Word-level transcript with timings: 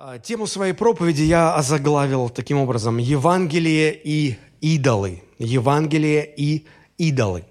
А, 0.00 0.20
тему 0.20 0.46
своей 0.46 0.74
проповеди 0.74 1.22
я 1.22 1.56
озаглавил 1.56 2.28
таким 2.28 2.58
образом 2.58 2.98
«Евангелие 2.98 4.00
и 4.04 4.36
идолы». 4.60 5.24
Евангелие 5.40 6.32
и 6.36 6.66
идолы. 6.98 7.44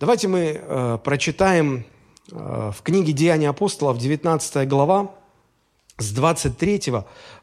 Давайте 0.00 0.26
мы 0.26 0.60
э, 0.60 0.98
прочитаем 1.04 1.84
э, 2.32 2.72
в 2.76 2.82
книге 2.82 3.12
«Деяния 3.12 3.48
апостолов» 3.48 3.98
19 3.98 4.68
глава 4.68 5.14
с 5.98 6.10
23 6.10 6.94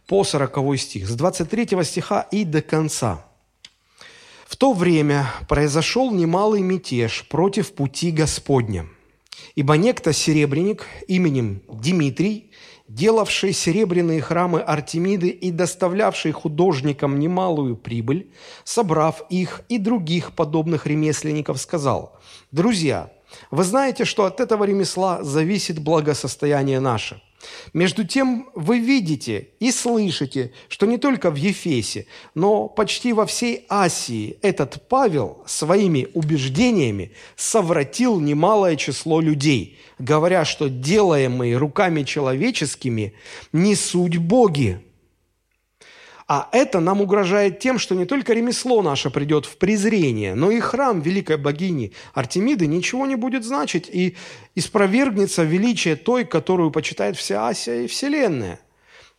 по 0.05 0.25
40 0.25 0.77
стих. 0.77 1.07
С 1.07 1.15
23 1.15 1.81
стиха 1.85 2.27
и 2.29 2.43
до 2.43 2.61
конца. 2.61 3.25
«В 4.47 4.57
то 4.57 4.73
время 4.73 5.27
произошел 5.47 6.11
немалый 6.11 6.61
мятеж 6.61 7.25
против 7.29 7.71
пути 7.71 8.11
Господня, 8.11 8.85
ибо 9.55 9.77
некто 9.77 10.11
серебряник 10.11 10.87
именем 11.07 11.61
Дмитрий– 11.69 12.51
делавший 12.89 13.53
серебряные 13.53 14.19
храмы 14.19 14.59
Артемиды 14.61 15.29
и 15.29 15.51
доставлявший 15.51 16.31
художникам 16.31 17.19
немалую 17.19 17.77
прибыль, 17.77 18.31
собрав 18.63 19.23
их 19.29 19.61
и 19.69 19.77
других 19.77 20.33
подобных 20.33 20.87
ремесленников, 20.87 21.61
сказал, 21.61 22.17
«Друзья, 22.51 23.11
вы 23.51 23.63
знаете, 23.63 24.05
что 24.05 24.25
от 24.25 24.39
этого 24.39 24.63
ремесла 24.63 25.23
зависит 25.23 25.79
благосостояние 25.79 26.79
наше. 26.79 27.21
Между 27.73 28.05
тем 28.05 28.49
вы 28.53 28.79
видите 28.79 29.49
и 29.59 29.71
слышите, 29.71 30.51
что 30.67 30.85
не 30.85 30.97
только 30.97 31.31
в 31.31 31.35
Ефесе, 31.35 32.05
но 32.35 32.67
почти 32.67 33.13
во 33.13 33.25
всей 33.25 33.65
Асии 33.69 34.37
этот 34.41 34.87
Павел 34.87 35.43
своими 35.45 36.07
убеждениями 36.13 37.11
совратил 37.35 38.19
немалое 38.19 38.75
число 38.75 39.21
людей, 39.21 39.79
говоря, 39.99 40.45
что 40.45 40.69
делаемые 40.69 41.57
руками 41.57 42.03
человеческими 42.03 43.13
не 43.53 43.75
суть 43.75 44.17
боги, 44.17 44.81
а 46.31 46.47
это 46.51 46.79
нам 46.79 47.01
угрожает 47.01 47.57
тем, 47.59 47.79
что 47.79 47.95
не 47.95 48.05
только 48.05 48.33
ремесло 48.33 48.83
наше 48.83 49.09
придет 49.09 49.47
в 49.47 49.57
презрение, 49.57 50.35
но 50.35 50.51
и 50.51 50.59
храм 50.59 51.01
великой 51.01 51.37
богини 51.37 51.91
Артемиды 52.13 52.67
ничего 52.67 53.07
не 53.07 53.15
будет 53.15 53.43
значить 53.43 53.89
и 53.91 54.15
испровергнется 54.53 55.41
величие 55.41 55.95
той, 55.95 56.25
которую 56.25 56.69
почитает 56.69 57.17
вся 57.17 57.47
Асия 57.47 57.81
и 57.81 57.87
Вселенная. 57.87 58.59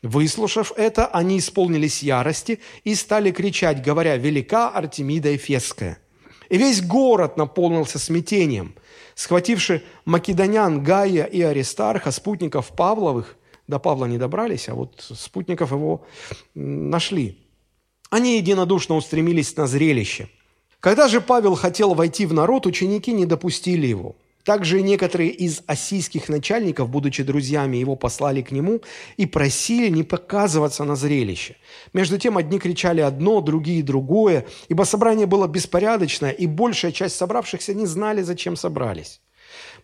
Выслушав 0.03 0.73
это, 0.77 1.07
они 1.07 1.39
исполнились 1.39 2.05
ярости 2.05 2.61
и 2.85 2.95
стали 2.95 3.33
кричать, 3.33 3.83
говоря 3.83 4.17
«Велика 4.17 4.69
Артемида 4.69 5.35
Эфесская». 5.35 5.99
И 6.49 6.59
весь 6.59 6.81
город 6.81 7.37
наполнился 7.37 7.99
смятением. 7.99 8.77
Схвативши 9.17 9.83
македонян 10.05 10.85
Гая 10.85 11.25
и 11.25 11.43
Аристарха, 11.43 12.13
спутников 12.13 12.69
Павловых, 12.69 13.37
до 13.71 13.79
Павла 13.79 14.05
не 14.05 14.19
добрались, 14.19 14.69
а 14.69 14.75
вот 14.75 15.03
спутников 15.15 15.73
его 15.73 16.05
нашли. 16.55 17.39
Они 18.11 18.37
единодушно 18.37 18.97
устремились 18.97 19.57
на 19.57 19.67
зрелище. 19.67 20.29
Когда 20.81 21.09
же 21.09 21.21
Павел 21.21 21.55
хотел 21.55 21.95
войти 21.95 22.27
в 22.27 22.33
народ, 22.33 22.67
ученики 22.67 23.13
не 23.13 23.27
допустили 23.27 23.87
его. 23.87 24.17
Также 24.45 24.81
некоторые 24.81 25.31
из 25.31 25.63
осийских 25.67 26.29
начальников, 26.31 26.89
будучи 26.89 27.23
друзьями, 27.23 27.77
его 27.77 27.95
послали 27.95 28.41
к 28.41 28.53
нему 28.53 28.81
и 29.19 29.27
просили 29.27 29.89
не 29.91 30.03
показываться 30.03 30.85
на 30.85 30.97
зрелище. 30.97 31.57
Между 31.93 32.19
тем 32.19 32.39
одни 32.39 32.59
кричали 32.59 33.03
одно, 33.03 33.43
другие 33.43 33.83
другое, 33.83 34.47
ибо 34.69 34.85
собрание 34.85 35.27
было 35.27 35.47
беспорядочное, 35.47 36.31
и 36.31 36.47
большая 36.47 36.93
часть 36.93 37.17
собравшихся 37.17 37.75
не 37.75 37.87
знали, 37.87 38.23
зачем 38.23 38.57
собрались. 38.57 39.21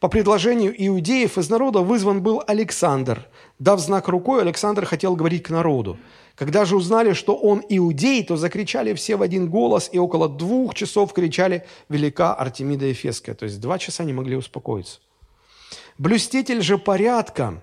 По 0.00 0.09
предложению 0.09 0.75
иудеев 0.77 1.39
из 1.39 1.50
народа 1.50 1.81
вызван 1.81 2.23
был 2.23 2.43
Александр. 2.47 3.27
Дав 3.59 3.81
знак 3.81 4.09
рукой, 4.09 4.43
Александр 4.43 4.85
хотел 4.85 5.17
говорить 5.17 5.43
к 5.43 5.51
народу. 5.51 5.97
Когда 6.35 6.67
же 6.67 6.77
узнали, 6.77 7.15
что 7.15 7.35
он 7.35 7.62
иудей, 7.69 8.23
то 8.23 8.37
закричали 8.37 8.93
все 8.93 9.17
в 9.17 9.23
один 9.23 9.49
голос, 9.49 9.89
и 9.91 9.99
около 9.99 10.29
двух 10.29 10.75
часов 10.75 11.15
кричали 11.15 11.65
«Велика 11.89 12.34
Артемида 12.34 12.87
Ефеская». 12.87 13.34
То 13.34 13.44
есть 13.47 13.59
два 13.61 13.78
часа 13.78 14.05
не 14.05 14.12
могли 14.12 14.37
успокоиться. 14.37 15.00
Блюститель 15.97 16.61
же 16.61 16.77
порядка, 16.77 17.62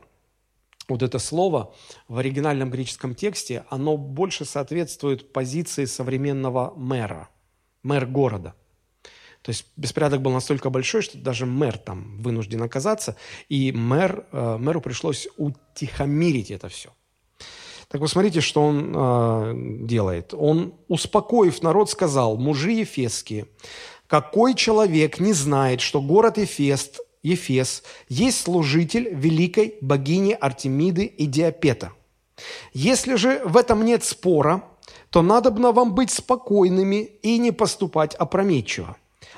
вот 0.88 1.04
это 1.04 1.20
слово 1.20 1.76
в 2.08 2.18
оригинальном 2.18 2.72
греческом 2.72 3.14
тексте, 3.14 3.64
оно 3.70 3.96
больше 3.96 4.46
соответствует 4.46 5.32
позиции 5.32 5.86
современного 5.86 6.74
мэра, 6.76 7.30
мэр 7.84 8.08
города– 8.08 8.56
то 9.44 9.50
есть 9.50 9.66
беспорядок 9.76 10.22
был 10.22 10.32
настолько 10.32 10.70
большой, 10.70 11.02
что 11.02 11.18
даже 11.18 11.46
мэр 11.46 11.78
там 11.78 12.18
вынужден 12.22 12.64
оказаться, 12.64 13.18
и 13.50 13.74
мэр, 13.74 14.26
э, 14.32 14.58
мэру 14.58 14.80
пришлось 14.80 15.28
утихомирить 15.36 16.50
это 16.50 16.70
все. 16.70 16.90
Так 17.90 18.00
вы 18.00 18.08
смотрите, 18.08 18.40
что 18.40 18.64
он 18.64 18.94
э, 18.96 19.54
делает. 19.86 20.34
Он, 20.34 20.74
успокоив 20.88 21.62
народ, 21.62 21.90
сказал, 21.90 22.38
мужи 22.38 22.72
Ефесские, 22.72 23.48
какой 24.08 24.56
человек 24.56 25.20
не 25.20 25.34
знает, 25.34 25.82
что 25.82 26.02
город 26.02 26.38
Ефест, 26.38 27.02
Ефес 27.22 27.84
есть 28.08 28.42
служитель 28.42 29.10
великой 29.14 29.76
богини 29.82 30.38
Артемиды 30.40 31.04
и 31.04 31.26
Диапета? 31.26 31.92
Если 32.74 33.16
же 33.16 33.42
в 33.44 33.58
этом 33.58 33.84
нет 33.84 34.06
спора, 34.06 34.64
то 35.10 35.22
надобно 35.22 35.74
вам 35.74 35.94
быть 35.94 36.12
спокойными 36.12 37.04
и 37.22 37.38
не 37.38 37.52
поступать 37.52 38.16
опрометчиво. 38.16 38.96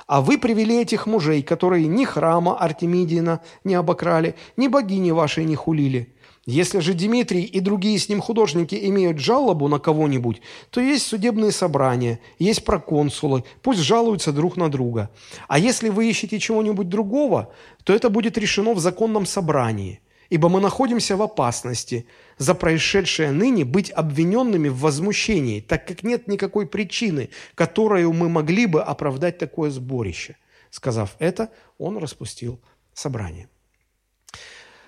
А 0.08 0.22
вы 0.22 0.38
привели 0.38 0.82
этих 0.82 1.08
мужей, 1.08 1.42
которые 1.42 1.88
ни 1.88 2.06
храма 2.06 2.60
Артемидина 2.60 3.42
не 3.64 3.74
обокрали, 3.74 4.36
ни 4.56 4.68
богини 4.68 5.10
вашей 5.12 5.46
не 5.46 5.56
хулили. 5.56 6.14
Если 6.46 6.78
же 6.78 6.94
Дмитрий 6.94 7.42
и 7.42 7.60
другие 7.60 7.98
с 7.98 8.08
ним 8.08 8.22
художники 8.22 8.76
имеют 8.90 9.18
жалобу 9.18 9.68
на 9.68 9.80
кого-нибудь, 9.80 10.42
то 10.70 10.80
есть 10.80 11.08
судебные 11.08 11.52
собрания, 11.52 12.20
есть 12.38 12.64
проконсулы, 12.64 13.46
пусть 13.64 13.80
жалуются 13.80 14.32
друг 14.32 14.56
на 14.58 14.70
друга. 14.70 15.10
А 15.48 15.58
если 15.58 15.90
вы 15.90 16.08
ищете 16.08 16.38
чего-нибудь 16.38 16.88
другого, 16.88 17.52
то 17.84 17.94
это 17.94 18.12
будет 18.12 18.38
решено 18.38 18.76
в 18.76 18.80
законном 18.80 19.26
собрании 19.26 20.02
ибо 20.30 20.50
мы 20.50 20.60
находимся 20.60 21.18
в 21.18 21.22
опасности 21.22 22.08
за 22.38 22.56
происшедшее 22.56 23.32
ныне 23.32 23.66
быть 23.66 23.92
обвиненными 23.92 24.70
в 24.70 24.80
возмущении, 24.80 25.62
так 25.62 25.88
как 25.88 26.04
нет 26.04 26.28
никакой 26.28 26.68
причины, 26.68 27.30
которую 27.56 28.14
мы 28.14 28.30
могли 28.30 28.66
бы 28.66 28.82
оправдать 28.84 29.38
такое 29.38 29.70
сборище. 29.70 30.38
Сказав 30.70 31.16
это, 31.20 31.50
он 31.78 31.98
распустил 31.98 32.60
собрание. 32.94 33.48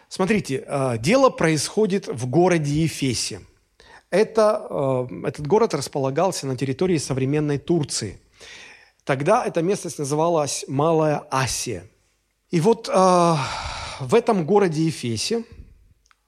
Смотрите, 0.09 0.63
э, 0.65 0.97
дело 0.99 1.29
происходит 1.29 2.07
в 2.07 2.27
городе 2.27 2.71
Ефесе. 2.71 3.41
Это, 4.09 4.67
э, 4.69 5.27
этот 5.27 5.47
город 5.47 5.73
располагался 5.73 6.47
на 6.47 6.55
территории 6.55 6.97
современной 6.97 7.57
Турции. 7.57 8.19
Тогда 9.03 9.45
эта 9.45 9.61
местность 9.61 9.99
называлась 9.99 10.65
Малая 10.67 11.23
Асия. 11.29 11.83
И 12.49 12.61
вот 12.61 12.89
э, 12.93 13.35
в 14.00 14.16
этом 14.16 14.46
городе 14.46 14.84
Ефесе 14.84 15.44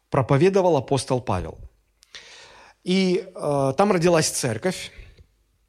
проповедовал 0.10 0.78
апостол 0.78 1.22
Павел. 1.22 1.58
И 2.84 3.24
э, 3.34 3.74
там 3.78 3.92
родилась 3.92 4.30
церковь. 4.30 4.92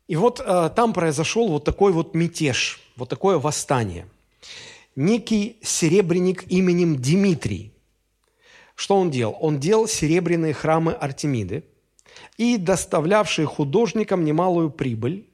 И 0.09 0.17
вот 0.17 0.41
э, 0.41 0.71
там 0.75 0.93
произошел 0.93 1.49
вот 1.49 1.65
такой 1.65 1.93
вот 1.93 2.15
мятеж, 2.15 2.81
вот 2.97 3.09
такое 3.09 3.39
восстание. 3.39 4.07
Некий 4.97 5.59
серебряник 5.63 6.45
именем 6.51 6.97
Дмитрий. 6.97 7.73
Что 8.75 8.97
он 8.97 9.11
делал? 9.11 9.37
Он 9.41 9.61
делал 9.61 9.87
серебряные 9.87 10.55
храмы 10.55 10.93
Артемиды 10.93 11.65
и 12.39 12.57
доставлявший 12.57 13.45
художникам 13.45 14.25
немалую 14.25 14.71
прибыль, 14.71 15.29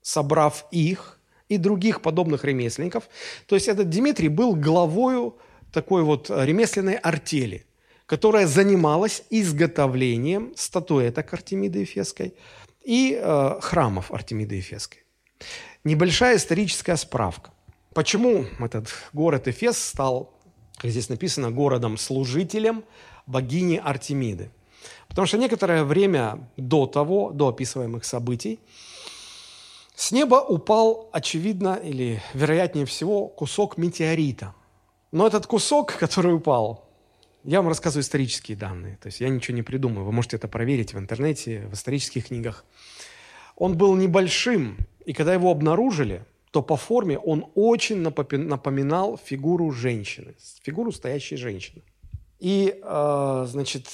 собрав 0.00 0.66
их 0.70 1.20
и 1.48 1.58
других 1.58 2.00
подобных 2.00 2.44
ремесленников. 2.44 3.08
То 3.46 3.54
есть 3.54 3.68
этот 3.68 3.90
Дмитрий 3.90 4.28
был 4.28 4.54
главою 4.54 5.36
такой 5.76 6.04
вот 6.04 6.30
э, 6.30 6.46
ремесленной 6.46 6.94
артели, 6.94 7.66
которая 8.06 8.46
занималась 8.46 9.22
изготовлением 9.28 10.54
статуэток 10.56 11.34
Артемиды 11.34 11.80
Ефесской 11.80 12.32
и 12.82 13.20
э, 13.22 13.58
храмов 13.60 14.10
Артемиды 14.10 14.54
Ефесской. 14.54 15.00
Небольшая 15.84 16.36
историческая 16.36 16.96
справка. 16.96 17.50
Почему 17.92 18.46
этот 18.58 18.88
город 19.12 19.48
Эфес 19.48 19.76
стал, 19.76 20.32
как 20.78 20.90
здесь 20.90 21.10
написано, 21.10 21.50
городом-служителем 21.50 22.82
богини 23.26 23.76
Артемиды? 23.76 24.50
Потому 25.08 25.26
что 25.26 25.36
некоторое 25.36 25.84
время 25.84 26.48
до 26.56 26.86
того, 26.86 27.32
до 27.32 27.48
описываемых 27.48 28.06
событий, 28.06 28.60
с 29.94 30.10
неба 30.10 30.36
упал, 30.36 31.10
очевидно, 31.12 31.78
или 31.84 32.22
вероятнее 32.32 32.86
всего, 32.86 33.26
кусок 33.28 33.76
метеорита– 33.76 34.54
но 35.12 35.26
этот 35.26 35.46
кусок, 35.46 35.96
который 35.96 36.34
упал, 36.34 36.86
я 37.44 37.60
вам 37.60 37.68
рассказываю 37.68 38.02
исторические 38.02 38.56
данные. 38.56 38.98
То 39.00 39.06
есть 39.06 39.20
я 39.20 39.28
ничего 39.28 39.54
не 39.54 39.62
придумаю. 39.62 40.04
Вы 40.04 40.12
можете 40.12 40.36
это 40.36 40.48
проверить 40.48 40.94
в 40.94 40.98
интернете, 40.98 41.68
в 41.70 41.74
исторических 41.74 42.26
книгах. 42.26 42.64
Он 43.54 43.76
был 43.76 43.94
небольшим, 43.94 44.78
и 45.04 45.12
когда 45.12 45.32
его 45.32 45.50
обнаружили, 45.50 46.24
то 46.50 46.62
по 46.62 46.76
форме 46.76 47.18
он 47.18 47.46
очень 47.54 47.98
напоминал 47.98 49.16
фигуру 49.16 49.70
женщины, 49.70 50.34
фигуру 50.62 50.90
стоящей 50.90 51.36
женщины. 51.36 51.82
И, 52.40 52.80
э, 52.82 53.46
значит, 53.48 53.86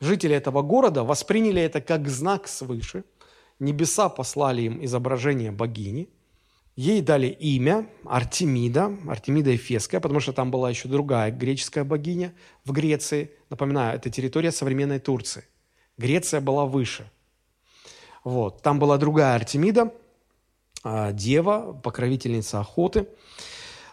жители 0.00 0.34
этого 0.34 0.62
города 0.62 1.04
восприняли 1.04 1.60
это 1.60 1.80
как 1.80 2.08
знак 2.08 2.48
свыше. 2.48 3.04
Небеса 3.58 4.08
послали 4.08 4.62
им 4.62 4.84
изображение 4.84 5.52
богини. 5.52 6.08
Ей 6.74 7.02
дали 7.02 7.26
имя 7.26 7.86
Артемида, 8.06 8.96
Артемида 9.06 9.54
Эфесская, 9.56 10.00
потому 10.00 10.20
что 10.20 10.32
там 10.32 10.50
была 10.50 10.70
еще 10.70 10.88
другая 10.88 11.30
греческая 11.30 11.84
богиня 11.84 12.34
в 12.64 12.72
Греции. 12.72 13.30
Напоминаю, 13.50 13.96
это 13.96 14.08
территория 14.08 14.52
современной 14.52 14.98
Турции. 14.98 15.44
Греция 15.98 16.40
была 16.40 16.64
выше. 16.64 17.10
Вот. 18.24 18.62
Там 18.62 18.78
была 18.78 18.96
другая 18.96 19.34
Артемида, 19.34 19.92
а, 20.82 21.12
дева, 21.12 21.78
покровительница 21.82 22.60
охоты. 22.60 23.06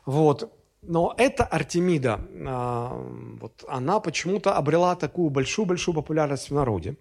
Вот. 0.06 0.54
Но 0.82 1.14
эта 1.18 1.44
Артемида, 1.44 2.22
а, 2.48 2.94
вот, 3.42 3.66
она 3.68 4.00
почему-то 4.00 4.56
обрела 4.56 4.96
такую 4.96 5.30
большую-большую 5.30 5.94
популярность 5.94 6.50
в 6.50 6.54
народе. 6.54 6.96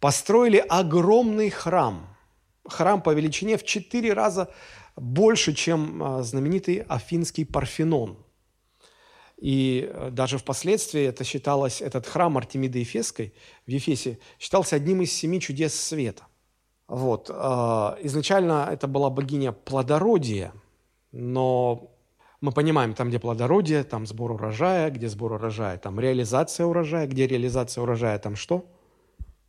Построили 0.00 0.58
огромный 0.68 1.48
храм. 1.48 2.14
Храм 2.66 3.00
по 3.00 3.14
величине 3.14 3.56
в 3.56 3.64
четыре 3.64 4.12
раза 4.12 4.50
больше, 4.98 5.54
чем 5.54 6.02
а, 6.02 6.22
знаменитый 6.22 6.84
Афинский 6.88 7.44
Парфенон. 7.44 8.18
И 9.36 9.88
э, 9.88 10.10
даже 10.10 10.38
впоследствии 10.38 11.02
это 11.02 11.22
считалось, 11.22 11.80
этот 11.80 12.06
храм 12.06 12.36
Артемиды 12.36 12.80
Ефесской 12.80 13.32
в 13.66 13.70
Ефесе 13.70 14.18
считался 14.40 14.74
одним 14.76 15.02
из 15.02 15.12
семи 15.12 15.40
чудес 15.40 15.74
света. 15.74 16.26
Вот. 16.88 17.30
А, 17.32 17.96
изначально 18.02 18.68
это 18.72 18.88
была 18.88 19.10
богиня 19.10 19.52
плодородия, 19.52 20.52
но 21.12 21.92
мы 22.40 22.50
понимаем, 22.52 22.94
там, 22.94 23.08
где 23.08 23.20
плодородие, 23.20 23.84
там 23.84 24.06
сбор 24.06 24.32
урожая, 24.32 24.90
где 24.90 25.08
сбор 25.08 25.32
урожая, 25.32 25.78
там 25.78 26.00
реализация 26.00 26.66
урожая, 26.66 27.06
где 27.06 27.26
реализация 27.26 27.82
урожая, 27.82 28.18
там 28.18 28.34
что? 28.34 28.68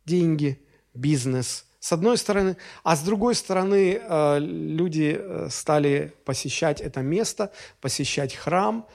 Деньги, 0.04 0.64
бизнес. 0.94 1.66
С 1.80 1.92
одной 1.92 2.18
стороны. 2.18 2.56
А 2.84 2.94
с 2.94 3.02
другой 3.02 3.34
стороны, 3.34 3.98
э, 4.02 4.38
люди 4.38 5.16
э, 5.18 5.48
стали 5.50 6.12
посещать 6.26 6.82
это 6.82 7.00
место, 7.00 7.50
посещать 7.80 8.34
храм. 8.34 8.86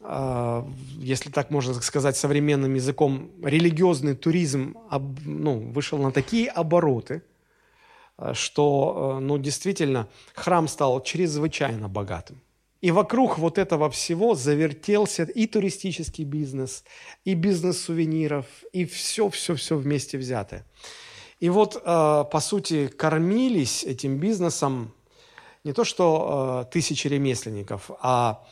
Э, 0.00 0.64
если 0.98 1.30
так 1.30 1.50
можно 1.50 1.74
сказать 1.74 2.16
современным 2.16 2.74
языком, 2.74 3.30
религиозный 3.44 4.14
туризм 4.16 4.78
ну, 5.26 5.58
вышел 5.58 5.98
на 5.98 6.10
такие 6.10 6.48
обороты, 6.48 7.22
что 8.32 9.18
ну, 9.20 9.36
действительно 9.36 10.08
храм 10.34 10.68
стал 10.68 11.02
чрезвычайно 11.02 11.86
богатым. 11.86 12.40
И 12.80 12.90
вокруг 12.90 13.36
вот 13.36 13.58
этого 13.58 13.90
всего 13.90 14.34
завертелся 14.34 15.24
и 15.24 15.46
туристический 15.46 16.24
бизнес, 16.24 16.82
и 17.26 17.34
бизнес 17.34 17.82
сувениров, 17.82 18.46
и 18.72 18.86
все-все-все 18.86 19.76
вместе 19.76 20.16
взятое. 20.16 20.64
И 21.38 21.50
вот, 21.50 21.76
э, 21.76 22.24
по 22.30 22.40
сути, 22.40 22.88
кормились 22.88 23.84
этим 23.84 24.18
бизнесом 24.18 24.92
не 25.64 25.72
то 25.72 25.84
что 25.84 26.64
э, 26.64 26.70
тысячи 26.72 27.08
ремесленников, 27.08 27.90
а 28.00 28.44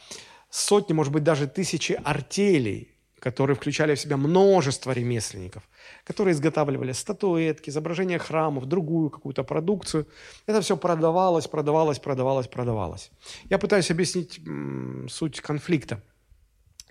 сотни, 0.51 0.93
может 0.95 1.13
быть, 1.13 1.23
даже 1.23 1.47
тысячи 1.47 1.93
артелей, 2.05 2.95
которые 3.21 3.57
включали 3.57 3.95
в 3.95 4.01
себя 4.01 4.17
множество 4.17 4.93
ремесленников, 4.93 5.63
которые 6.05 6.33
изготавливали 6.33 6.93
статуэтки, 6.93 7.71
изображения 7.71 8.19
храмов, 8.19 8.67
другую 8.67 9.11
какую-то 9.11 9.45
продукцию. 9.45 10.07
Это 10.47 10.61
все 10.61 10.77
продавалось, 10.77 11.47
продавалось, 11.47 12.01
продавалось, 12.01 12.49
продавалось. 12.49 13.11
Я 13.49 13.59
пытаюсь 13.59 13.91
объяснить 13.91 14.41
м, 14.47 15.09
суть 15.09 15.41
конфликта. 15.41 16.03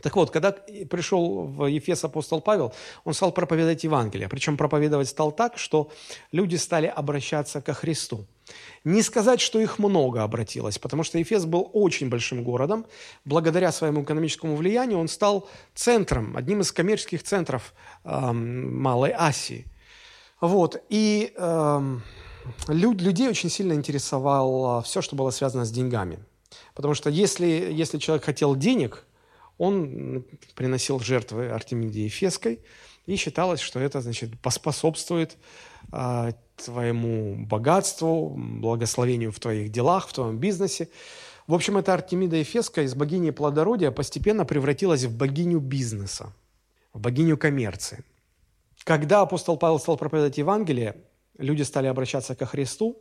Так 0.03 0.17
вот, 0.17 0.31
когда 0.31 0.51
пришел 0.51 1.43
в 1.43 1.65
Ефес 1.65 2.03
апостол 2.03 2.41
Павел, 2.41 2.73
он 3.05 3.13
стал 3.13 3.31
проповедовать 3.31 3.85
Евангелие. 3.85 4.27
Причем 4.27 4.57
проповедовать 4.57 5.07
стал 5.07 5.31
так, 5.31 5.57
что 5.57 5.89
люди 6.33 6.57
стали 6.57 6.87
обращаться 6.87 7.61
ко 7.61 7.73
Христу. 7.73 8.25
Не 8.83 9.01
сказать, 9.01 9.39
что 9.39 9.61
их 9.61 9.79
много 9.79 10.21
обратилось, 10.23 10.77
потому 10.77 11.03
что 11.03 11.17
Ефес 11.19 11.45
был 11.45 11.69
очень 11.71 12.09
большим 12.09 12.43
городом. 12.43 12.85
Благодаря 13.23 13.71
своему 13.71 14.03
экономическому 14.03 14.57
влиянию 14.57 14.99
он 14.99 15.07
стал 15.07 15.47
центром, 15.73 16.35
одним 16.35 16.59
из 16.59 16.73
коммерческих 16.73 17.23
центров 17.23 17.73
э, 18.03 18.31
Малой 18.33 19.13
Асии. 19.17 19.65
Вот. 20.41 20.83
И 20.89 21.31
э, 21.33 21.97
люд, 22.67 23.01
людей 23.01 23.29
очень 23.29 23.49
сильно 23.49 23.71
интересовало 23.71 24.81
все, 24.81 25.01
что 25.01 25.15
было 25.15 25.31
связано 25.31 25.63
с 25.63 25.71
деньгами. 25.71 26.19
Потому 26.75 26.93
что 26.93 27.09
если, 27.09 27.45
если 27.71 27.99
человек 27.99 28.25
хотел 28.25 28.57
денег, 28.57 29.05
он 29.57 30.25
приносил 30.55 30.99
жертвы 30.99 31.49
Артемиде 31.49 32.05
Ефеской, 32.05 32.59
и 33.05 33.15
считалось, 33.15 33.59
что 33.59 33.79
это 33.79 34.01
значит, 34.01 34.39
поспособствует 34.39 35.37
э, 35.91 36.31
твоему 36.55 37.45
богатству, 37.45 38.33
благословению 38.37 39.31
в 39.31 39.39
твоих 39.39 39.71
делах, 39.71 40.07
в 40.07 40.13
твоем 40.13 40.37
бизнесе. 40.37 40.89
В 41.47 41.53
общем, 41.53 41.77
эта 41.77 41.93
Артемида 41.93 42.37
Ефеска 42.37 42.83
из 42.83 42.95
богини 42.95 43.31
плодородия 43.31 43.91
постепенно 43.91 44.45
превратилась 44.45 45.03
в 45.03 45.17
богиню 45.17 45.59
бизнеса, 45.59 46.33
в 46.93 46.99
богиню 46.99 47.37
коммерции. 47.37 48.03
Когда 48.83 49.21
апостол 49.21 49.57
Павел 49.57 49.79
стал 49.79 49.97
проповедовать 49.97 50.37
Евангелие, 50.37 50.95
люди 51.37 51.63
стали 51.63 51.87
обращаться 51.87 52.35
ко 52.35 52.45
Христу, 52.45 52.97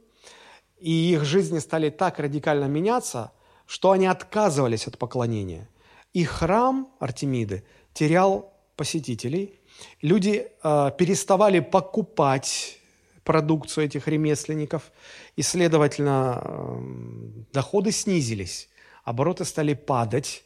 и 0.79 1.13
их 1.13 1.25
жизни 1.25 1.61
стали 1.61 1.91
так 1.91 2.19
радикально 2.19 2.65
меняться, 2.65 3.31
что 3.67 3.93
они 3.93 4.07
отказывались 4.07 4.89
от 4.89 4.99
поклонения. 4.99 5.69
И 6.13 6.25
храм 6.25 6.89
Артемиды 6.99 7.65
терял 7.95 8.53
посетителей, 8.77 9.61
люди 10.01 10.49
э, 10.63 10.91
переставали 10.99 11.61
покупать 11.61 12.79
продукцию 13.25 13.87
этих 13.87 14.09
ремесленников, 14.09 14.93
и, 15.37 15.43
следовательно, 15.43 16.43
эм, 16.45 17.47
доходы 17.53 17.93
снизились, 17.93 18.69
обороты 19.05 19.45
стали 19.45 19.75
падать. 19.75 20.45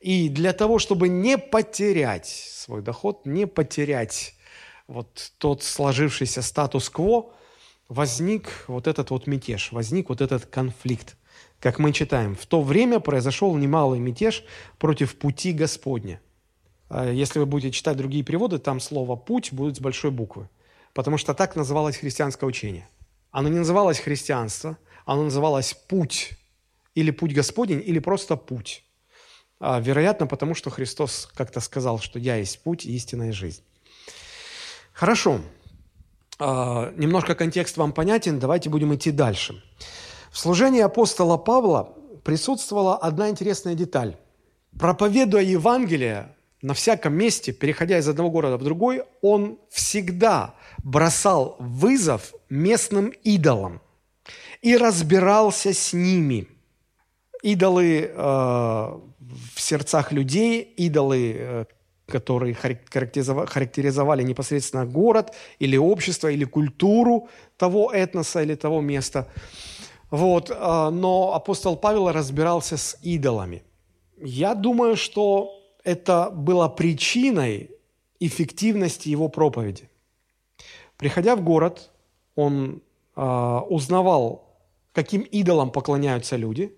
И 0.00 0.28
для 0.28 0.52
того, 0.52 0.78
чтобы 0.78 1.08
не 1.08 1.38
потерять 1.38 2.26
свой 2.26 2.82
доход, 2.82 3.26
не 3.26 3.46
потерять 3.46 4.34
вот 4.86 5.32
тот 5.38 5.62
сложившийся 5.62 6.42
статус-кво, 6.42 7.32
возник 7.88 8.64
вот 8.66 8.86
этот 8.86 9.10
вот 9.10 9.26
мятеж, 9.26 9.72
возник 9.72 10.08
вот 10.08 10.20
этот 10.20 10.46
конфликт. 10.46 11.16
Как 11.60 11.78
мы 11.78 11.92
читаем, 11.92 12.34
в 12.34 12.46
то 12.46 12.62
время 12.62 13.00
произошел 13.00 13.54
немалый 13.56 14.00
мятеж 14.00 14.44
против 14.78 15.16
пути 15.16 15.52
Господня. 15.52 16.20
А 16.88 17.10
если 17.10 17.38
вы 17.38 17.46
будете 17.46 17.70
читать 17.70 17.96
другие 17.96 18.24
переводы, 18.24 18.58
там 18.58 18.80
слово 18.80 19.14
«путь» 19.14 19.52
будет 19.52 19.76
с 19.76 19.80
большой 19.80 20.10
буквы 20.10 20.48
потому 20.94 21.18
что 21.18 21.34
так 21.34 21.56
называлось 21.56 21.96
христианское 21.96 22.46
учение. 22.46 22.88
Оно 23.30 23.48
не 23.48 23.58
называлось 23.58 24.00
христианство, 24.00 24.76
оно 25.04 25.24
называлось 25.24 25.74
путь, 25.74 26.32
или 26.94 27.10
путь 27.10 27.32
Господень, 27.32 27.82
или 27.84 27.98
просто 28.00 28.36
путь. 28.36 28.84
А, 29.60 29.78
вероятно, 29.78 30.26
потому 30.26 30.54
что 30.54 30.70
Христос 30.70 31.30
как-то 31.34 31.60
сказал, 31.60 31.98
что 31.98 32.18
«я 32.18 32.36
есть 32.36 32.62
путь 32.62 32.84
истинная 32.86 33.32
жизнь». 33.32 33.62
Хорошо. 34.92 35.40
А, 36.38 36.92
немножко 36.96 37.34
контекст 37.34 37.76
вам 37.76 37.92
понятен, 37.92 38.38
давайте 38.38 38.68
будем 38.68 38.94
идти 38.94 39.10
дальше. 39.10 39.62
В 40.30 40.38
служении 40.38 40.80
апостола 40.80 41.36
Павла 41.36 41.92
присутствовала 42.24 42.96
одна 42.96 43.30
интересная 43.30 43.74
деталь. 43.74 44.16
Проповедуя 44.78 45.42
Евангелие, 45.42 46.36
на 46.62 46.74
всяком 46.74 47.14
месте, 47.14 47.52
переходя 47.52 47.98
из 47.98 48.08
одного 48.08 48.30
города 48.30 48.56
в 48.56 48.62
другой, 48.62 49.02
он 49.22 49.58
всегда 49.70 50.54
бросал 50.84 51.56
вызов 51.58 52.34
местным 52.48 53.12
идолам 53.24 53.80
и 54.62 54.76
разбирался 54.76 55.72
с 55.72 55.92
ними. 55.92 56.46
Идолы 57.42 58.02
э, 58.02 58.12
в 58.14 59.00
сердцах 59.60 60.12
людей, 60.12 60.62
идолы, 60.62 61.34
э, 61.38 61.64
которые 62.06 62.54
характеризовали 62.54 64.22
непосредственно 64.22 64.84
город 64.84 65.32
или 65.58 65.76
общество, 65.76 66.28
или 66.28 66.44
культуру 66.44 67.28
того 67.56 67.90
этноса 67.92 68.42
или 68.42 68.54
того 68.54 68.80
места. 68.80 69.26
Вот, 70.10 70.50
э, 70.50 70.90
но 70.90 71.34
апостол 71.34 71.76
Павел 71.76 72.10
разбирался 72.10 72.76
с 72.76 72.98
идолами. 73.02 73.62
Я 74.18 74.54
думаю, 74.54 74.96
что 74.96 75.50
это 75.84 76.30
было 76.30 76.68
причиной 76.68 77.70
эффективности 78.18 79.08
его 79.08 79.28
проповеди. 79.28 79.88
Приходя 80.96 81.36
в 81.36 81.42
город, 81.42 81.90
он 82.34 82.82
э, 83.16 83.22
узнавал, 83.68 84.58
каким 84.92 85.22
идолам 85.22 85.70
поклоняются 85.70 86.36
люди. 86.36 86.76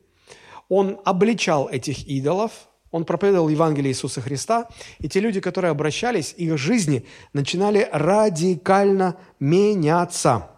Он 0.69 1.01
обличал 1.05 1.69
этих 1.69 2.07
идолов, 2.07 2.69
он 2.93 3.05
проповедовал 3.05 3.49
Евангелие 3.49 3.91
Иисуса 3.91 4.21
Христа, 4.21 4.69
и 4.99 5.09
те 5.09 5.21
люди, 5.21 5.41
которые 5.41 5.71
обращались, 5.71 6.35
их 6.37 6.57
жизни 6.59 7.07
начинали 7.33 7.89
радикально 7.91 9.17
меняться. 9.41 10.51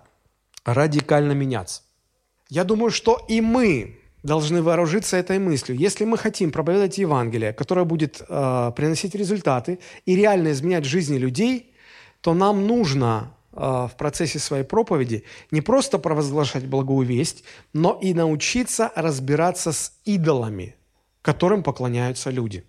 Радикально 0.65 1.33
меняться. 1.33 1.84
Я 2.55 2.63
думаю, 2.63 2.93
что 2.93 3.21
и 3.27 3.41
мы 3.41 3.99
должны 4.23 4.63
вооружиться 4.63 5.17
этой 5.17 5.41
мыслью. 5.41 5.77
Если 5.77 6.05
мы 6.05 6.17
хотим 6.17 6.53
проповедовать 6.53 6.99
Евангелие, 6.99 7.53
которое 7.53 7.85
будет 7.85 8.23
э, 8.29 8.73
приносить 8.77 9.17
результаты 9.17 9.81
и 10.07 10.15
реально 10.15 10.53
изменять 10.53 10.85
жизни 10.85 11.19
людей, 11.19 11.73
то 12.21 12.33
нам 12.33 12.69
нужно 12.69 13.35
э, 13.53 13.57
в 13.57 13.91
процессе 13.99 14.39
своей 14.39 14.63
проповеди 14.63 15.25
не 15.51 15.63
просто 15.63 15.99
провозглашать 15.99 16.65
благую 16.65 17.05
весть, 17.05 17.43
но 17.73 17.99
и 18.01 18.15
научиться 18.15 18.93
разбираться 18.95 19.73
с 19.73 19.93
идолами, 20.05 20.77
которым 21.23 21.65
поклоняются 21.65 22.31
люди. 22.31 22.63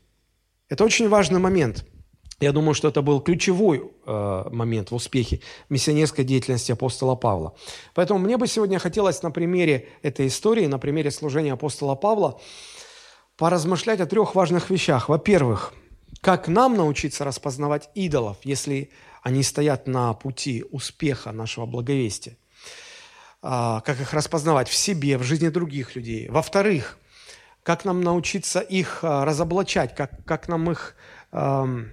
Это 0.67 0.83
очень 0.83 1.09
важный 1.09 1.39
момент. 1.39 1.85
Я 2.45 2.51
думаю, 2.51 2.75
что 2.75 2.89
это 2.89 3.01
был 3.01 3.21
ключевой 3.21 3.89
э, 4.05 4.43
момент 4.51 4.91
в 4.91 4.95
успехе 4.95 5.41
миссионерской 5.69 6.23
деятельности 6.23 6.71
апостола 6.71 7.15
Павла. 7.15 7.55
Поэтому 7.95 8.19
мне 8.19 8.37
бы 8.37 8.45
сегодня 8.45 8.77
хотелось 8.77 9.23
на 9.23 9.31
примере 9.31 9.87
этой 10.03 10.27
истории, 10.27 10.67
на 10.67 10.77
примере 10.77 11.09
служения 11.09 11.53
апостола 11.53 11.95
Павла, 11.95 12.39
поразмышлять 13.35 13.99
о 13.99 14.05
трех 14.05 14.35
важных 14.35 14.69
вещах. 14.69 15.09
Во-первых, 15.09 15.73
как 16.21 16.47
нам 16.47 16.77
научиться 16.77 17.23
распознавать 17.25 17.89
идолов, 17.95 18.37
если 18.43 18.91
они 19.23 19.41
стоят 19.41 19.87
на 19.87 20.13
пути 20.13 20.63
успеха 20.69 21.31
нашего 21.31 21.65
благовестия? 21.65 22.37
А, 23.41 23.81
как 23.81 23.99
их 23.99 24.13
распознавать 24.13 24.69
в 24.69 24.75
себе, 24.75 25.17
в 25.17 25.23
жизни 25.23 25.49
других 25.49 25.95
людей? 25.95 26.29
Во-вторых, 26.29 26.99
как 27.63 27.85
нам 27.85 28.01
научиться 28.01 28.59
их 28.59 28.99
а, 29.01 29.25
разоблачать, 29.25 29.95
как, 29.95 30.23
как 30.25 30.47
нам 30.47 30.69
их, 30.69 30.95
эм, 31.31 31.91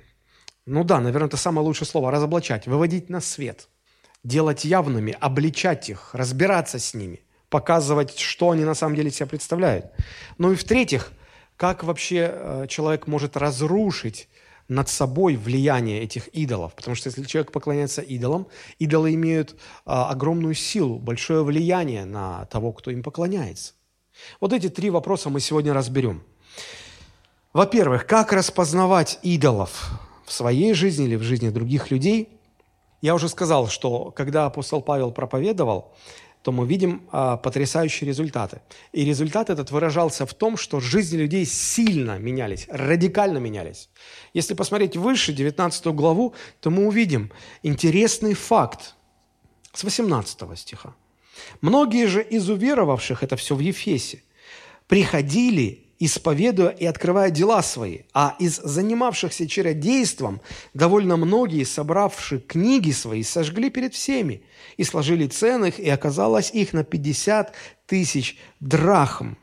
ну 0.67 0.85
да, 0.85 1.01
наверное, 1.01 1.29
это 1.29 1.37
самое 1.37 1.67
лучшее 1.67 1.89
слово, 1.89 2.11
разоблачать, 2.11 2.67
выводить 2.67 3.09
на 3.11 3.21
свет, 3.21 3.69
делать 4.23 4.65
явными, 4.65 5.17
обличать 5.21 5.91
их, 5.91 6.15
разбираться 6.15 6.79
с 6.79 6.95
ними, 6.95 7.21
показывать, 7.49 8.19
что 8.19 8.51
они 8.51 8.65
на 8.65 8.75
самом 8.75 8.95
деле 8.95 9.11
себя 9.11 9.27
представляют. 9.27 9.87
Ну 10.39 10.53
и 10.53 10.55
в-третьих, 10.55 11.13
как 11.57 11.83
вообще 11.85 12.31
э, 12.33 12.67
человек 12.69 13.07
может 13.07 13.37
разрушить 13.37 14.29
над 14.69 14.89
собой 14.89 15.37
влияние 15.37 16.03
этих 16.03 16.29
идолов. 16.29 16.75
Потому 16.75 16.95
что 16.95 17.09
если 17.09 17.25
человек 17.25 17.53
поклоняется 17.53 18.01
идолам, 18.01 18.47
идолы 18.79 19.15
имеют 19.15 19.57
а, 19.85 20.09
огромную 20.11 20.55
силу, 20.55 20.99
большое 20.99 21.45
влияние 21.45 22.05
на 22.05 22.47
того, 22.47 22.73
кто 22.73 22.91
им 22.91 23.03
поклоняется. 23.03 23.75
Вот 24.41 24.53
эти 24.53 24.69
три 24.69 24.91
вопроса 24.91 25.31
мы 25.31 25.41
сегодня 25.41 25.75
разберем. 25.75 26.23
Во-первых, 27.53 28.07
как 28.07 28.33
распознавать 28.33 29.19
идолов 29.23 29.91
в 30.33 30.35
своей 30.35 30.73
жизни 30.73 31.05
или 31.05 31.17
в 31.17 31.23
жизни 31.23 31.51
других 31.51 31.91
людей? 31.91 32.29
Я 33.03 33.15
уже 33.15 33.29
сказал, 33.29 33.69
что 33.69 34.11
когда 34.11 34.47
апостол 34.47 34.81
Павел 34.81 35.13
проповедовал, 35.13 35.93
то 36.41 36.53
мы 36.53 36.67
видим 36.67 37.03
а, 37.13 37.37
потрясающие 37.37 38.09
результаты. 38.09 38.63
И 38.93 39.05
результат 39.05 39.51
этот 39.51 39.71
выражался 39.71 40.25
в 40.25 40.33
том, 40.33 40.57
что 40.57 40.81
жизни 40.81 41.19
людей 41.19 41.45
сильно 41.45 42.19
менялись, 42.19 42.67
радикально 42.71 43.39
менялись. 43.39 43.91
Если 44.33 44.55
посмотреть 44.55 44.97
выше, 44.97 45.35
19 45.35 45.87
главу, 45.89 46.33
то 46.61 46.71
мы 46.71 46.87
увидим 46.87 47.31
интересный 47.63 48.33
факт 48.33 48.95
с 49.75 49.85
18 49.85 50.59
стиха. 50.59 50.95
«Многие 51.61 52.07
же 52.07 52.23
из 52.23 52.49
уверовавших, 52.49 53.23
это 53.23 53.37
все 53.37 53.55
в 53.55 53.61
Ефесе, 53.61 54.23
приходили 54.89 55.92
исповедуя 56.05 56.71
и 56.71 56.85
открывая 56.85 57.31
дела 57.31 57.63
свои, 57.63 58.01
а 58.13 58.35
из 58.41 58.57
занимавшихся 58.57 59.47
чародейством 59.47 60.41
довольно 60.75 61.17
многие, 61.17 61.65
собравшие 61.65 62.41
книги 62.41 62.91
свои, 62.91 63.23
сожгли 63.23 63.71
перед 63.71 63.95
всеми 63.95 64.43
и 64.77 64.83
сложили 64.83 65.29
цены 65.29 65.67
их, 65.67 65.79
и 65.79 65.89
оказалось 65.89 66.51
их 66.51 66.73
на 66.73 66.83
50 66.83 67.55
тысяч 67.87 68.37
драхм. 68.59 69.37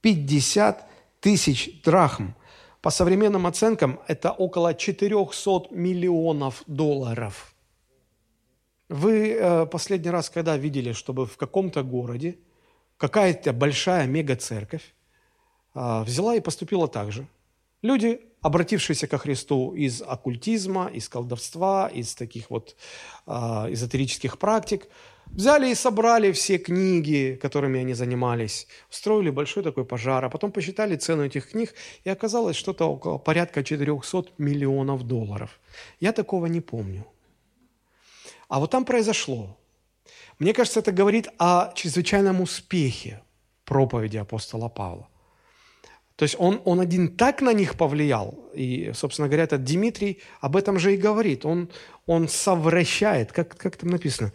50 0.00 0.88
тысяч 1.20 1.80
драхм. 1.84 2.34
По 2.82 2.90
современным 2.90 3.46
оценкам 3.46 4.00
это 4.08 4.32
около 4.32 4.74
400 4.74 5.68
миллионов 5.70 6.64
долларов. 6.66 7.54
Вы 8.88 9.30
э, 9.30 9.66
последний 9.66 10.10
раз 10.10 10.28
когда 10.28 10.56
видели, 10.56 10.92
чтобы 10.92 11.26
в 11.26 11.36
каком-то 11.36 11.84
городе 11.84 12.36
какая-то 12.96 13.52
большая 13.52 14.06
мега-церковь 14.08 14.92
взяла 15.74 16.36
и 16.36 16.40
поступила 16.40 16.88
так 16.88 17.12
же. 17.12 17.26
Люди, 17.84 18.20
обратившиеся 18.40 19.06
ко 19.06 19.18
Христу 19.18 19.74
из 19.74 20.00
оккультизма, 20.00 20.86
из 20.86 21.08
колдовства, 21.08 21.90
из 21.92 22.14
таких 22.14 22.48
вот 22.50 22.76
а, 23.26 23.66
эзотерических 23.70 24.38
практик, 24.38 24.88
взяли 25.26 25.70
и 25.70 25.74
собрали 25.74 26.32
все 26.32 26.56
книги, 26.56 27.38
которыми 27.42 27.80
они 27.80 27.94
занимались, 27.94 28.68
устроили 28.90 29.30
большой 29.30 29.62
такой 29.62 29.84
пожар, 29.84 30.24
а 30.24 30.30
потом 30.30 30.50
посчитали 30.50 30.96
цену 30.96 31.24
этих 31.24 31.50
книг, 31.50 31.74
и 32.04 32.10
оказалось 32.10 32.56
что-то 32.56 32.86
около 32.86 33.18
порядка 33.18 33.62
400 33.62 34.32
миллионов 34.38 35.02
долларов. 35.02 35.60
Я 36.00 36.12
такого 36.12 36.46
не 36.46 36.60
помню. 36.60 37.06
А 38.48 38.60
вот 38.60 38.70
там 38.70 38.84
произошло. 38.84 39.58
Мне 40.38 40.52
кажется, 40.54 40.80
это 40.80 40.92
говорит 40.92 41.28
о 41.38 41.72
чрезвычайном 41.74 42.40
успехе 42.40 43.22
проповеди 43.64 44.16
апостола 44.16 44.68
Павла. 44.68 45.08
То 46.16 46.22
есть 46.22 46.36
он, 46.38 46.60
он 46.64 46.80
один 46.80 47.16
так 47.16 47.42
на 47.42 47.52
них 47.52 47.76
повлиял. 47.76 48.48
И, 48.54 48.92
собственно 48.94 49.26
говоря, 49.26 49.44
этот 49.44 49.64
Дмитрий 49.64 50.20
об 50.40 50.54
этом 50.54 50.78
же 50.78 50.94
и 50.94 50.96
говорит. 50.96 51.44
Он, 51.44 51.68
он 52.06 52.28
совращает, 52.28 53.32
как, 53.32 53.56
как 53.56 53.76
там 53.76 53.90
написано, 53.90 54.32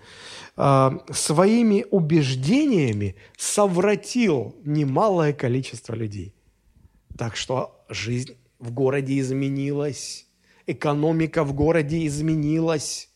э, 0.57 0.89
своими 1.11 1.85
убеждениями 1.89 3.15
совратил 3.37 4.55
немалое 4.65 5.31
количество 5.31 5.93
людей. 5.95 6.35
Так 7.17 7.37
что 7.37 7.85
жизнь 7.87 8.35
в 8.59 8.71
городе 8.71 9.17
изменилась, 9.17 10.27
экономика 10.67 11.45
в 11.45 11.53
городе 11.53 12.05
изменилась, 12.05 13.09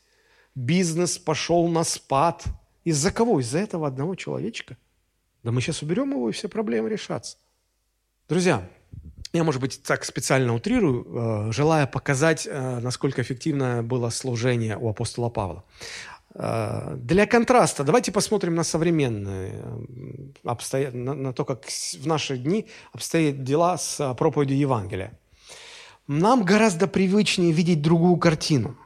бизнес 0.55 1.17
пошел 1.17 1.67
на 1.67 1.83
спад. 1.83 2.45
Из-за 2.85 3.11
кого? 3.11 3.41
Из-за 3.41 3.59
этого 3.59 3.87
одного 3.87 4.15
человечка. 4.15 4.77
Да 5.43 5.51
мы 5.51 5.59
сейчас 5.59 5.81
уберем 5.81 6.11
его, 6.11 6.29
и 6.29 6.31
все 6.31 6.47
проблемы 6.47 6.89
решатся. 6.89 7.37
Друзья, 8.29 8.69
я, 9.33 9.43
может 9.43 9.59
быть, 9.59 9.83
так 9.83 10.05
специально 10.05 10.55
утрирую, 10.55 11.47
э, 11.49 11.51
желая 11.51 11.85
показать, 11.87 12.47
э, 12.49 12.79
насколько 12.79 13.21
эффективно 13.21 13.83
было 13.83 14.09
служение 14.11 14.77
у 14.77 14.87
апостола 14.87 15.27
Павла. 15.27 15.65
Э, 16.33 16.95
для 16.95 17.25
контраста 17.25 17.83
давайте 17.83 18.13
посмотрим 18.13 18.55
на 18.55 18.63
современные 18.63 19.61
обстоя... 20.45 20.91
на 20.91 21.33
то, 21.33 21.43
как 21.43 21.65
в 21.65 22.07
наши 22.07 22.37
дни 22.37 22.67
обстоят 22.93 23.43
дела 23.43 23.77
с 23.77 24.13
проповедью 24.13 24.57
Евангелия. 24.57 25.19
Нам 26.07 26.43
гораздо 26.43 26.87
привычнее 26.87 27.51
видеть 27.51 27.81
другую 27.81 28.15
картину, 28.15 28.77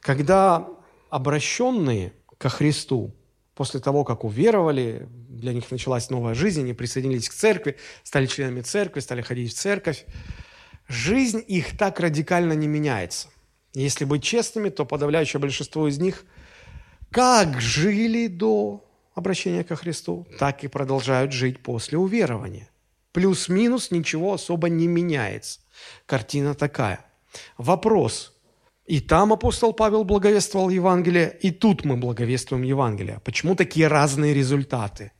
когда 0.00 0.66
обращенные 1.10 2.14
ко 2.38 2.48
Христу 2.48 3.12
после 3.58 3.80
того, 3.80 4.04
как 4.04 4.22
уверовали, 4.22 5.08
для 5.28 5.52
них 5.52 5.68
началась 5.72 6.10
новая 6.10 6.34
жизнь, 6.34 6.60
они 6.60 6.74
присоединились 6.74 7.28
к 7.28 7.34
церкви, 7.34 7.76
стали 8.04 8.26
членами 8.26 8.60
церкви, 8.60 9.00
стали 9.00 9.20
ходить 9.20 9.52
в 9.52 9.56
церковь. 9.56 10.04
Жизнь 10.86 11.42
их 11.44 11.76
так 11.76 11.98
радикально 11.98 12.52
не 12.52 12.68
меняется. 12.68 13.30
Если 13.74 14.04
быть 14.04 14.22
честными, 14.22 14.68
то 14.68 14.84
подавляющее 14.84 15.40
большинство 15.40 15.88
из 15.88 15.98
них 15.98 16.24
как 17.10 17.60
жили 17.60 18.28
до 18.28 18.88
обращения 19.12 19.64
ко 19.64 19.74
Христу, 19.74 20.24
так 20.38 20.62
и 20.62 20.68
продолжают 20.68 21.32
жить 21.32 21.60
после 21.60 21.98
уверования. 21.98 22.70
Плюс-минус 23.10 23.90
ничего 23.90 24.34
особо 24.34 24.68
не 24.68 24.86
меняется. 24.86 25.58
Картина 26.06 26.54
такая. 26.54 27.04
Вопрос– 27.56 28.37
и 28.88 29.00
там 29.00 29.32
апостол 29.32 29.74
Павел 29.74 30.04
благовествовал 30.04 30.70
Евангелие, 30.70 31.36
и 31.42 31.50
тут 31.50 31.84
мы 31.84 31.96
благовествуем 31.96 32.62
Евангелие. 32.62 33.20
Почему 33.22 33.54
такие 33.54 33.86
разные 33.86 34.32
результаты? 34.32 35.12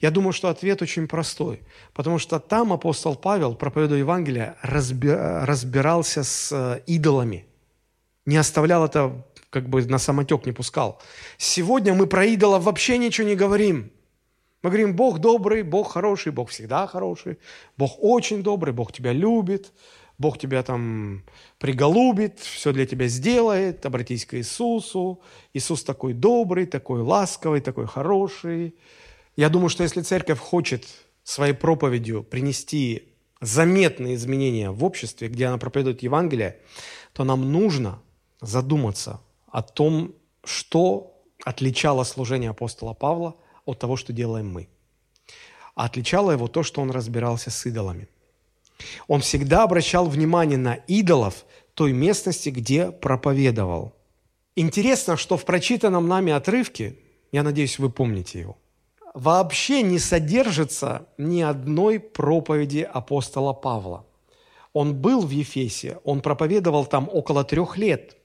Я 0.00 0.10
думаю, 0.10 0.32
что 0.32 0.48
ответ 0.48 0.80
очень 0.80 1.06
простой. 1.06 1.60
Потому 1.92 2.18
что 2.18 2.40
там 2.40 2.72
апостол 2.72 3.14
Павел, 3.14 3.54
проповедуя 3.54 3.98
Евангелие, 3.98 4.56
разбирался 4.62 6.24
с 6.24 6.50
э, 6.52 6.82
идолами. 6.86 7.44
Не 8.24 8.38
оставлял 8.38 8.86
это, 8.86 9.22
как 9.50 9.68
бы 9.68 9.84
на 9.84 9.98
самотек 9.98 10.46
не 10.46 10.52
пускал. 10.52 10.98
Сегодня 11.36 11.92
мы 11.92 12.06
про 12.06 12.24
идолов 12.24 12.64
вообще 12.64 12.96
ничего 12.96 13.28
не 13.28 13.36
говорим. 13.36 13.90
Мы 14.62 14.70
говорим, 14.70 14.96
Бог 14.96 15.18
добрый, 15.18 15.62
Бог 15.62 15.92
хороший, 15.92 16.32
Бог 16.32 16.48
всегда 16.48 16.86
хороший, 16.86 17.38
Бог 17.76 17.96
очень 17.98 18.42
добрый, 18.42 18.72
Бог 18.72 18.92
тебя 18.92 19.12
любит, 19.12 19.72
Бог 20.18 20.38
тебя 20.38 20.62
там 20.62 21.24
приголубит, 21.58 22.38
все 22.40 22.72
для 22.72 22.86
тебя 22.86 23.08
сделает, 23.08 23.84
обратись 23.86 24.26
к 24.26 24.34
Иисусу. 24.34 25.20
Иисус 25.54 25.84
такой 25.84 26.12
добрый, 26.12 26.66
такой 26.66 27.00
ласковый, 27.02 27.60
такой 27.60 27.86
хороший. 27.86 28.74
Я 29.36 29.48
думаю, 29.48 29.68
что 29.68 29.82
если 29.82 30.02
церковь 30.02 30.38
хочет 30.38 30.86
своей 31.24 31.54
проповедью 31.54 32.22
принести 32.22 33.08
заметные 33.40 34.14
изменения 34.14 34.70
в 34.70 34.84
обществе, 34.84 35.28
где 35.28 35.46
она 35.46 35.58
проповедует 35.58 36.02
Евангелие, 36.02 36.60
то 37.12 37.24
нам 37.24 37.50
нужно 37.50 38.00
задуматься 38.40 39.20
о 39.48 39.62
том, 39.62 40.14
что 40.44 41.20
отличало 41.44 42.04
служение 42.04 42.50
апостола 42.50 42.92
Павла 42.92 43.36
от 43.64 43.78
того, 43.78 43.96
что 43.96 44.12
делаем 44.12 44.48
мы. 44.52 44.68
А 45.74 45.86
отличало 45.86 46.32
его 46.32 46.48
то, 46.48 46.62
что 46.62 46.82
он 46.82 46.90
разбирался 46.90 47.50
с 47.50 47.66
идолами– 47.66 48.08
он 49.08 49.20
всегда 49.20 49.62
обращал 49.62 50.06
внимание 50.06 50.58
на 50.58 50.74
идолов 50.74 51.44
той 51.74 51.92
местности, 51.92 52.50
где 52.50 52.90
проповедовал. 52.90 53.94
Интересно, 54.56 55.16
что 55.16 55.36
в 55.36 55.44
прочитанном 55.44 56.06
нами 56.08 56.32
отрывке, 56.32 56.98
я 57.32 57.42
надеюсь, 57.42 57.78
вы 57.78 57.90
помните 57.90 58.40
его, 58.40 58.58
вообще 59.14 59.82
не 59.82 59.98
содержится 59.98 61.06
ни 61.18 61.40
одной 61.40 61.98
проповеди 61.98 62.88
апостола 62.92 63.52
Павла. 63.52 64.06
Он 64.72 64.94
был 64.94 65.22
в 65.22 65.30
Ефесе, 65.30 65.98
он 66.04 66.20
проповедовал 66.20 66.86
там 66.86 67.08
около 67.12 67.44
трех 67.44 67.76
лет, 67.76 68.16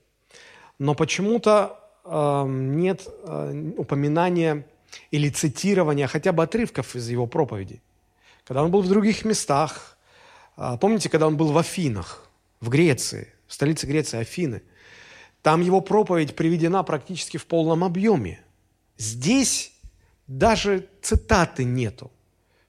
но 0.80 0.96
почему-то 0.96 1.80
э, 2.06 2.46
нет 2.48 3.08
э, 3.24 3.74
упоминания 3.78 4.66
или 5.12 5.30
цитирования 5.30 6.08
хотя 6.08 6.32
бы 6.32 6.44
отрывков 6.44 6.96
из 6.96 7.10
его 7.10 7.28
проповеди. 7.28 7.82
Когда 8.46 8.64
он 8.64 8.72
был 8.72 8.82
в 8.82 8.88
других 8.88 9.26
местах, 9.26 9.97
помните, 10.58 11.10
когда 11.10 11.28
он 11.28 11.38
был 11.38 11.52
в 11.52 11.58
Афинах, 11.58 12.28
в 12.60 12.70
Греции, 12.70 13.34
в 13.48 13.54
столице 13.54 13.86
Греции 13.86 14.20
Афины, 14.20 14.62
там 15.42 15.62
его 15.62 15.82
проповедь 15.82 16.36
приведена 16.36 16.84
практически 16.84 17.38
в 17.38 17.46
полном 17.46 17.84
объеме. 17.84 18.42
Здесь 18.98 19.72
даже 20.28 20.90
цитаты 21.02 21.64
нету. 21.64 22.12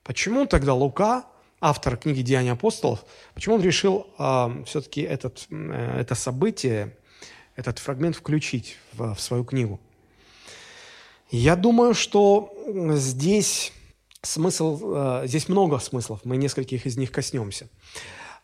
Почему 0.04 0.47
тогда 0.47 0.75
Лука, 0.75 1.25
автор 1.61 1.97
книги 1.97 2.23
«Деяния 2.23 2.52
апостолов», 2.52 3.04
почему 3.35 3.57
он 3.57 3.62
решил 3.62 4.07
э, 4.18 4.62
все-таки 4.66 5.02
этот, 5.02 5.47
э, 5.50 6.00
это 6.00 6.14
событие, 6.14 6.97
этот 7.57 7.78
фрагмент 7.78 8.16
включить 8.16 8.76
в, 8.92 9.14
в 9.14 9.21
свою 9.21 9.45
книгу? 9.45 9.80
Я 11.30 11.57
думаю, 11.57 11.95
что 11.95 12.54
здесь 12.95 13.73
смысл, 14.23 14.81
э, 14.83 15.27
здесь 15.27 15.49
много 15.49 15.79
смыслов, 15.79 16.21
мы 16.25 16.37
нескольких 16.37 16.87
из 16.87 16.97
них 16.97 17.11
коснемся. 17.13 17.69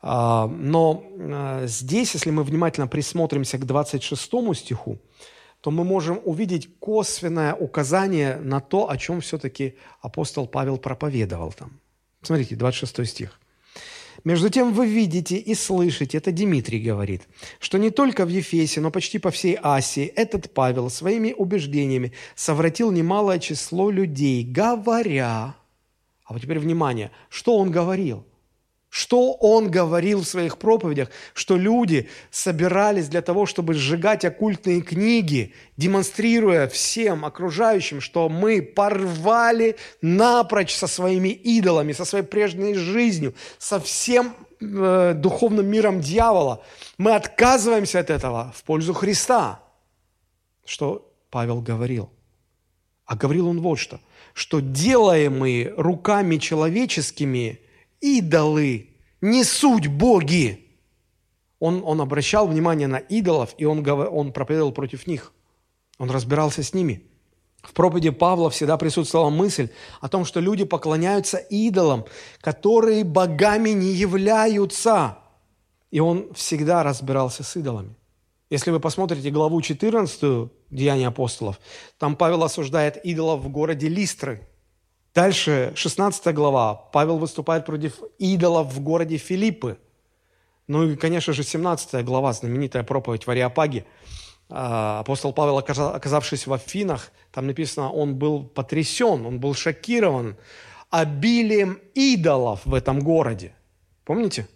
Э, 0.02 0.46
но 0.46 1.04
э, 1.16 1.66
здесь, 1.66 2.14
если 2.14 2.30
мы 2.30 2.44
внимательно 2.44 2.86
присмотримся 2.86 3.58
к 3.58 3.66
26 3.66 4.22
стиху, 4.54 4.98
то 5.60 5.70
мы 5.70 5.82
можем 5.82 6.20
увидеть 6.24 6.68
косвенное 6.78 7.54
указание 7.54 8.36
на 8.36 8.60
то, 8.60 8.90
о 8.90 8.98
чем 8.98 9.22
все-таки 9.22 9.76
апостол 10.02 10.46
Павел 10.46 10.76
проповедовал 10.76 11.52
там. 11.52 11.80
Смотрите, 12.20 12.54
26 12.54 13.10
стих. 13.10 13.40
«Между 14.24 14.48
тем 14.50 14.72
вы 14.72 14.86
видите 14.86 15.36
и 15.36 15.54
слышите, 15.54 16.18
это 16.18 16.32
Дмитрий 16.32 16.80
говорит, 16.80 17.22
что 17.60 17.78
не 17.78 17.90
только 17.90 18.24
в 18.24 18.28
Ефесе, 18.28 18.80
но 18.80 18.90
почти 18.90 19.18
по 19.18 19.30
всей 19.30 19.58
Асии 19.60 20.04
этот 20.04 20.52
Павел 20.54 20.88
своими 20.88 21.32
убеждениями 21.32 22.12
совратил 22.34 22.92
немалое 22.92 23.38
число 23.38 23.90
людей, 23.90 24.44
говоря...» 24.44 25.54
А 26.24 26.32
вот 26.32 26.42
теперь 26.42 26.58
внимание, 26.58 27.10
что 27.28 27.56
он 27.56 27.70
говорил– 27.70 28.26
что 28.94 29.32
он 29.32 29.72
говорил 29.72 30.20
в 30.20 30.28
своих 30.28 30.56
проповедях, 30.56 31.10
что 31.32 31.56
люди 31.56 32.08
собирались 32.30 33.08
для 33.08 33.22
того, 33.22 33.44
чтобы 33.44 33.74
сжигать 33.74 34.24
оккультные 34.24 34.82
книги, 34.82 35.52
демонстрируя 35.76 36.68
всем 36.68 37.24
окружающим, 37.24 38.00
что 38.00 38.28
мы 38.28 38.62
порвали 38.62 39.74
напрочь 40.00 40.76
со 40.76 40.86
своими 40.86 41.30
идолами, 41.30 41.90
со 41.92 42.04
своей 42.04 42.24
прежней 42.24 42.74
жизнью, 42.74 43.34
со 43.58 43.80
всем 43.80 44.32
э, 44.60 45.14
духовным 45.16 45.66
миром 45.66 46.00
дьявола. 46.00 46.62
Мы 46.96 47.16
отказываемся 47.16 47.98
от 47.98 48.10
этого 48.10 48.54
в 48.56 48.62
пользу 48.62 48.94
Христа. 48.94 49.60
Что 50.64 51.12
Павел 51.30 51.60
говорил? 51.60 52.10
А 53.06 53.16
говорил 53.16 53.48
он 53.48 53.60
вот 53.60 53.80
что, 53.80 53.98
что 54.34 54.60
делаемые 54.60 55.72
руками 55.76 56.36
человеческими– 56.36 57.60
идолы, 58.04 58.90
не 59.20 59.44
суть 59.44 59.86
боги. 59.86 60.60
Он, 61.58 61.82
он 61.84 62.00
обращал 62.00 62.46
внимание 62.46 62.86
на 62.86 62.98
идолов, 62.98 63.54
и 63.56 63.64
он, 63.64 63.88
он 63.88 64.32
проповедовал 64.32 64.72
против 64.72 65.06
них. 65.06 65.32
Он 65.98 66.10
разбирался 66.10 66.62
с 66.62 66.74
ними. 66.74 67.02
В 67.62 67.72
проповеди 67.72 68.10
Павла 68.10 68.50
всегда 68.50 68.76
присутствовала 68.76 69.30
мысль 69.30 69.70
о 70.02 70.08
том, 70.08 70.26
что 70.26 70.40
люди 70.40 70.64
поклоняются 70.64 71.38
идолам, 71.38 72.04
которые 72.40 73.04
богами 73.04 73.70
не 73.70 73.92
являются. 73.92 75.18
И 75.90 76.00
он 76.00 76.34
всегда 76.34 76.82
разбирался 76.82 77.42
с 77.42 77.56
идолами. 77.56 77.94
Если 78.54 78.70
вы 78.70 78.78
посмотрите 78.78 79.30
главу 79.30 79.60
14 79.60 80.48
Деяния 80.70 81.08
апостолов, 81.08 81.58
там 81.98 82.14
Павел 82.16 82.44
осуждает 82.44 83.04
идолов 83.04 83.40
в 83.40 83.48
городе 83.48 83.88
Листры– 83.88 84.48
Дальше, 85.14 85.72
16 85.76 86.34
глава. 86.34 86.74
Павел 86.74 87.18
выступает 87.18 87.64
против 87.64 88.02
идолов 88.18 88.74
в 88.74 88.80
городе 88.80 89.16
Филиппы. 89.16 89.78
Ну 90.66 90.90
и, 90.90 90.96
конечно 90.96 91.32
же, 91.32 91.44
17 91.44 92.04
глава, 92.04 92.32
знаменитая 92.32 92.82
проповедь 92.82 93.24
в 93.26 93.30
Ариапаге. 93.30 93.84
А, 94.48 94.98
апостол 94.98 95.32
Павел, 95.32 95.58
оказавшись 95.58 96.48
в 96.48 96.52
Афинах, 96.52 97.12
там 97.30 97.46
написано, 97.46 97.92
он 97.92 98.16
был 98.16 98.42
потрясен, 98.42 99.24
он 99.24 99.38
был 99.38 99.54
шокирован 99.54 100.36
обилием 100.90 101.78
идолов 101.94 102.62
в 102.64 102.74
этом 102.74 102.98
городе. 102.98 103.54
Помните? 104.04 104.48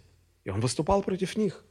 И 0.43 0.49
он 0.49 0.59
выступал 0.59 1.03
против 1.03 1.37
них. 1.37 1.63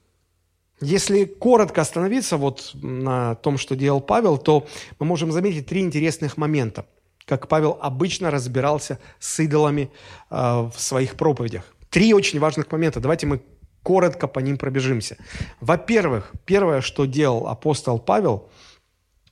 Если 0.80 1.24
коротко 1.24 1.80
остановиться 1.80 2.36
вот 2.36 2.70
на 2.74 3.34
том, 3.36 3.58
что 3.58 3.76
делал 3.76 4.00
Павел, 4.00 4.38
то 4.38 4.66
мы 4.98 5.06
можем 5.06 5.32
заметить 5.32 5.66
три 5.66 5.80
интересных 5.80 6.36
момента– 6.36 6.86
как 7.28 7.46
Павел 7.46 7.78
обычно 7.80 8.30
разбирался 8.30 8.98
с 9.20 9.38
идолами 9.38 9.90
э, 10.30 10.34
в 10.34 10.74
своих 10.76 11.14
проповедях. 11.16 11.62
Три 11.90 12.14
очень 12.14 12.40
важных 12.40 12.72
момента. 12.72 13.00
Давайте 13.00 13.26
мы 13.26 13.42
коротко 13.82 14.26
по 14.26 14.40
ним 14.40 14.56
пробежимся. 14.56 15.18
Во-первых, 15.60 16.32
первое, 16.46 16.80
что 16.80 17.04
делал 17.04 17.46
апостол 17.46 17.98
Павел, 17.98 18.48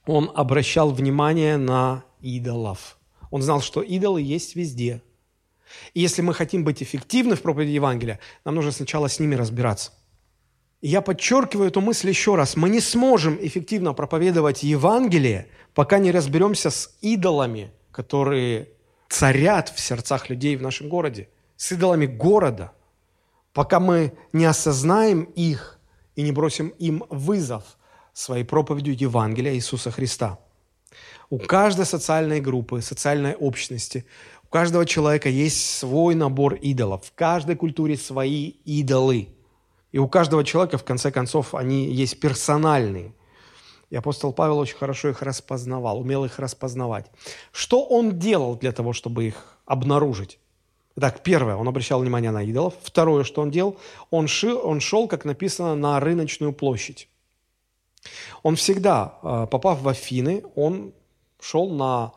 он 0.05 0.31
обращал 0.35 0.91
внимание 0.91 1.57
на 1.57 2.05
идолов. 2.21 2.99
Он 3.31 3.43
знал, 3.43 3.63
что 3.63 3.81
идолы 3.81 4.21
есть 4.21 4.57
везде. 4.57 5.03
И 5.95 6.01
если 6.01 6.23
мы 6.23 6.35
хотим 6.35 6.65
быть 6.65 6.83
эффективны 6.83 7.35
в 7.35 7.43
проповеди 7.43 7.71
Евангелия, 7.71 8.21
нам 8.45 8.55
нужно 8.55 8.73
сначала 8.73 9.09
с 9.09 9.19
ними 9.19 9.35
разбираться. 9.35 9.93
Я 10.83 11.01
подчеркиваю 11.01 11.69
эту 11.69 11.81
мысль 11.81 12.09
еще 12.09 12.35
раз. 12.35 12.57
Мы 12.57 12.69
не 12.69 12.81
сможем 12.81 13.39
эффективно 13.41 13.95
проповедовать 13.95 14.63
Евангелие, 14.63 15.49
пока 15.75 15.99
не 15.99 16.11
разберемся 16.11 16.71
с 16.71 16.97
идолами, 17.01 17.73
которые 17.91 18.69
царят 19.09 19.71
в 19.71 19.81
сердцах 19.81 20.29
людей 20.29 20.57
в 20.57 20.63
нашем 20.63 20.89
городе, 20.89 21.29
с 21.57 21.73
идолами 21.73 22.07
города, 22.07 22.73
пока 23.53 23.81
мы 23.81 24.13
не 24.33 24.45
осознаем 24.45 25.23
их 25.23 25.79
и 26.15 26.23
не 26.23 26.33
бросим 26.33 26.69
им 26.69 27.05
вызов 27.09 27.65
своей 28.13 28.45
проповедью 28.45 28.97
Евангелия 28.99 29.55
Иисуса 29.55 29.91
Христа. 29.91 30.39
У 31.31 31.39
каждой 31.39 31.87
социальной 31.87 32.41
группы, 32.41 32.83
социальной 32.83 33.35
общности, 33.35 34.05
у 34.45 34.49
каждого 34.49 34.87
человека 34.87 35.29
есть 35.29 35.79
свой 35.79 36.15
набор 36.15 36.55
идолов. 36.55 37.07
В 37.07 37.13
каждой 37.15 37.57
культуре 37.57 37.97
свои 37.97 38.51
идолы. 38.65 39.36
И 39.97 39.99
у 39.99 40.09
каждого 40.09 40.45
человека, 40.45 40.77
в 40.77 40.85
конце 40.85 41.11
концов, 41.11 41.55
они 41.55 41.87
есть 41.87 42.21
персональные– 42.21 43.15
и 43.89 43.97
апостол 43.97 44.33
Павел 44.35 44.59
очень 44.59 44.77
хорошо 44.77 45.09
их 45.09 45.23
распознавал, 45.23 46.01
умел 46.01 46.27
их 46.27 46.39
распознавать. 46.39 47.07
Что 47.51 47.83
он 47.83 48.19
делал 48.19 48.57
для 48.57 48.73
того, 48.73 48.93
чтобы 48.93 49.25
их 49.25 49.59
обнаружить? 49.65 50.39
Итак, 50.97 51.23
первое, 51.23 51.57
он 51.57 51.67
обращал 51.67 52.01
внимание 52.01 52.31
на 52.31 52.43
идолов. 52.43 52.75
Второе, 52.83 53.25
что 53.25 53.41
он 53.41 53.51
делал, 53.51 53.79
он, 54.11 54.29
шил, 54.29 54.61
он 54.63 54.81
шел, 54.81 55.09
как 55.09 55.25
написано, 55.25 55.75
на 55.77 55.99
рыночную 55.99 56.53
площадь. 56.53 57.09
Он 58.43 58.57
всегда, 58.57 59.19
а, 59.23 59.47
попав 59.47 59.81
в 59.81 59.89
Афины, 59.89 60.45
он 60.57 60.93
шел 61.41 61.71
на 61.71 62.13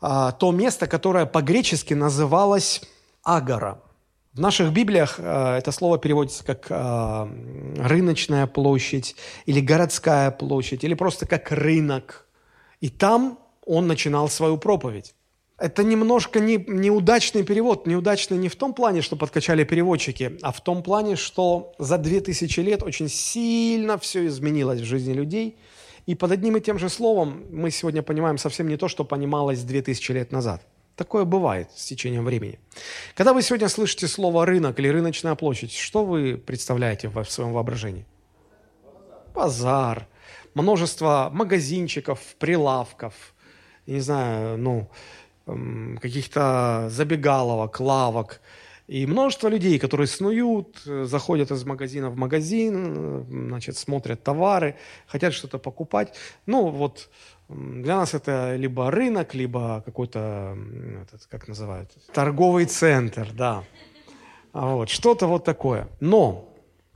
а, 0.00 0.30
то 0.30 0.52
место, 0.52 0.86
которое 0.86 1.26
по-гречески 1.26 1.94
называлось 1.94 2.82
Агора– 3.24 3.80
в 4.34 4.40
наших 4.40 4.72
Библиях 4.72 5.16
э, 5.18 5.56
это 5.58 5.72
слово 5.72 5.98
переводится 5.98 6.44
как 6.44 6.66
э, 6.70 7.28
рыночная 7.76 8.46
площадь 8.46 9.14
или 9.46 9.60
городская 9.60 10.30
площадь, 10.30 10.84
или 10.84 10.94
просто 10.94 11.26
как 11.26 11.52
рынок. 11.52 12.26
И 12.80 12.88
там 12.88 13.38
он 13.66 13.86
начинал 13.86 14.28
свою 14.28 14.56
проповедь. 14.56 15.14
Это 15.58 15.84
немножко 15.84 16.40
не, 16.40 16.56
неудачный 16.56 17.44
перевод. 17.44 17.86
Неудачный 17.86 18.38
не 18.38 18.48
в 18.48 18.56
том 18.56 18.72
плане, 18.74 19.02
что 19.02 19.16
подкачали 19.16 19.64
переводчики, 19.64 20.38
а 20.42 20.50
в 20.50 20.60
том 20.60 20.82
плане, 20.82 21.16
что 21.16 21.74
за 21.78 21.98
две 21.98 22.20
тысячи 22.20 22.60
лет 22.60 22.82
очень 22.82 23.08
сильно 23.08 23.98
все 23.98 24.26
изменилось 24.26 24.80
в 24.80 24.84
жизни 24.84 25.12
людей. 25.12 25.56
И 26.06 26.14
под 26.14 26.32
одним 26.32 26.56
и 26.56 26.60
тем 26.60 26.78
же 26.78 26.88
словом 26.88 27.44
мы 27.50 27.70
сегодня 27.70 28.02
понимаем 28.02 28.38
совсем 28.38 28.66
не 28.66 28.76
то, 28.76 28.88
что 28.88 29.04
понималось 29.04 29.62
две 29.62 29.82
тысячи 29.82 30.10
лет 30.10 30.32
назад. 30.32 30.62
Такое 31.02 31.24
бывает 31.24 31.68
с 31.74 31.84
течением 31.86 32.24
времени. 32.24 32.60
Когда 33.16 33.32
вы 33.32 33.42
сегодня 33.42 33.68
слышите 33.68 34.06
слово 34.06 34.46
«рынок» 34.46 34.78
или 34.78 34.86
«рыночная 34.86 35.34
площадь», 35.34 35.72
что 35.72 36.04
вы 36.04 36.36
представляете 36.36 37.08
в 37.08 37.24
своем 37.24 37.52
воображении? 37.52 38.06
Базар. 39.34 40.06
Множество 40.54 41.28
магазинчиков, 41.32 42.20
прилавков, 42.38 43.34
не 43.88 43.98
знаю, 43.98 44.58
ну, 44.58 44.88
каких-то 46.00 46.86
забегаловок, 46.88 47.80
лавок. 47.80 48.40
И 48.86 49.04
множество 49.04 49.48
людей, 49.48 49.80
которые 49.80 50.06
снуют, 50.06 50.82
э, 50.86 51.04
заходят 51.04 51.50
из 51.50 51.64
магазина 51.64 52.10
в 52.10 52.16
магазин, 52.16 52.74
э, 52.76 53.24
значит, 53.28 53.76
смотрят 53.76 54.22
товары, 54.22 54.76
хотят 55.06 55.32
что-то 55.34 55.58
покупать. 55.58 56.14
Ну, 56.46 56.68
вот 56.68 57.08
для 57.54 57.96
нас 57.96 58.14
это 58.14 58.56
либо 58.56 58.90
рынок, 58.90 59.34
либо 59.34 59.82
какой-то, 59.84 60.56
как 61.28 61.48
называют, 61.48 61.90
торговый 62.12 62.66
центр, 62.66 63.28
да. 63.32 63.64
А 64.52 64.74
вот, 64.74 64.88
что-то 64.88 65.26
вот 65.26 65.44
такое. 65.44 65.88
Но 66.00 66.48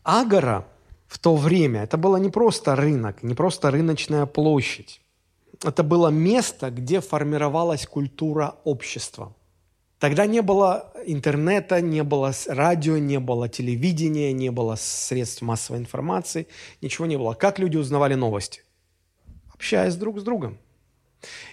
Агора 0.02 0.66
в 1.06 1.18
то 1.18 1.36
время, 1.36 1.82
это 1.82 1.96
было 1.96 2.16
не 2.16 2.30
просто 2.30 2.76
рынок, 2.76 3.22
не 3.22 3.34
просто 3.34 3.70
рыночная 3.70 4.26
площадь. 4.26 5.00
Это 5.64 5.82
было 5.82 6.08
место, 6.08 6.70
где 6.70 7.00
формировалась 7.00 7.86
культура 7.86 8.56
общества. 8.64 9.34
Тогда 9.98 10.26
не 10.26 10.42
было 10.42 10.92
интернета, 11.06 11.80
не 11.80 12.02
было 12.02 12.32
радио, 12.48 12.98
не 12.98 13.18
было 13.18 13.48
телевидения, 13.48 14.32
не 14.32 14.50
было 14.50 14.76
средств 14.76 15.40
массовой 15.40 15.80
информации, 15.80 16.46
ничего 16.82 17.06
не 17.06 17.16
было. 17.16 17.32
Как 17.32 17.58
люди 17.58 17.78
узнавали 17.78 18.14
новости? 18.14 18.62
Общаясь 19.56 19.96
друг 19.96 20.20
с 20.20 20.22
другом. 20.22 20.58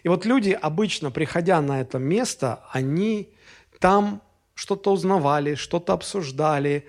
И 0.04 0.10
вот 0.10 0.26
люди, 0.26 0.52
обычно 0.52 1.10
приходя 1.12 1.62
на 1.62 1.82
это 1.82 1.98
место, 1.98 2.64
они 2.72 3.34
там 3.80 4.22
что-то 4.54 4.92
узнавали, 4.92 5.56
что-то 5.56 5.94
обсуждали, 5.94 6.88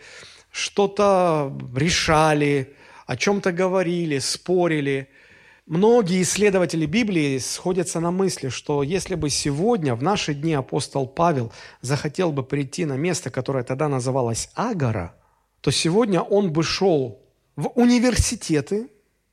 что-то 0.50 1.56
решали, 1.74 2.74
о 3.06 3.16
чем-то 3.16 3.52
говорили, 3.52 4.18
спорили– 4.18 5.08
Многие 5.66 6.20
исследователи 6.20 6.84
Библии 6.84 7.38
сходятся 7.38 7.98
на 7.98 8.10
мысли, 8.10 8.50
что 8.50 8.82
если 8.82 9.14
бы 9.14 9.30
сегодня, 9.30 9.94
в 9.94 10.02
наши 10.02 10.34
дни, 10.34 10.52
апостол 10.52 11.06
Павел 11.06 11.52
захотел 11.80 12.32
бы 12.32 12.42
прийти 12.42 12.84
на 12.84 12.98
место, 12.98 13.30
которое 13.30 13.64
тогда 13.64 13.88
называлось 13.88 14.50
Агора, 14.54 15.14
то 15.62 15.70
сегодня 15.70 16.20
он 16.20 16.52
бы 16.52 16.62
шел 16.62 17.22
в 17.56 17.68
университеты, 17.76 18.90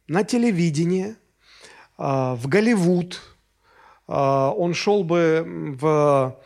на 0.07 0.23
телевидение, 0.23 1.17
в 2.35 2.47
Голливуд, 2.47 3.21
а, 4.07 4.51
он 4.51 4.73
шел 4.73 5.03
бы 5.03 5.75
в 5.79 6.37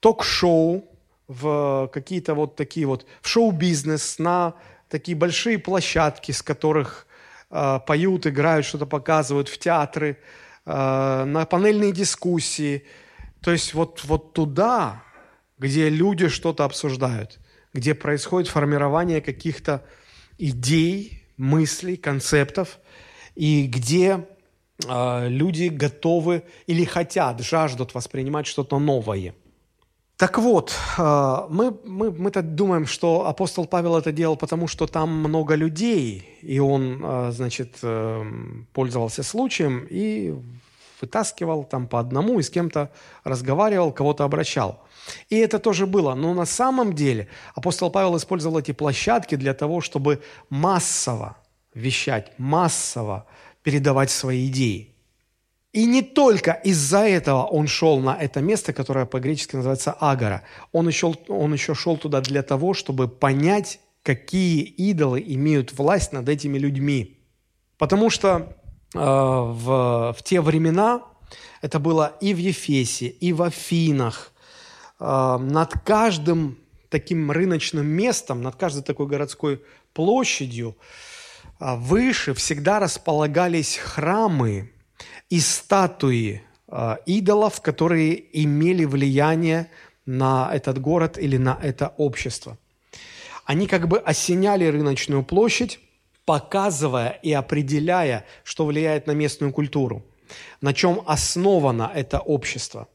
ток-шоу, 0.00 0.84
в 1.28 1.88
какие-то 1.92 2.34
вот 2.34 2.56
такие 2.56 2.86
вот, 2.86 3.06
в 3.22 3.28
шоу-бизнес, 3.28 4.18
на 4.18 4.54
такие 4.88 5.16
большие 5.16 5.58
площадки, 5.58 6.32
с 6.32 6.42
которых 6.42 7.06
Э, 7.50 7.80
поют, 7.84 8.26
играют, 8.26 8.64
что-то 8.64 8.86
показывают 8.86 9.48
в 9.48 9.58
театры, 9.58 10.18
на 10.66 11.46
панельные 11.50 11.90
дискуссии. 11.90 12.84
То 13.40 13.50
есть 13.50 13.72
вот, 13.74 14.04
вот 14.04 14.34
туда, 14.34 15.02
где 15.58 15.88
люди 15.88 16.28
что-то 16.28 16.64
обсуждают, 16.64 17.40
где 17.72 17.94
происходит 17.94 18.48
формирование 18.48 19.22
каких-то 19.22 19.84
идей, 20.38 21.24
мыслей, 21.38 21.96
концептов, 21.96 22.78
и 23.34 23.66
где 23.66 24.28
люди 24.88 25.68
готовы 25.68 26.42
или 26.66 26.84
хотят, 26.84 27.40
жаждут 27.40 27.94
воспринимать 27.94 28.46
что-то 28.46 28.78
новое– 28.78 29.34
так 30.20 30.36
вот, 30.36 30.74
э, 30.98 31.46
мы, 31.48 31.74
мы, 31.82 32.10
мы-то 32.10 32.42
думаем, 32.42 32.84
что 32.84 33.26
апостол 33.26 33.66
Павел 33.66 33.96
это 33.96 34.12
делал, 34.12 34.36
потому 34.36 34.68
что 34.68 34.86
там 34.86 35.08
много 35.08 35.54
людей, 35.54 36.28
и 36.42 36.58
он, 36.58 37.00
э, 37.02 37.30
значит, 37.32 37.78
э, 37.82 38.22
пользовался 38.74 39.22
случаем 39.22 39.86
и 39.88 40.34
вытаскивал 41.00 41.64
там 41.64 41.86
по 41.86 41.98
одному 41.98 42.38
и 42.38 42.42
с 42.42 42.50
кем-то 42.50 42.90
разговаривал, 43.24 43.92
кого-то 43.92 44.24
обращал. 44.24 44.84
И 45.30 45.38
это 45.38 45.58
тоже 45.58 45.86
было. 45.86 46.14
Но 46.14 46.34
на 46.34 46.44
самом 46.44 46.92
деле 46.92 47.28
апостол 47.54 47.90
Павел 47.90 48.14
использовал 48.18 48.58
эти 48.58 48.72
площадки 48.72 49.36
для 49.36 49.54
того, 49.54 49.80
чтобы 49.80 50.20
массово 50.50 51.38
вещать, 51.72 52.32
массово 52.36 53.24
передавать 53.62 54.10
свои 54.10 54.46
идеи. 54.48 54.94
И 55.72 55.84
не 55.84 56.02
только 56.02 56.52
из-за 56.52 57.06
этого 57.06 57.44
он 57.44 57.68
шел 57.68 58.00
на 58.00 58.16
это 58.16 58.40
место, 58.40 58.72
которое 58.72 59.06
по-гречески 59.06 59.54
называется 59.54 59.92
Агора. 59.92 60.42
Он 60.72 60.88
еще, 60.88 61.14
он 61.28 61.52
еще 61.52 61.74
шел 61.74 61.96
туда 61.96 62.20
для 62.20 62.42
того, 62.42 62.74
чтобы 62.74 63.06
понять, 63.06 63.80
какие 64.02 64.62
идолы 64.62 65.22
имеют 65.24 65.72
власть 65.72 66.12
над 66.12 66.28
этими 66.28 66.58
людьми. 66.58 67.18
Потому 67.78 68.10
что 68.10 68.56
э, 68.94 68.98
в, 68.98 70.14
в 70.18 70.22
те 70.24 70.40
времена 70.40 71.02
это 71.62 71.78
было 71.78 72.16
и 72.20 72.34
в 72.34 72.38
Ефесе, 72.38 73.06
и 73.06 73.32
в 73.32 73.42
Афинах. 73.42 74.32
Э, 74.98 75.36
над 75.38 75.72
каждым 75.84 76.58
таким 76.88 77.30
рыночным 77.30 77.86
местом, 77.86 78.42
над 78.42 78.56
каждой 78.56 78.82
такой 78.82 79.06
городской 79.06 79.62
площадью 79.92 80.76
э, 80.76 81.09
выше 81.60 82.34
всегда 82.34 82.80
располагались 82.80 83.76
храмы, 83.76 84.70
и 85.30 85.40
статуи 85.40 86.42
э, 86.68 86.96
идолов, 87.06 87.60
которые 87.60 88.42
имели 88.42 88.84
влияние 88.84 89.70
на 90.04 90.50
этот 90.52 90.80
город 90.80 91.18
или 91.18 91.36
на 91.36 91.58
это 91.62 91.94
общество. 91.96 92.58
Они 93.44 93.66
как 93.66 93.88
бы 93.88 93.98
осеняли 93.98 94.66
рыночную 94.66 95.24
площадь, 95.24 95.80
показывая 96.24 97.10
и 97.22 97.32
определяя, 97.32 98.24
что 98.44 98.66
влияет 98.66 99.06
на 99.06 99.12
местную 99.12 99.52
культуру, 99.52 100.04
на 100.60 100.74
чем 100.74 101.02
основано 101.06 101.90
это 101.94 102.18
общество. 102.18 102.88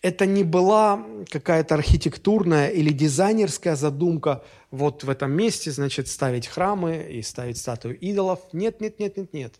Это 0.00 0.26
не 0.26 0.42
была 0.42 1.04
какая-то 1.30 1.76
архитектурная 1.76 2.68
или 2.68 2.90
дизайнерская 2.90 3.76
задумка 3.76 4.42
вот 4.72 5.04
в 5.04 5.10
этом 5.10 5.30
месте, 5.30 5.70
значит, 5.70 6.08
ставить 6.08 6.48
храмы 6.48 7.06
и 7.08 7.22
ставить 7.22 7.58
статую 7.58 7.96
идолов. 8.00 8.40
Нет, 8.52 8.80
нет, 8.80 8.98
нет, 8.98 9.16
нет, 9.18 9.32
нет. 9.32 9.54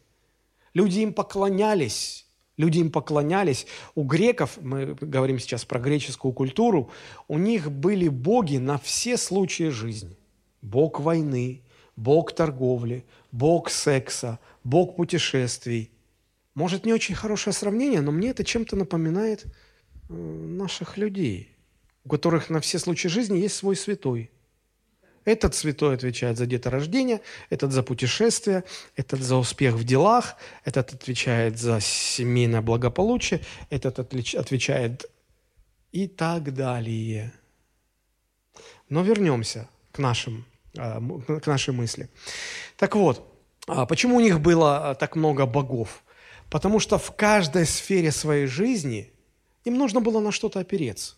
Люди 0.73 1.01
им 1.01 1.13
поклонялись, 1.13 2.27
люди 2.57 2.79
им 2.79 2.91
поклонялись. 2.91 3.67
У 3.95 4.05
греков, 4.05 4.57
мы 4.63 4.95
говорим 4.95 5.39
сейчас 5.39 5.67
про 5.67 5.79
греческую 5.79 6.33
культуру, 6.33 6.91
у 7.29 7.37
них 7.39 7.71
были 7.71 8.09
боги 8.09 8.57
на 8.57 8.79
все 8.79 9.19
случаи 9.19 9.69
жизни. 9.69 10.17
Бог 10.63 10.99
войны, 10.99 11.63
бог 11.95 12.33
торговли, 12.35 13.05
бог 13.33 13.69
секса, 13.69 14.39
бог 14.65 14.97
путешествий. 14.97 15.91
Может, 16.55 16.87
не 16.87 16.95
очень 16.95 17.15
хорошее 17.15 17.53
сравнение, 17.53 18.01
но 18.01 18.13
мне 18.13 18.31
это 18.31 18.45
чем-то 18.45 18.77
напоминает 18.77 19.45
э, 19.45 20.15
наших 20.15 20.97
людей, 20.97 21.55
у 22.05 22.09
которых 22.09 22.49
на 22.49 22.61
все 22.61 22.79
случаи 22.79 23.09
жизни 23.09 23.37
есть 23.37 23.57
свой 23.57 23.77
святой– 23.77 24.31
этот 25.25 25.55
святой 25.55 25.95
отвечает 25.95 26.37
за 26.37 26.47
деторождение, 26.47 27.21
этот 27.51 27.73
за 27.73 27.83
путешествие, 27.83 28.65
этот 28.97 29.21
за 29.21 29.37
успех 29.37 29.75
в 29.75 29.85
делах, 29.85 30.37
этот 30.65 30.93
отвечает 30.95 31.59
за 31.59 31.81
семейное 31.81 32.61
благополучие, 32.61 33.41
этот 33.71 33.99
отвечает 33.99 35.11
и 35.93 36.09
так 36.09 36.55
далее. 36.55 37.33
Но 38.89 39.03
вернемся 39.03 39.69
к, 39.93 39.99
нашим, 39.99 40.45
а, 40.77 41.01
к 41.41 41.47
нашей 41.47 41.73
мысли. 41.73 42.09
Так 42.77 42.97
вот, 42.97 43.29
а 43.67 43.87
почему 43.87 44.17
у 44.17 44.21
них 44.21 44.41
было 44.41 44.91
а, 44.91 44.95
так 44.95 45.17
много 45.17 45.47
богов? 45.47 46.03
Потому 46.51 46.81
что 46.81 46.99
в 46.99 47.15
каждой 47.15 47.65
сфере 47.65 48.11
своей 48.11 48.47
жизни 48.47 49.13
им 49.65 49.79
нужно 49.79 50.01
было 50.01 50.21
на 50.21 50.33
что-то 50.33 50.61
опереться. 50.61 51.15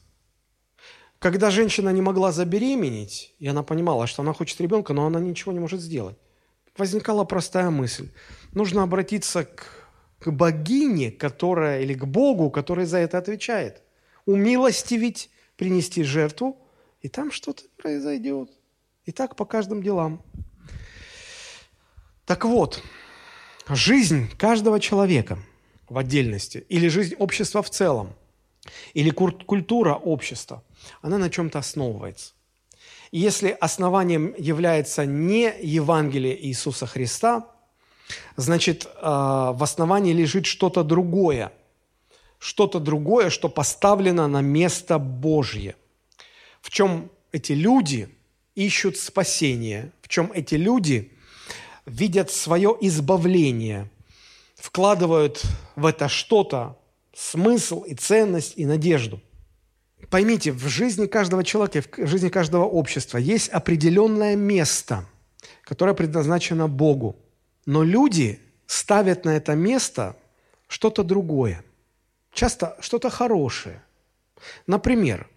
Когда 1.24 1.50
женщина 1.50 1.88
не 1.88 2.02
могла 2.02 2.32
забеременеть, 2.32 3.34
и 3.38 3.46
она 3.46 3.62
понимала, 3.62 4.06
что 4.06 4.20
она 4.20 4.34
хочет 4.34 4.60
ребенка, 4.60 4.92
но 4.92 5.06
она 5.06 5.20
ничего 5.20 5.52
не 5.52 5.58
может 5.58 5.80
сделать, 5.80 6.18
возникала 6.76 7.24
простая 7.24 7.70
мысль. 7.70 8.10
Нужно 8.52 8.82
обратиться 8.82 9.44
к, 9.46 9.88
к 10.18 10.30
богине, 10.30 11.10
которая, 11.10 11.80
или 11.80 11.94
к 11.94 12.04
Богу, 12.04 12.50
который 12.50 12.84
за 12.84 12.98
это 12.98 13.16
отвечает. 13.16 13.82
Умилостивить, 14.26 15.30
принести 15.56 16.02
жертву, 16.02 16.58
и 17.00 17.08
там 17.08 17.32
что-то 17.32 17.62
произойдет. 17.78 18.50
И 19.06 19.10
так 19.10 19.34
по 19.34 19.46
каждым 19.46 19.82
делам. 19.82 20.22
Так 22.26 22.44
вот, 22.44 22.82
жизнь 23.66 24.28
каждого 24.36 24.78
человека 24.78 25.38
в 25.88 25.96
отдельности, 25.96 26.66
или 26.68 26.88
жизнь 26.88 27.14
общества 27.14 27.62
в 27.62 27.70
целом, 27.70 28.12
или 28.92 29.08
культура 29.08 29.94
общества– 29.94 30.62
она 31.02 31.18
на 31.18 31.30
чем-то 31.30 31.58
основывается. 31.58 32.32
И 33.10 33.18
если 33.18 33.56
основанием 33.60 34.34
является 34.36 35.06
не 35.06 35.52
Евангелие 35.62 36.36
Иисуса 36.46 36.86
Христа, 36.86 37.46
значит, 38.36 38.86
э, 38.86 38.88
в 39.00 39.62
основании 39.62 40.12
лежит 40.12 40.46
что-то 40.46 40.82
другое. 40.82 41.52
Что-то 42.38 42.80
другое, 42.80 43.30
что 43.30 43.48
поставлено 43.48 44.26
на 44.26 44.40
место 44.40 44.98
Божье. 44.98 45.76
В 46.60 46.70
чем 46.70 47.10
эти 47.30 47.52
люди 47.52 48.08
ищут 48.54 48.96
спасение, 48.96 49.92
в 50.02 50.08
чем 50.08 50.32
эти 50.34 50.56
люди 50.56 51.12
видят 51.86 52.30
свое 52.30 52.76
избавление, 52.80 53.90
вкладывают 54.56 55.42
в 55.76 55.86
это 55.86 56.08
что-то 56.08 56.76
смысл 57.14 57.82
и 57.82 57.94
ценность 57.94 58.54
и 58.56 58.66
надежду– 58.66 59.20
Поймите, 60.10 60.52
в 60.52 60.66
жизни 60.68 61.06
каждого 61.06 61.44
человека, 61.44 62.04
в 62.04 62.06
жизни 62.06 62.28
каждого 62.28 62.64
общества 62.64 63.18
есть 63.18 63.48
определенное 63.48 64.36
место, 64.36 65.06
которое 65.62 65.94
предназначено 65.94 66.68
Богу. 66.68 67.16
Но 67.66 67.82
люди 67.82 68.40
ставят 68.66 69.24
на 69.24 69.36
это 69.36 69.54
место 69.54 70.16
что-то 70.68 71.02
другое. 71.02 71.64
Часто 72.32 72.76
что-то 72.80 73.10
хорошее. 73.10 73.82
Например, 74.66 75.28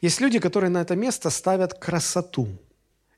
есть 0.00 0.20
люди, 0.20 0.38
которые 0.38 0.70
на 0.70 0.82
это 0.82 0.96
место 0.96 1.30
ставят 1.30 1.74
красоту. 1.74 2.48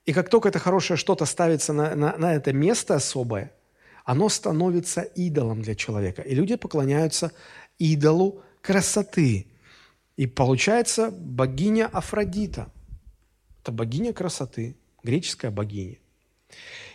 И 0.04 0.12
как 0.12 0.28
только 0.28 0.48
это 0.48 0.58
хорошее 0.58 0.96
что-то 0.96 1.24
ставится 1.24 1.72
на, 1.72 1.94
на, 1.94 2.16
на 2.18 2.34
это 2.34 2.52
место 2.52 2.94
особое, 2.94 3.52
оно 4.04 4.28
становится 4.28 5.00
идолом 5.00 5.62
для 5.62 5.74
человека. 5.74 6.22
И 6.22 6.34
люди 6.34 6.56
поклоняются 6.56 7.32
идолу 7.78 8.42
красоты. 8.60 9.46
И 10.16 10.26
получается 10.26 11.10
богиня 11.10 11.86
Афродита. 11.86 12.70
Это 13.62 13.72
богиня 13.72 14.12
красоты, 14.12 14.76
греческая 15.02 15.50
богиня. 15.50 15.98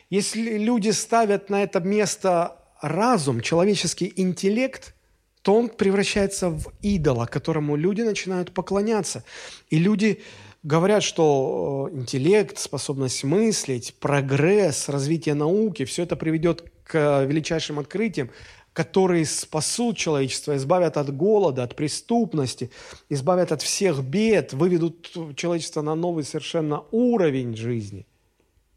Если 0.09 0.57
люди 0.57 0.89
ставят 0.89 1.49
на 1.49 1.63
это 1.63 1.79
место 1.79 2.57
разум, 2.81 3.41
человеческий 3.41 4.13
интеллект, 4.15 4.93
то 5.41 5.55
он 5.55 5.69
превращается 5.69 6.49
в 6.49 6.73
идола, 6.81 7.25
которому 7.25 7.75
люди 7.75 8.01
начинают 8.01 8.53
поклоняться. 8.53 9.23
И 9.69 9.77
люди 9.77 10.21
говорят, 10.63 11.03
что 11.03 11.89
э, 11.91 11.95
интеллект, 11.95 12.57
способность 12.59 13.23
мыслить, 13.23 13.95
прогресс, 13.99 14.89
развитие 14.89 15.35
науки, 15.35 15.85
все 15.85 16.03
это 16.03 16.15
приведет 16.15 16.69
к 16.83 17.23
величайшим 17.25 17.79
открытиям, 17.79 18.29
которые 18.77 19.25
спасут 19.25 19.97
человечество, 19.97 20.55
избавят 20.55 20.97
от 20.97 21.09
голода, 21.09 21.63
от 21.63 21.75
преступности, 21.75 22.69
избавят 23.09 23.51
от 23.51 23.63
всех 23.63 24.03
бед, 24.03 24.53
выведут 24.53 25.11
человечество 25.35 25.81
на 25.81 25.95
новый 25.95 26.23
совершенно 26.23 26.83
уровень 26.91 27.55
жизни. 27.55 28.05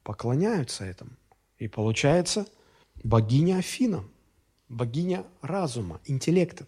Поклоняются 0.03 0.85
этому. 0.85 1.11
И 1.59 1.69
получается 1.69 2.47
богиня 3.05 3.59
Афина, 3.59 4.03
богиня 4.71 5.27
разума, 5.43 6.01
интеллекта. 6.07 6.67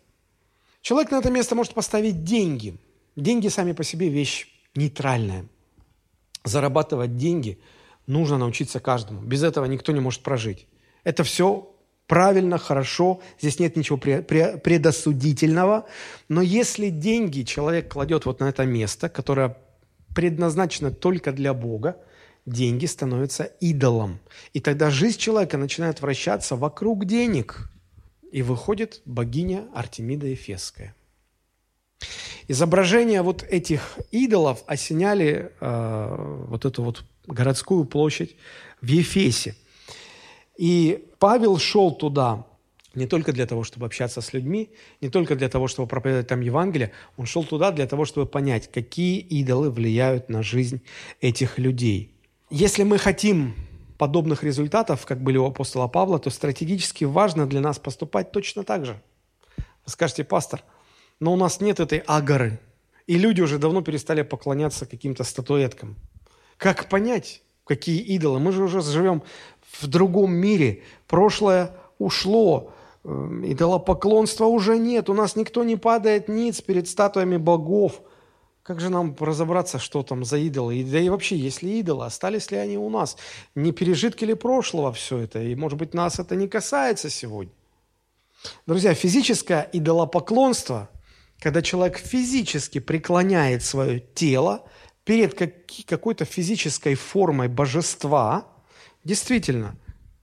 Человек 0.83 1.11
на 1.11 1.21
это 1.21 1.31
место 1.31 1.55
может 1.55 1.73
поставить 1.73 2.25
деньги. 2.25 2.77
Деньги 3.16 3.49
сами 3.49 3.73
по 3.73 3.83
себе 3.83 4.11
вещь 4.11 4.47
нейтральная. 4.75 5.47
Зарабатывать 6.45 7.16
деньги 7.16 7.59
нужно 8.07 8.37
научиться 8.37 8.79
каждому. 8.79 9.23
Без 9.23 9.42
этого 9.42 9.64
никто 9.64 9.90
не 9.90 10.01
может 10.01 10.23
прожить. 10.23 10.66
Это 11.03 11.25
все 11.25 11.72
правильно, 12.07 12.59
хорошо, 12.59 13.21
здесь 13.41 13.59
нет 13.59 13.77
ничего 13.77 13.99
предосудительного. 13.99 15.87
Но 16.29 16.43
если 16.43 16.91
деньги 16.91 17.43
человек 17.43 17.93
кладет 17.93 18.27
вот 18.27 18.41
на 18.41 18.49
это 18.49 18.65
место, 18.65 19.09
которое 19.09 19.57
предназначено 20.15 20.91
только 20.91 21.33
для 21.33 21.55
Бога, 21.55 21.97
деньги 22.47 22.87
становятся 22.87 23.45
идолом. 23.61 24.19
И 24.53 24.61
тогда 24.61 24.91
жизнь 24.91 25.19
человека 25.19 25.57
начинает 25.57 26.01
вращаться 26.01 26.57
вокруг 26.57 27.05
денег. 27.05 27.71
И 28.31 28.43
выходит 28.43 29.03
богиня 29.05 29.67
Артемида 29.75 30.27
Ефесская. 30.27 30.95
Изображения 32.49 33.23
вот 33.23 33.43
этих 33.45 33.99
идолов 34.11 34.65
осеняли 34.67 35.53
э, 35.61 36.45
вот 36.49 36.65
эту 36.65 36.83
вот 36.83 37.05
городскую 37.27 37.85
площадь 37.85 38.37
в 38.81 38.87
Ефесе. 38.87 39.55
И 40.62 41.09
Павел 41.18 41.59
шел 41.59 41.90
туда 41.90 42.46
не 42.94 43.09
только 43.09 43.33
для 43.33 43.46
того, 43.46 43.64
чтобы 43.64 43.87
общаться 43.87 44.20
с 44.20 44.33
людьми, 44.33 44.70
не 45.01 45.09
только 45.09 45.35
для 45.35 45.48
того, 45.48 45.66
чтобы 45.66 45.88
проповедовать 45.88 46.29
там 46.29 46.40
Евангелие, 46.40 46.92
он 47.16 47.27
шел 47.27 47.42
туда 47.42 47.72
для 47.72 47.88
того, 47.88 48.05
чтобы 48.05 48.27
понять, 48.29 48.70
какие 48.70 49.18
идолы 49.18 49.70
влияют 49.70 50.29
на 50.29 50.44
жизнь 50.44 50.81
этих 51.20 51.59
людей. 51.59 52.14
Если 52.48 52.85
мы 52.85 52.98
хотим 52.98 53.57
подобных 53.98 54.44
результатов, 54.44 55.05
как 55.05 55.20
были 55.20 55.37
у 55.37 55.46
апостола 55.46 55.88
Павла, 55.88 56.20
то 56.20 56.31
стратегически 56.31 57.03
важно 57.03 57.48
для 57.48 57.61
нас 57.61 57.81
поступать 57.81 58.31
точно 58.31 58.62
так 58.62 58.87
же. 58.87 59.03
Вы 59.59 59.90
скажете, 59.90 60.22
пастор, 60.22 60.62
но 61.18 61.33
у 61.33 61.37
нас 61.37 61.61
нет 61.61 61.81
этой 61.81 61.98
агоры, 62.07 62.61
и 63.09 63.18
люди 63.18 63.40
уже 63.40 63.59
давно 63.59 63.83
перестали 63.83 64.22
поклоняться 64.22 64.87
каким-то 64.87 65.25
статуэткам. 65.25 65.96
Как 66.57 66.88
понять, 66.88 67.42
какие 67.64 67.98
идолы? 67.98 68.38
Мы 68.38 68.53
же 68.53 68.62
уже 68.62 68.81
живем 68.81 69.25
в 69.81 69.87
другом 69.87 70.33
мире. 70.33 70.83
Прошлое 71.07 71.75
ушло, 71.99 72.73
эм, 73.05 73.45
идолопоклонства 73.51 74.47
уже 74.47 74.79
нет. 74.79 75.09
У 75.09 75.15
нас 75.15 75.37
никто 75.37 75.65
не 75.65 75.77
падает 75.77 76.29
ниц 76.29 76.61
перед 76.61 76.89
статуями 76.89 77.37
богов. 77.37 78.03
Как 78.63 78.81
же 78.81 78.91
нам 78.91 79.17
разобраться, 79.19 79.79
что 79.79 80.03
там 80.03 80.25
за 80.25 80.39
идолы? 80.39 80.85
Да 80.85 80.99
и 80.99 81.09
вообще, 81.09 81.37
есть 81.37 81.63
ли 81.63 81.81
идолы, 81.81 82.07
остались 82.07 82.51
ли 82.53 82.59
они 82.59 82.79
у 82.79 82.89
нас? 82.91 83.17
Не 83.57 83.73
пережитки 83.73 84.25
ли 84.25 84.35
прошлого 84.35 84.93
все 84.93 85.19
это? 85.19 85.43
И, 85.43 85.57
может 85.57 85.79
быть, 85.79 85.95
нас 85.95 86.21
это 86.21 86.37
не 86.37 86.47
касается 86.47 87.11
сегодня? 87.11 87.53
Друзья, 88.67 88.95
физическое 88.95 89.69
идолопоклонство, 89.73 90.91
когда 91.41 91.61
человек 91.61 91.99
физически 91.99 92.79
преклоняет 92.79 93.65
свое 93.65 93.99
тело 93.99 94.65
перед 95.05 95.35
какой-то 95.89 96.25
физической 96.25 96.95
формой 96.95 97.49
божества– 97.49 98.47
Действительно, 99.05 99.77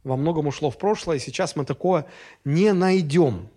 во 0.03 0.15
многом 0.15 0.47
ушло 0.47 0.71
в 0.71 0.77
прошлое, 0.77 1.17
и 1.17 1.19
сейчас 1.19 1.55
мы 1.55 1.65
такое 1.65 2.05
не 2.45 2.73
найдем. 2.73 3.49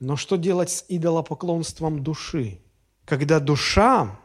Но 0.00 0.16
что 0.16 0.36
делать 0.36 0.70
с 0.70 0.84
идолопоклонством 0.88 2.02
души? 2.02 2.58
Когда 3.04 3.40
душа 3.40 4.18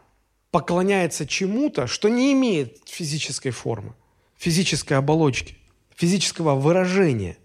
поклоняется 0.52 1.26
чему-то, 1.26 1.88
что 1.88 2.10
не 2.10 2.34
имеет 2.34 2.88
физической 2.88 3.52
формы, 3.52 3.94
физической 4.38 4.94
оболочки, 4.94 5.58
физического 5.96 6.56
выражения, 6.56 7.38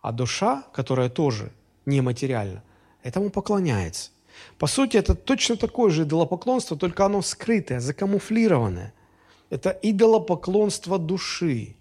а 0.00 0.12
душа, 0.12 0.64
которая 0.72 1.08
тоже 1.08 1.52
нематериальна, 1.86 2.62
этому 3.02 3.30
поклоняется. 3.30 4.10
По 4.58 4.66
сути, 4.66 4.96
это 4.96 5.14
точно 5.14 5.56
такое 5.56 5.90
же 5.90 6.02
идолопоклонство, 6.02 6.76
только 6.76 7.06
оно 7.06 7.22
скрытое, 7.22 7.80
закамуфлированное. 7.80 8.92
Это 9.50 9.70
идолопоклонство 9.82 10.98
души. 10.98 11.76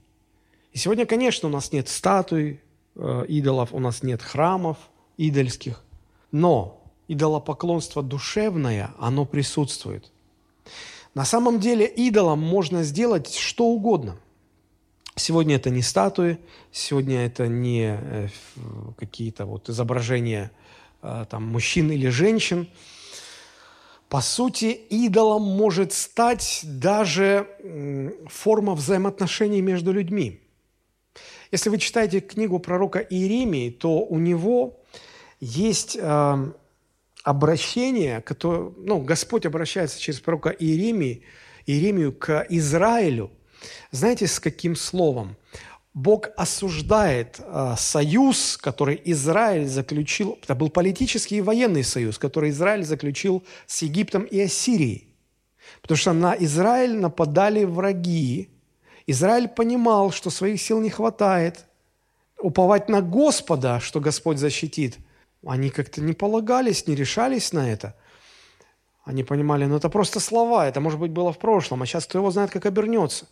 И 0.71 0.77
сегодня, 0.77 1.05
конечно, 1.05 1.49
у 1.49 1.51
нас 1.51 1.71
нет 1.73 1.89
статуй 1.89 2.62
э, 2.95 3.25
идолов, 3.27 3.73
у 3.73 3.79
нас 3.79 4.03
нет 4.03 4.21
храмов 4.21 4.77
идольских, 5.17 5.84
но 6.31 6.81
идолопоклонство 7.07 8.01
душевное, 8.01 8.91
оно 8.97 9.25
присутствует. 9.25 10.12
На 11.13 11.25
самом 11.25 11.60
деле 11.60 11.86
идолом 11.86 12.39
можно 12.39 12.84
сделать 12.84 13.36
что 13.36 13.65
угодно. 13.65 14.17
Сегодня 15.17 15.57
это 15.57 15.69
не 15.69 15.81
статуи, 15.81 16.38
сегодня 16.71 17.25
это 17.25 17.47
не 17.47 17.99
э, 17.99 18.27
какие-то 18.97 19.45
вот 19.45 19.67
изображения 19.67 20.51
э, 21.01 21.25
там, 21.29 21.47
мужчин 21.47 21.91
или 21.91 22.07
женщин. 22.07 22.69
По 24.07 24.21
сути, 24.21 24.67
идолом 24.89 25.41
может 25.41 25.93
стать 25.93 26.62
даже 26.63 27.47
форма 28.29 28.73
взаимоотношений 28.75 29.62
между 29.62 29.93
людьми. 29.93 30.40
Если 31.51 31.69
вы 31.69 31.77
читаете 31.77 32.21
книгу 32.21 32.59
пророка 32.59 32.99
Иеремии, 32.99 33.69
то 33.69 33.99
у 33.99 34.17
него 34.19 34.79
есть 35.41 35.97
э, 35.99 36.51
обращение, 37.23 38.21
которое, 38.21 38.71
ну, 38.77 38.99
Господь 38.99 39.45
обращается 39.45 39.99
через 39.99 40.21
пророка 40.21 40.49
Иеремии, 40.49 41.23
Иеремию 41.65 42.13
к 42.13 42.45
Израилю. 42.49 43.31
Знаете, 43.91 44.27
с 44.27 44.39
каким 44.39 44.75
словом? 44.75 45.35
Бог 45.93 46.29
осуждает 46.37 47.39
э, 47.39 47.75
союз, 47.77 48.55
который 48.55 49.01
Израиль 49.03 49.67
заключил, 49.67 50.39
это 50.41 50.55
был 50.55 50.69
политический 50.69 51.37
и 51.37 51.41
военный 51.41 51.83
союз, 51.83 52.17
который 52.17 52.51
Израиль 52.51 52.85
заключил 52.85 53.43
с 53.67 53.81
Египтом 53.81 54.23
и 54.23 54.39
Ассирией. 54.39 55.13
Потому 55.81 55.97
что 55.97 56.13
на 56.13 56.33
Израиль 56.39 56.95
нападали 56.95 57.65
враги, 57.65 58.49
Израиль 59.12 59.47
понимал, 59.47 60.12
что 60.12 60.30
своих 60.30 60.62
сил 60.62 60.80
не 60.80 60.89
хватает. 60.89 61.65
Уповать 62.39 62.89
на 62.89 63.02
Господа, 63.02 63.80
что 63.80 64.00
Господь 64.00 64.39
защитит, 64.39 64.97
они 65.45 65.69
как-то 65.69 66.02
не 66.02 66.13
полагались, 66.13 66.88
не 66.88 66.95
решались 66.95 67.54
на 67.54 67.71
это. 67.71 67.95
Они 69.04 69.24
понимали, 69.24 69.65
ну 69.65 69.76
это 69.78 69.89
просто 69.89 70.19
слова, 70.19 70.67
это, 70.67 70.80
может 70.80 71.00
быть, 71.00 71.12
было 71.12 71.32
в 71.32 71.38
прошлом, 71.38 71.82
а 71.82 71.86
сейчас 71.86 72.06
кто 72.06 72.19
его 72.19 72.32
знает, 72.32 72.52
как 72.52 72.65
обернется. 72.65 73.28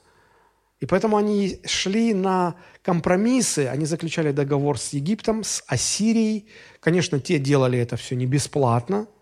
И 0.80 0.86
поэтому 0.86 1.18
они 1.18 1.60
шли 1.66 2.14
на 2.14 2.56
компромиссы, 2.82 3.68
они 3.68 3.86
заключали 3.86 4.32
договор 4.32 4.78
с 4.80 4.94
Египтом, 4.94 5.44
с 5.44 5.64
Ассирией. 5.68 6.48
Конечно, 6.80 7.20
те 7.20 7.38
делали 7.40 7.78
это 7.80 7.98
все 7.98 8.16
не 8.16 8.26
бесплатно– 8.26 9.08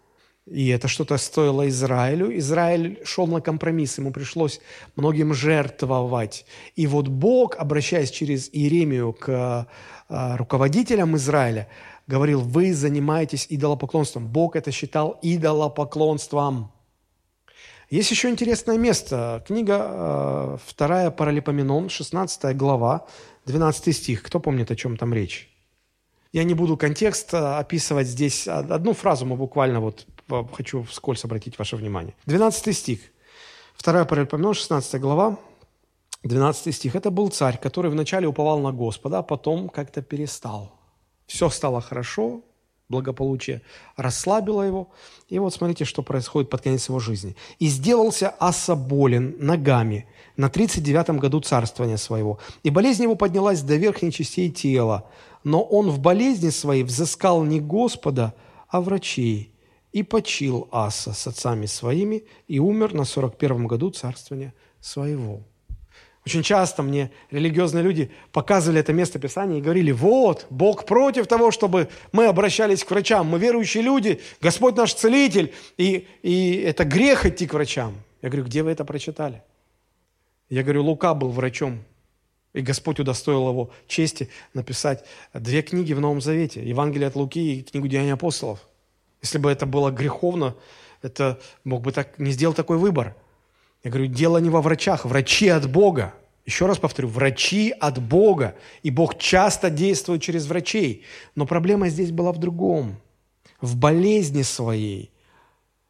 и 0.50 0.70
это 0.70 0.88
что-то 0.88 1.18
стоило 1.18 1.68
Израилю. 1.68 2.38
Израиль 2.38 3.00
шел 3.04 3.28
на 3.28 3.42
компромисс, 3.42 3.98
ему 3.98 4.12
пришлось 4.12 4.62
многим 4.96 5.34
жертвовать. 5.34 6.46
И 6.76 6.88
вот 6.88 7.10
Бог, 7.10 7.58
обращаясь 7.58 8.12
через 8.12 8.50
Иеремию 8.54 9.12
к 9.12 9.68
э, 10.08 10.36
руководителям 10.38 11.18
Израиля, 11.18 11.68
говорил, 12.08 12.40
вы 12.40 12.74
занимаетесь 12.74 13.48
идолопоклонством. 13.50 14.28
Бог 14.28 14.56
это 14.56 14.72
считал 14.72 15.20
идолопоклонством. 15.22 16.72
Есть 17.90 18.12
еще 18.12 18.30
интересное 18.30 18.78
место. 18.78 19.44
Книга 19.48 20.60
2 20.78 21.12
Паралипоменон, 21.12 21.90
16 21.90 22.56
глава, 22.56 23.06
12 23.46 23.96
стих. 23.96 24.24
Кто 24.24 24.40
помнит, 24.40 24.72
о 24.72 24.76
чем 24.78 24.96
там 24.96 25.14
речь? 25.14 25.50
Я 26.32 26.44
не 26.44 26.54
буду 26.54 26.78
контекст 26.78 27.34
описывать 27.34 28.08
здесь. 28.08 28.48
Одну 28.48 28.94
фразу 28.94 29.26
мы 29.26 29.36
буквально 29.36 29.80
вот 29.80 30.06
хочу 30.54 30.84
вскользь 30.84 31.26
обратить 31.26 31.58
ваше 31.60 31.76
внимание. 31.76 32.14
12 32.26 32.76
стих. 32.76 33.00
2 33.84 34.06
Паралипоменон, 34.06 34.54
16 34.54 35.02
глава, 35.02 35.38
12 36.24 36.76
стих. 36.76 36.96
Это 36.96 37.12
был 37.12 37.30
царь, 37.30 37.60
который 37.60 37.92
вначале 37.92 38.28
уповал 38.28 38.60
на 38.60 38.72
Господа, 38.72 39.20
а 39.20 39.24
потом 39.24 39.70
как-то 39.70 40.02
перестал. 40.02 40.74
Все 41.28 41.50
стало 41.50 41.82
хорошо, 41.82 42.42
благополучие 42.90 43.62
расслабило 43.96 44.64
его. 44.64 44.90
И 45.30 45.40
вот 45.40 45.54
смотрите, 45.54 45.86
что 45.86 46.02
происходит 46.02 46.50
под 46.50 46.62
конец 46.62 46.90
его 46.90 47.00
жизни. 47.00 47.36
«И 47.60 47.68
сделался 47.68 48.34
Аса 48.40 48.76
болен 48.76 49.36
ногами 49.40 50.08
на 50.38 50.48
39-м 50.48 51.20
году 51.20 51.42
царствования 51.42 51.98
своего, 51.98 52.40
и 52.64 52.70
болезнь 52.70 53.04
его 53.04 53.16
поднялась 53.16 53.62
до 53.62 53.76
верхней 53.76 54.12
частей 54.12 54.50
тела, 54.50 55.10
но 55.44 55.62
он 55.62 55.90
в 55.90 56.00
болезни 56.00 56.50
своей 56.50 56.84
взыскал 56.84 57.44
не 57.44 57.60
Господа, 57.60 58.34
а 58.70 58.82
врачей, 58.82 59.54
и 59.92 60.04
почил 60.04 60.68
Аса 60.72 61.14
с 61.14 61.28
отцами 61.28 61.66
своими, 61.66 62.24
и 62.48 62.60
умер 62.60 62.94
на 62.94 63.02
41-м 63.02 63.68
году 63.68 63.92
царствования 63.92 64.54
своего». 64.80 65.42
Очень 66.28 66.44
часто 66.44 66.84
мне 66.84 67.10
религиозные 67.32 67.82
люди 67.86 68.12
показывали 68.34 68.82
это 68.82 68.92
место 68.92 69.18
Писания 69.18 69.60
и 69.60 69.62
говорили, 69.62 69.94
вот, 69.94 70.46
Бог 70.50 70.86
против 70.86 71.26
того, 71.26 71.52
чтобы 71.52 71.88
мы 72.12 72.26
обращались 72.26 72.84
к 72.84 72.92
врачам. 72.92 73.28
Мы 73.28 73.40
верующие 73.40 73.82
люди, 73.82 74.20
Господь 74.42 74.76
наш 74.76 74.94
целитель, 74.94 75.54
и, 75.78 76.06
и 76.24 76.56
это 76.56 76.84
грех 76.84 77.26
идти 77.26 77.48
к 77.48 77.54
врачам. 77.54 77.96
Я 78.22 78.28
говорю, 78.28 78.46
где 78.46 78.62
вы 78.62 78.72
это 78.72 78.84
прочитали? 78.84 79.42
Я 80.50 80.64
говорю, 80.64 80.84
Лука 80.84 81.14
был 81.14 81.30
врачом, 81.30 81.80
и 82.52 82.60
Господь 82.60 83.00
удостоил 83.00 83.48
его 83.48 83.72
чести 83.88 84.30
написать 84.54 85.06
две 85.34 85.62
книги 85.62 85.94
в 85.94 86.02
Новом 86.02 86.20
Завете, 86.20 86.62
Евангелие 86.62 87.08
от 87.08 87.16
Луки 87.16 87.60
и 87.60 87.64
книгу 87.64 87.88
Деяния 87.88 88.14
апостолов. 88.14 88.68
Если 89.22 89.38
бы 89.38 89.52
это 89.52 89.66
было 89.66 89.92
греховно, 89.92 90.56
это 91.02 91.40
мог 91.64 91.82
бы 91.82 91.92
так, 91.92 92.20
не 92.20 92.32
сделал 92.32 92.54
такой 92.54 92.78
выбор– 92.78 93.16
я 93.84 93.92
говорю, 93.92 94.08
дело 94.08 94.38
не 94.40 94.50
во 94.50 94.62
врачах, 94.62 95.06
врачи 95.06 95.48
от 95.48 95.70
Бога. 95.70 96.14
Еще 96.46 96.66
раз 96.66 96.78
повторю, 96.78 97.08
врачи 97.08 97.72
от 97.72 98.02
Бога. 98.02 98.56
И 98.84 98.92
Бог 98.92 99.18
часто 99.18 99.70
действует 99.70 100.22
через 100.22 100.46
врачей. 100.46 101.06
Но 101.36 101.46
проблема 101.46 101.90
здесь 101.90 102.12
была 102.12 102.32
в 102.32 102.38
другом. 102.38 102.98
В 103.62 103.76
болезни 103.76 104.42
своей. 104.42 105.12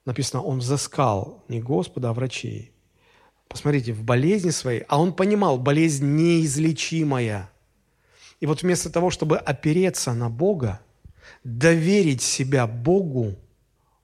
Написано, 0.06 0.44
он 0.44 0.60
взыскал 0.60 1.44
не 1.48 1.60
Господа, 1.60 2.10
а 2.10 2.14
врачей. 2.14 2.72
Посмотрите, 3.48 3.94
в 3.94 4.04
болезни 4.04 4.50
своей, 4.50 4.84
а 4.88 5.02
он 5.02 5.14
понимал, 5.14 5.58
болезнь 5.58 6.06
неизлечимая. 6.16 7.50
И 8.40 8.46
вот 8.46 8.62
вместо 8.62 8.90
того, 8.90 9.10
чтобы 9.10 9.38
опереться 9.38 10.14
на 10.14 10.30
Бога, 10.30 10.82
доверить 11.44 12.22
себя 12.22 12.68
Богу, 12.68 13.36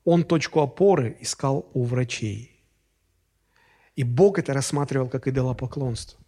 он 0.06 0.24
точку 0.24 0.62
опоры 0.62 1.18
искал 1.22 1.70
у 1.74 1.84
врачей. 1.84 2.52
И 3.96 4.04
Бог 4.04 4.40
это 4.40 4.54
рассматривал 4.54 5.08
как 5.08 5.28
идолопоклонство. 5.28 6.20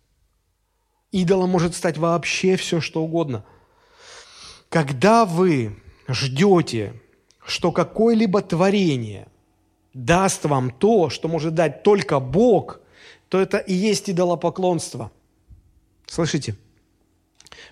Идолом 1.11 1.49
может 1.49 1.75
стать 1.75 1.97
вообще 1.97 2.55
все, 2.57 2.81
что 2.81 3.03
угодно. 3.03 3.45
Когда 4.69 5.25
вы 5.25 5.75
ждете, 6.07 7.01
что 7.45 7.71
какое-либо 7.71 8.41
творение 8.41 9.27
даст 9.93 10.45
вам 10.45 10.71
то, 10.71 11.09
что 11.09 11.27
может 11.27 11.55
дать 11.55 11.83
только 11.83 12.19
Бог, 12.19 12.79
то 13.29 13.39
это 13.39 13.57
и 13.57 13.73
есть 13.73 14.09
идолопоклонство. 14.09 15.11
Слышите? 16.05 16.55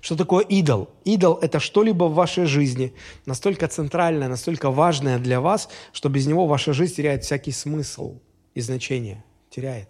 Что 0.02 0.16
такое 0.16 0.44
идол? 0.44 0.90
Идол– 1.06 1.40
это 1.42 1.60
что-либо 1.60 2.06
в 2.06 2.14
вашей 2.14 2.46
жизни, 2.46 2.94
настолько 3.26 3.68
центральное, 3.68 4.28
настолько 4.28 4.72
важное 4.72 5.20
для 5.20 5.40
вас, 5.40 5.70
что 5.92 6.10
без 6.10 6.28
него 6.28 6.48
ваша 6.48 6.74
жизнь 6.74 6.96
теряет 6.96 7.24
всякий 7.24 7.52
смысл 7.52 8.20
и 8.56 8.62
значение– 8.62 9.24
теряет. 9.50 9.90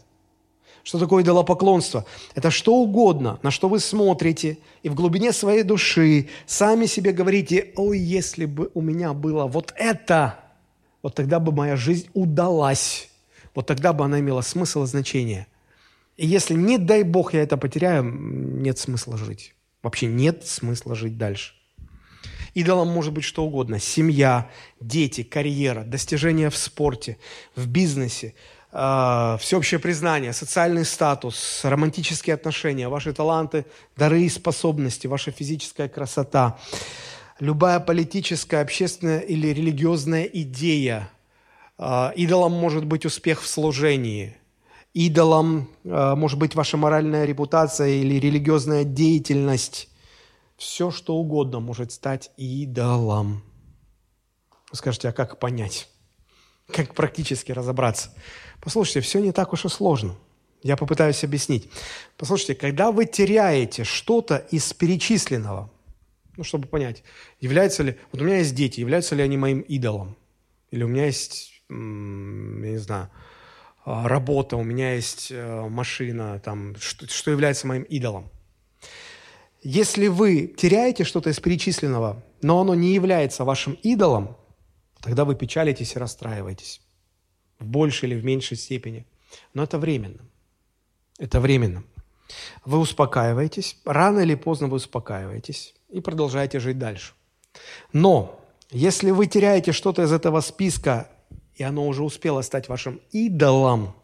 Что 0.84 1.00
такое 1.00 1.24
идолопоклонство? 1.24 2.06
Это 2.36 2.52
что 2.52 2.76
угодно, 2.76 3.40
на 3.42 3.52
что 3.52 3.70
вы 3.70 3.80
смотрите, 3.80 4.58
и 4.84 4.90
в 4.90 4.96
глубине 4.96 5.32
своей 5.32 5.64
души 5.64 6.28
сами 6.46 6.88
себе 6.88 7.14
говорите, 7.14 7.72
ой, 7.78 7.98
если 8.00 8.46
бы 8.46 8.70
у 8.74 8.82
меня 8.82 9.14
было 9.14 9.46
вот 9.46 9.74
это, 9.78 10.40
вот 11.02 11.16
тогда 11.16 11.40
бы 11.40 11.54
моя 11.54 11.78
жизнь 11.78 12.10
удалась, 12.14 13.10
вот 13.56 13.66
тогда 13.66 13.94
бы 13.94 14.04
она 14.04 14.20
имела 14.20 14.42
смысл 14.42 14.84
и 14.84 14.88
значение. 14.88 15.48
И 16.18 16.28
если, 16.28 16.54
не 16.54 16.78
дай 16.78 17.04
Бог, 17.04 17.34
я 17.34 17.44
это 17.44 17.56
потеряю, 17.56 18.04
нет 18.04 18.78
смысла 18.78 19.18
жить. 19.18 19.56
Вообще 19.84 20.08
нет 20.08 20.48
смысла 20.48 20.96
жить 20.96 21.18
дальше. 21.18 21.54
Идолом 22.54 22.88
может 22.88 23.14
быть 23.14 23.26
что 23.26 23.44
угодно. 23.44 23.80
Семья, 23.80 24.50
дети, 24.80 25.24
карьера, 25.24 25.84
достижения 25.84 26.50
в 26.50 26.56
спорте, 26.56 27.18
в 27.56 27.68
бизнесе, 27.68 28.34
э, 28.72 29.38
всеобщее 29.40 29.80
признание, 29.80 30.34
социальный 30.34 30.86
статус, 30.86 31.62
романтические 31.64 32.36
отношения, 32.36 32.88
ваши 32.88 33.12
таланты, 33.12 33.66
дары 33.98 34.22
и 34.22 34.30
способности, 34.30 35.08
ваша 35.08 35.32
физическая 35.32 35.90
красота, 35.90 36.60
любая 37.40 37.80
политическая, 37.80 38.62
общественная 38.62 39.20
или 39.20 39.48
религиозная 39.48 40.24
идея. 40.26 41.10
Э, 41.78 42.12
идолом 42.16 42.54
может 42.54 42.86
быть 42.86 43.06
успех 43.06 43.42
в 43.42 43.48
служении. 43.48 44.38
Идолом 44.94 45.70
э, 45.84 46.16
может 46.16 46.38
быть 46.38 46.54
ваша 46.54 46.78
моральная 46.78 47.26
репутация 47.26 47.88
или 47.88 48.20
религиозная 48.20 48.84
деятельность. 48.84 49.90
Все, 50.56 50.92
что 50.92 51.16
угодно 51.16 51.60
может 51.60 51.92
стать 51.92 52.32
идолом. 52.38 53.44
Вы 54.72 54.78
скажете, 54.78 55.10
а 55.10 55.12
как 55.12 55.40
понять? 55.40 55.90
Как 56.72 56.94
практически 56.94 57.52
разобраться? 57.52 58.14
Послушайте, 58.62 59.02
все 59.02 59.20
не 59.20 59.32
так 59.32 59.52
уж 59.52 59.66
и 59.66 59.70
сложно. 59.70 60.16
Я 60.62 60.78
попытаюсь 60.78 61.24
объяснить. 61.24 61.70
Послушайте, 62.16 62.56
когда 62.56 62.92
вы 62.92 63.06
теряете 63.06 63.84
что-то 63.84 64.38
из 64.38 64.74
перечисленного, 64.74 65.72
ну, 66.38 66.44
чтобы 66.44 66.68
понять, 66.68 67.04
является 67.40 67.84
ли... 67.84 67.98
Вот 68.12 68.22
у 68.22 68.26
меня 68.26 68.38
есть 68.38 68.56
дети, 68.56 68.80
являются 68.80 69.16
ли 69.16 69.24
они 69.24 69.38
моим 69.38 69.62
идолом? 69.62 70.16
Или 70.72 70.84
у 70.84 70.88
меня 70.88 71.06
есть, 71.06 71.64
я 71.70 71.76
не 71.76 72.78
знаю, 72.78 73.10
а, 73.12 73.33
работа, 73.86 74.58
у 74.58 74.64
меня 74.64 74.94
есть 74.94 75.32
э, 75.32 75.68
машина, 75.70 76.40
там, 76.40 76.76
что, 76.78 77.08
что 77.08 77.32
является 77.32 77.68
моим 77.68 77.84
идолом? 77.84 78.30
Если 79.62 80.08
вы 80.08 80.48
теряете 80.48 81.04
что-то 81.04 81.30
из 81.30 81.40
перечисленного, 81.40 82.24
но 82.42 82.60
оно 82.62 82.76
не 82.76 82.94
является 82.94 83.46
вашим 83.46 83.74
идолом, 83.84 84.38
тогда 85.02 85.26
вы 85.26 85.36
печалитесь 85.36 85.96
и 85.96 86.00
расстраиваетесь 86.00 86.82
в 87.60 87.66
большей 87.66 88.10
или 88.10 88.20
в 88.20 88.26
меньшей 88.26 88.58
степени. 88.58 89.06
Но 89.54 89.64
это 89.64 89.78
временно. 89.78 90.22
Это 91.18 91.40
временно. 91.40 91.84
Вы 92.66 92.80
успокаиваетесь, 92.80 93.78
рано 93.86 94.20
или 94.20 94.36
поздно 94.36 94.68
вы 94.68 94.78
успокаиваетесь 94.78 95.76
и 95.90 96.02
продолжаете 96.02 96.60
жить 96.60 96.78
дальше. 96.78 97.14
Но 97.92 98.40
если 98.72 99.12
вы 99.12 99.28
теряете 99.28 99.72
что-то 99.72 100.04
из 100.04 100.12
этого 100.12 100.42
списка, 100.42 101.10
и 101.56 101.64
оно 101.64 101.88
уже 101.88 102.04
успело 102.04 102.42
стать 102.42 102.70
вашим 102.70 103.02
идолом, 103.12 103.96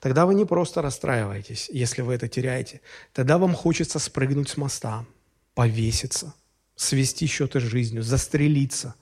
тогда 0.00 0.26
вы 0.26 0.34
не 0.34 0.44
просто 0.44 0.82
расстраиваетесь, 0.82 1.68
если 1.72 2.02
вы 2.02 2.14
это 2.14 2.28
теряете. 2.28 2.80
Тогда 3.12 3.38
вам 3.38 3.54
хочется 3.54 3.98
спрыгнуть 3.98 4.48
с 4.48 4.56
моста, 4.56 5.04
повеситься, 5.54 6.34
свести 6.76 7.26
счеты 7.26 7.60
с 7.60 7.64
жизнью, 7.64 8.02
застрелиться. 8.02 8.94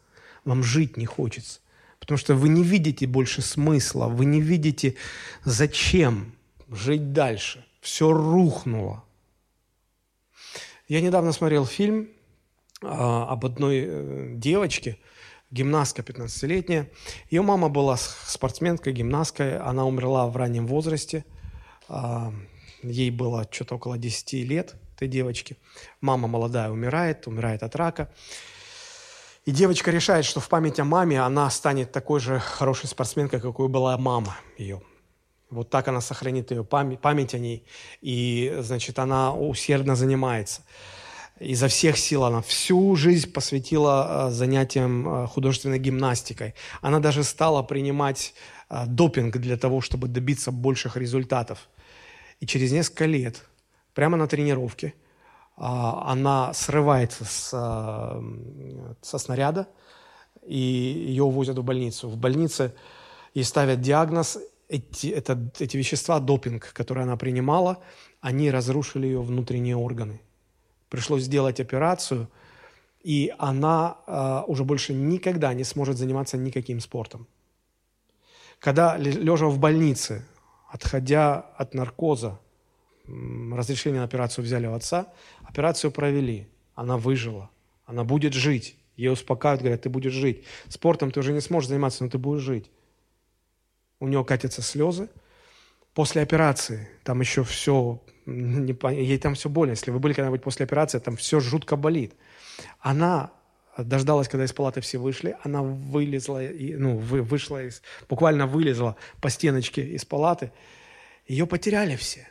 Вам 0.45 0.63
жить 0.63 0.97
не 0.97 1.07
хочется. 1.07 1.61
Потому 1.99 2.19
что 2.19 2.35
вы 2.35 2.49
не 2.49 2.63
видите 2.63 3.07
больше 3.07 3.43
смысла, 3.43 4.07
вы 4.07 4.27
не 4.27 4.41
видите, 4.41 4.97
зачем 5.45 6.35
жить 6.69 7.13
дальше. 7.13 7.65
Все 7.81 8.13
рухнуло. 8.13 9.05
Я 10.89 11.01
недавно 11.01 11.33
смотрел 11.33 11.67
фильм 11.67 12.09
а, 12.83 13.27
об 13.29 13.45
одной 13.45 13.85
э, 13.87 14.33
девочке, 14.35 14.99
гимнастка 15.57 16.03
15-летняя. 16.03 16.91
Ее 17.31 17.43
мама 17.43 17.69
была 17.69 17.97
спортсменкой, 17.97 18.93
гимнасткой. 18.93 19.59
Она 19.59 19.87
умерла 19.87 20.27
в 20.27 20.37
раннем 20.37 20.67
возрасте. 20.67 21.25
А, 21.89 22.33
ей 22.83 23.11
было 23.11 23.49
что-то 23.51 23.77
около 23.77 23.97
10 23.99 24.33
лет, 24.45 24.77
этой 24.95 25.09
девочки. 25.09 25.57
Мама 26.01 26.29
молодая 26.29 26.71
умирает, 26.71 27.27
умирает 27.27 27.63
от 27.63 27.75
рака. 27.75 28.13
И 29.47 29.51
девочка 29.53 29.91
решает, 29.91 30.25
что 30.25 30.41
в 30.41 30.49
память 30.49 30.79
о 30.81 30.85
маме 30.85 31.21
она 31.21 31.49
станет 31.51 31.93
такой 31.93 32.21
же 32.21 32.39
хорошей 32.39 32.89
спортсменкой, 32.89 33.41
какой 33.41 33.69
была 33.69 33.97
мама 33.97 34.37
ее. 34.59 34.83
Вот 35.51 35.71
так 35.71 35.89
она 35.89 36.01
сохранит 36.01 36.51
ее 36.51 36.65
память, 36.65 37.01
память 37.01 37.35
о 37.35 37.39
ней. 37.39 37.65
И, 38.03 38.57
значит, 38.61 38.99
она 38.99 39.33
усердно 39.33 39.95
занимается. 39.95 40.63
Изо 41.39 41.69
всех 41.69 41.99
сил 41.99 42.25
она 42.25 42.41
всю 42.41 42.97
жизнь 42.97 43.31
посвятила 43.31 44.29
э, 44.29 44.31
занятиям 44.31 45.07
э, 45.07 45.27
художественной 45.27 45.79
гимнастикой. 45.79 46.55
Она 46.81 46.99
даже 46.99 47.25
стала 47.25 47.63
принимать 47.63 48.33
а, 48.69 48.87
допинг 48.87 49.37
для 49.37 49.57
того, 49.57 49.81
чтобы 49.81 50.09
добиться 50.09 50.51
больших 50.51 50.97
результатов. 50.97 51.69
И 52.41 52.47
через 52.47 52.73
несколько 52.73 53.05
лет, 53.05 53.45
прямо 53.95 54.17
на 54.17 54.27
тренировке, 54.27 54.95
она 55.57 56.53
срывается 56.53 57.25
с, 57.25 57.49
со 59.01 59.19
снаряда, 59.19 59.69
и 60.47 60.59
ее 60.59 61.23
увозят 61.23 61.57
в 61.57 61.63
больницу. 61.63 62.11
В 62.11 62.19
больнице 62.19 62.75
ей 63.33 63.45
ставят 63.45 63.81
диагноз, 63.81 64.39
эти, 64.69 65.07
это, 65.07 65.51
эти 65.59 65.79
вещества, 65.79 66.21
допинг, 66.21 66.73
которые 66.75 67.05
она 67.05 67.17
принимала, 67.17 67.79
они 68.21 68.51
разрушили 68.51 69.07
ее 69.07 69.23
внутренние 69.23 69.77
органы. 69.77 70.21
Пришлось 70.89 71.23
сделать 71.23 71.61
операцию, 71.61 72.29
и 73.03 73.33
она 73.39 73.99
э, 74.07 74.43
уже 74.47 74.65
больше 74.65 74.93
никогда 74.93 75.55
не 75.55 75.65
сможет 75.65 75.97
заниматься 75.97 76.37
никаким 76.37 76.81
спортом. 76.81 77.27
Когда, 78.59 78.97
лежа 78.97 79.47
в 79.47 79.59
больнице, 79.59 80.25
отходя 80.69 81.35
от 81.57 81.75
наркоза, 81.75 82.41
разрешение 83.07 84.01
на 84.01 84.07
операцию 84.07 84.45
взяли 84.45 84.67
у 84.67 84.75
отца, 84.75 85.13
операцию 85.43 85.91
провели, 85.91 86.49
она 86.75 86.97
выжила, 86.97 87.51
она 87.85 88.05
будет 88.05 88.33
жить. 88.33 88.77
Ее 88.97 89.13
успокаивают, 89.13 89.61
говорят, 89.61 89.83
ты 89.83 89.91
будешь 89.91 90.13
жить. 90.13 90.45
Спортом 90.69 91.11
ты 91.11 91.21
уже 91.21 91.33
не 91.33 91.41
сможешь 91.41 91.69
заниматься, 91.69 92.03
но 92.03 92.11
ты 92.11 92.19
будешь 92.19 92.43
жить. 92.43 92.71
У 94.01 94.09
нее 94.09 94.25
катятся 94.25 94.63
слезы. 94.63 95.09
После 95.95 96.23
операции 96.23 96.89
там 97.05 97.21
еще 97.21 97.45
все, 97.45 98.03
не, 98.27 98.77
ей 98.93 99.19
там 99.19 99.35
все 99.35 99.49
больно. 99.49 99.73
Если 99.73 99.91
вы 99.91 99.99
были 99.99 100.13
когда-нибудь 100.13 100.43
после 100.43 100.65
операции, 100.65 100.99
там 100.99 101.17
все 101.17 101.41
жутко 101.41 101.77
болит. 101.77 102.15
Она 102.81 103.33
дождалась, 103.79 104.29
когда 104.29 104.45
из 104.45 104.53
палаты 104.53 104.81
все 104.81 104.99
вышли, 104.99 105.37
она 105.43 105.63
вылезла, 105.63 106.43
ну, 106.59 106.97
вы, 106.97 107.23
вышла 107.23 107.63
из, 107.63 107.83
буквально 108.09 108.47
вылезла 108.47 108.97
по 109.21 109.31
стеночке 109.31 109.83
из 109.83 110.05
палаты. 110.05 110.53
Ее 111.27 111.47
потеряли 111.47 111.97
все. 111.97 112.29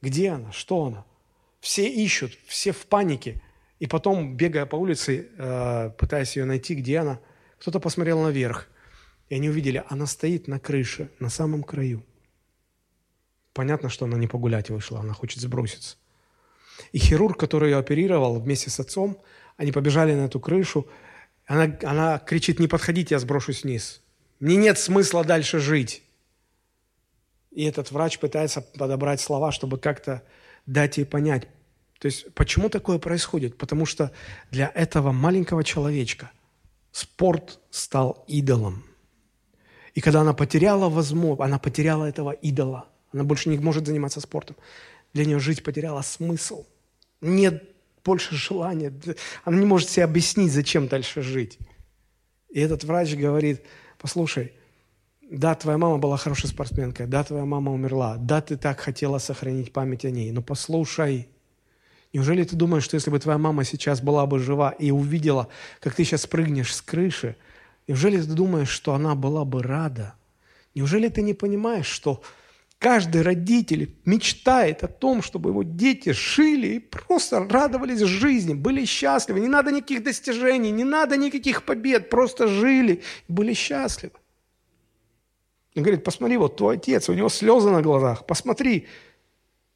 Где 0.00 0.30
она? 0.30 0.52
Что 0.52 0.84
она? 0.84 1.04
Все 1.60 1.88
ищут, 1.88 2.32
все 2.46 2.72
в 2.72 2.86
панике. 2.86 3.42
И 3.78 3.86
потом, 3.86 4.36
бегая 4.36 4.66
по 4.66 4.76
улице, 4.76 5.28
э, 5.36 5.90
пытаясь 5.98 6.36
ее 6.36 6.44
найти, 6.44 6.74
где 6.74 6.98
она, 6.98 7.20
кто-то 7.58 7.80
посмотрел 7.80 8.22
наверх. 8.22 8.68
И 9.28 9.34
они 9.34 9.48
увидели, 9.48 9.82
она 9.88 10.06
стоит 10.06 10.48
на 10.48 10.58
крыше, 10.58 11.10
на 11.18 11.28
самом 11.28 11.62
краю. 11.62 12.02
Понятно, 13.56 13.88
что 13.88 14.04
она 14.04 14.18
не 14.18 14.26
погулять 14.26 14.68
вышла, 14.68 15.00
она 15.00 15.14
хочет 15.14 15.40
сброситься. 15.40 15.96
И 16.92 16.98
хирург, 16.98 17.40
который 17.40 17.70
ее 17.70 17.78
оперировал 17.78 18.38
вместе 18.38 18.68
с 18.68 18.78
отцом, 18.78 19.18
они 19.56 19.72
побежали 19.72 20.14
на 20.14 20.26
эту 20.26 20.40
крышу. 20.40 20.86
Она, 21.46 21.74
она 21.82 22.18
кричит, 22.18 22.60
не 22.60 22.68
подходите, 22.68 23.14
я 23.14 23.18
сброшусь 23.18 23.62
вниз. 23.64 24.02
Мне 24.40 24.56
нет 24.56 24.78
смысла 24.78 25.24
дальше 25.24 25.58
жить. 25.58 26.02
И 27.50 27.64
этот 27.64 27.90
врач 27.92 28.18
пытается 28.18 28.60
подобрать 28.60 29.22
слова, 29.22 29.52
чтобы 29.52 29.78
как-то 29.78 30.22
дать 30.66 30.98
ей 30.98 31.04
понять. 31.04 31.48
То 31.98 32.08
есть 32.08 32.34
почему 32.34 32.68
такое 32.68 32.98
происходит? 32.98 33.56
Потому 33.56 33.86
что 33.86 34.12
для 34.50 34.70
этого 34.74 35.12
маленького 35.12 35.64
человечка 35.64 36.30
спорт 36.92 37.58
стал 37.70 38.22
идолом. 38.28 38.84
И 39.94 40.02
когда 40.02 40.20
она 40.20 40.34
потеряла 40.34 40.90
возможность, 40.90 41.40
она 41.40 41.58
потеряла 41.58 42.04
этого 42.04 42.32
идола, 42.32 42.90
она 43.16 43.24
больше 43.24 43.48
не 43.48 43.58
может 43.58 43.86
заниматься 43.86 44.20
спортом, 44.20 44.56
для 45.12 45.24
нее 45.24 45.38
жить 45.38 45.62
потеряла 45.62 46.02
смысл. 46.02 46.66
Нет 47.20 47.64
больше 48.04 48.36
желания. 48.36 48.92
Она 49.44 49.58
не 49.58 49.66
может 49.66 49.88
себе 49.88 50.04
объяснить, 50.04 50.52
зачем 50.52 50.86
дальше 50.86 51.22
жить. 51.22 51.58
И 52.50 52.60
этот 52.60 52.84
врач 52.84 53.14
говорит, 53.14 53.62
послушай, 53.98 54.52
да, 55.30 55.54
твоя 55.54 55.78
мама 55.78 55.98
была 55.98 56.16
хорошей 56.16 56.48
спортсменкой, 56.48 57.06
да, 57.06 57.24
твоя 57.24 57.44
мама 57.44 57.72
умерла, 57.72 58.16
да, 58.16 58.40
ты 58.40 58.56
так 58.56 58.78
хотела 58.78 59.18
сохранить 59.18 59.72
память 59.72 60.04
о 60.04 60.10
ней, 60.10 60.30
но 60.30 60.40
послушай, 60.40 61.28
неужели 62.12 62.44
ты 62.44 62.54
думаешь, 62.54 62.84
что 62.84 62.94
если 62.94 63.10
бы 63.10 63.18
твоя 63.18 63.38
мама 63.38 63.64
сейчас 63.64 64.00
была 64.00 64.26
бы 64.26 64.38
жива 64.38 64.70
и 64.70 64.90
увидела, 64.92 65.48
как 65.80 65.94
ты 65.94 66.04
сейчас 66.04 66.26
прыгнешь 66.26 66.74
с 66.74 66.80
крыши, 66.80 67.36
неужели 67.88 68.20
ты 68.20 68.28
думаешь, 68.28 68.68
что 68.68 68.94
она 68.94 69.14
была 69.16 69.44
бы 69.44 69.62
рада? 69.62 70.14
Неужели 70.74 71.08
ты 71.08 71.22
не 71.22 71.34
понимаешь, 71.34 71.86
что 71.86 72.22
Каждый 72.78 73.22
родитель 73.22 73.96
мечтает 74.04 74.84
о 74.84 74.88
том, 74.88 75.22
чтобы 75.22 75.50
его 75.50 75.62
дети 75.62 76.10
жили 76.10 76.74
и 76.74 76.78
просто 76.78 77.46
радовались 77.48 78.00
жизни, 78.00 78.52
были 78.52 78.84
счастливы. 78.84 79.40
Не 79.40 79.48
надо 79.48 79.72
никаких 79.72 80.02
достижений, 80.02 80.70
не 80.70 80.84
надо 80.84 81.16
никаких 81.16 81.64
побед, 81.64 82.10
просто 82.10 82.48
жили 82.48 83.02
и 83.28 83.32
были 83.32 83.54
счастливы. 83.54 84.14
Он 85.74 85.82
говорит, 85.82 86.04
посмотри, 86.04 86.36
вот 86.36 86.56
твой 86.56 86.76
отец, 86.76 87.08
у 87.08 87.14
него 87.14 87.30
слезы 87.30 87.70
на 87.70 87.80
глазах, 87.80 88.26
посмотри, 88.26 88.86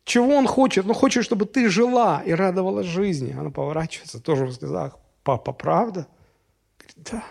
чего 0.05 0.37
он 0.37 0.47
хочет? 0.47 0.85
Он 0.87 0.95
хочет, 0.95 1.25
чтобы 1.25 1.47
ты 1.47 1.69
жила 1.71 2.23
и 2.25 2.33
радовалась 2.33 2.87
жизни. 2.87 3.33
Она 3.33 3.51
поворачивается, 3.51 4.21
тоже 4.21 4.45
в 4.47 4.53
слезах. 4.53 4.99
Папа, 5.23 5.53
правда? 5.53 6.07
Говорит, 6.79 7.11
да. 7.11 7.25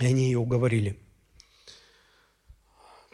И 0.00 0.06
они 0.06 0.24
ее 0.24 0.38
уговорили– 0.38 0.98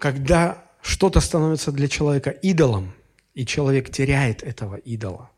когда 0.00 0.64
что-то 0.80 1.20
становится 1.20 1.70
для 1.70 1.86
человека 1.86 2.30
идолом, 2.30 2.92
и 3.34 3.46
человек 3.46 3.90
теряет 3.90 4.42
этого 4.42 4.76
идола, 4.76 5.30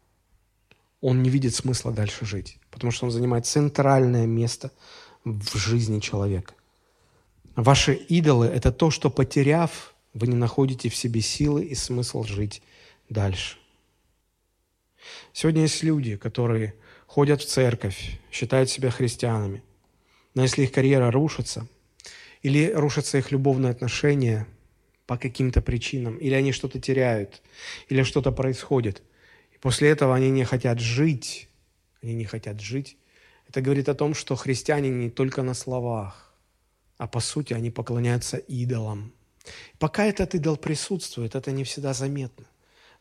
он 1.01 1.23
не 1.23 1.31
видит 1.31 1.55
смысла 1.55 1.93
дальше 1.93 2.25
жить, 2.25 2.59
потому 2.71 2.93
что 2.93 3.07
он 3.07 3.11
занимает 3.11 3.45
центральное 3.45 4.25
место 4.25 4.71
в 5.25 5.59
жизни 5.59 5.99
человека. 5.99 6.55
Ваши 7.57 7.93
идолы– 7.95 8.47
это 8.55 8.73
то, 8.73 8.91
что 8.91 9.11
потеряв, 9.11 9.95
вы 10.15 10.29
не 10.29 10.37
находите 10.37 10.89
в 10.89 10.97
себе 10.97 11.21
силы 11.21 11.65
и 11.65 11.75
смысл 11.75 12.23
жить 12.23 12.63
дальше. 13.11 13.59
Сегодня 15.33 15.63
есть 15.63 15.83
люди, 15.83 16.17
которые 16.17 16.75
ходят 17.07 17.43
в 17.43 17.47
церковь, 17.47 18.21
считают 18.31 18.71
себя 18.71 18.91
христианами, 18.91 19.63
но 20.35 20.43
если 20.43 20.63
их 20.63 20.73
карьера 20.73 21.11
рушится– 21.11 21.67
или 22.43 22.73
рушатся 22.73 23.19
их 23.19 23.31
любовные 23.31 23.71
отношения 23.71 24.47
по 25.13 25.19
каким-то 25.19 25.61
причинам, 25.61 26.17
или 26.17 26.33
они 26.33 26.53
что-то 26.53 26.81
теряют, 26.81 27.43
или 27.91 28.03
что-то 28.03 28.33
происходит. 28.33 29.03
И 29.55 29.59
после 29.59 29.91
этого 29.91 30.15
они 30.15 30.31
не 30.31 30.45
хотят 30.45 30.81
жить. 30.81 31.49
Они 32.03 32.15
не 32.15 32.25
хотят 32.25 32.61
жить. 32.61 32.97
Это 33.47 33.61
говорит 33.61 33.91
о 33.91 33.95
том, 33.95 34.15
что 34.15 34.37
христиане 34.37 34.89
не 34.89 35.11
только 35.11 35.43
на 35.43 35.53
словах, 35.53 36.33
а 36.97 37.07
по 37.07 37.21
сути 37.21 37.53
они 37.53 37.71
поклоняются 37.71 38.39
идолам. 38.39 39.13
Пока 39.79 40.07
этот 40.07 40.35
идол 40.35 40.57
присутствует, 40.57 41.35
это 41.35 41.53
не 41.53 41.65
всегда 41.65 41.93
заметно. 41.93 42.47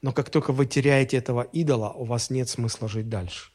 Но 0.01 0.11
как 0.11 0.29
только 0.29 0.51
вы 0.51 0.65
теряете 0.65 1.15
этого 1.15 1.43
идола, 1.53 1.91
у 1.91 2.03
вас 2.03 2.29
нет 2.29 2.49
смысла 2.49 2.89
жить 2.89 3.07
дальше. 3.07 3.51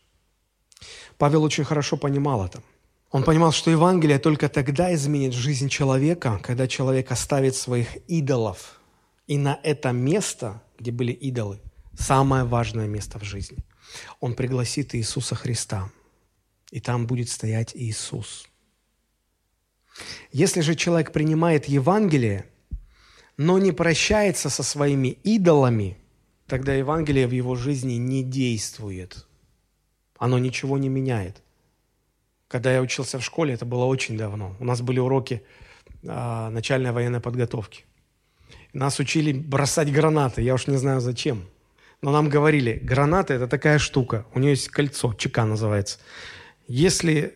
Павел 1.19 1.43
очень 1.43 1.65
хорошо 1.65 1.99
понимал 1.99 2.47
это– 2.47 2.63
он 3.11 3.23
понимал, 3.23 3.53
что 3.53 3.71
Евангелие 3.71 4.19
только 4.19 4.49
тогда 4.49 4.93
изменит 4.95 5.33
жизнь 5.33 5.69
человека, 5.69 6.41
когда 6.43 6.67
человек 6.67 7.13
оставит 7.13 7.55
своих 7.55 7.97
идолов. 8.09 8.81
И 9.27 9.39
на 9.39 9.59
это 9.63 9.93
место, 9.93 10.63
где 10.79 10.91
были 10.91 11.13
идолы, 11.13 11.61
самое 11.97 12.45
важное 12.45 12.87
место 12.87 13.19
в 13.19 13.25
жизни, 13.25 13.59
он 14.21 14.35
пригласит 14.35 14.95
Иисуса 14.95 15.35
Христа. 15.35 15.91
И 16.71 16.81
там 16.81 17.07
будет 17.07 17.29
стоять 17.29 17.73
Иисус. 17.75 18.49
Если 20.33 20.61
же 20.61 20.75
человек 20.75 21.13
принимает 21.13 21.67
Евангелие, 21.67 22.47
но 23.37 23.59
не 23.59 23.73
прощается 23.73 24.51
со 24.51 24.63
своими 24.63 25.09
идолами, 25.09 25.97
тогда 26.47 26.75
Евангелие 26.75 27.27
в 27.27 27.33
его 27.33 27.55
жизни 27.55 27.95
не 27.95 28.23
действует. 28.23 29.27
Оно 30.19 30.39
ничего 30.39 30.77
не 30.77 30.89
меняет. 30.89 31.43
Когда 32.49 32.73
я 32.73 32.81
учился 32.81 33.19
в 33.19 33.25
школе, 33.25 33.55
это 33.55 33.65
было 33.65 33.85
очень 33.85 34.17
давно. 34.17 34.55
У 34.61 34.65
нас 34.65 34.81
были 34.81 35.01
уроки 35.01 35.43
а, 36.07 36.51
начальной 36.51 36.93
военной 36.93 37.21
подготовки. 37.21 37.85
Нас 38.73 39.01
учили 39.01 39.33
бросать 39.33 39.93
гранаты. 39.93 40.43
Я 40.43 40.55
уж 40.55 40.67
не 40.69 40.77
знаю 40.77 41.01
зачем. 41.01 41.45
Но 42.03 42.13
нам 42.13 42.29
говорили, 42.29 42.75
граната– 42.75 43.35
это 43.35 43.49
такая 43.49 43.79
штука. 43.79 44.27
У 44.35 44.39
нее 44.39 44.51
есть 44.51 44.69
кольцо, 44.69 45.13
чека 45.15 45.45
называется. 45.45 45.99
Если 46.69 47.35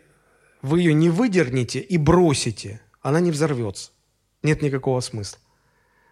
вы 0.62 0.80
ее 0.80 0.94
не 0.94 1.08
выдернете 1.08 1.80
и 1.80 1.96
бросите, 1.96 2.80
она 3.00 3.20
не 3.20 3.30
взорвется. 3.30 3.90
Нет 4.42 4.62
никакого 4.62 5.00
смысла. 5.00 5.38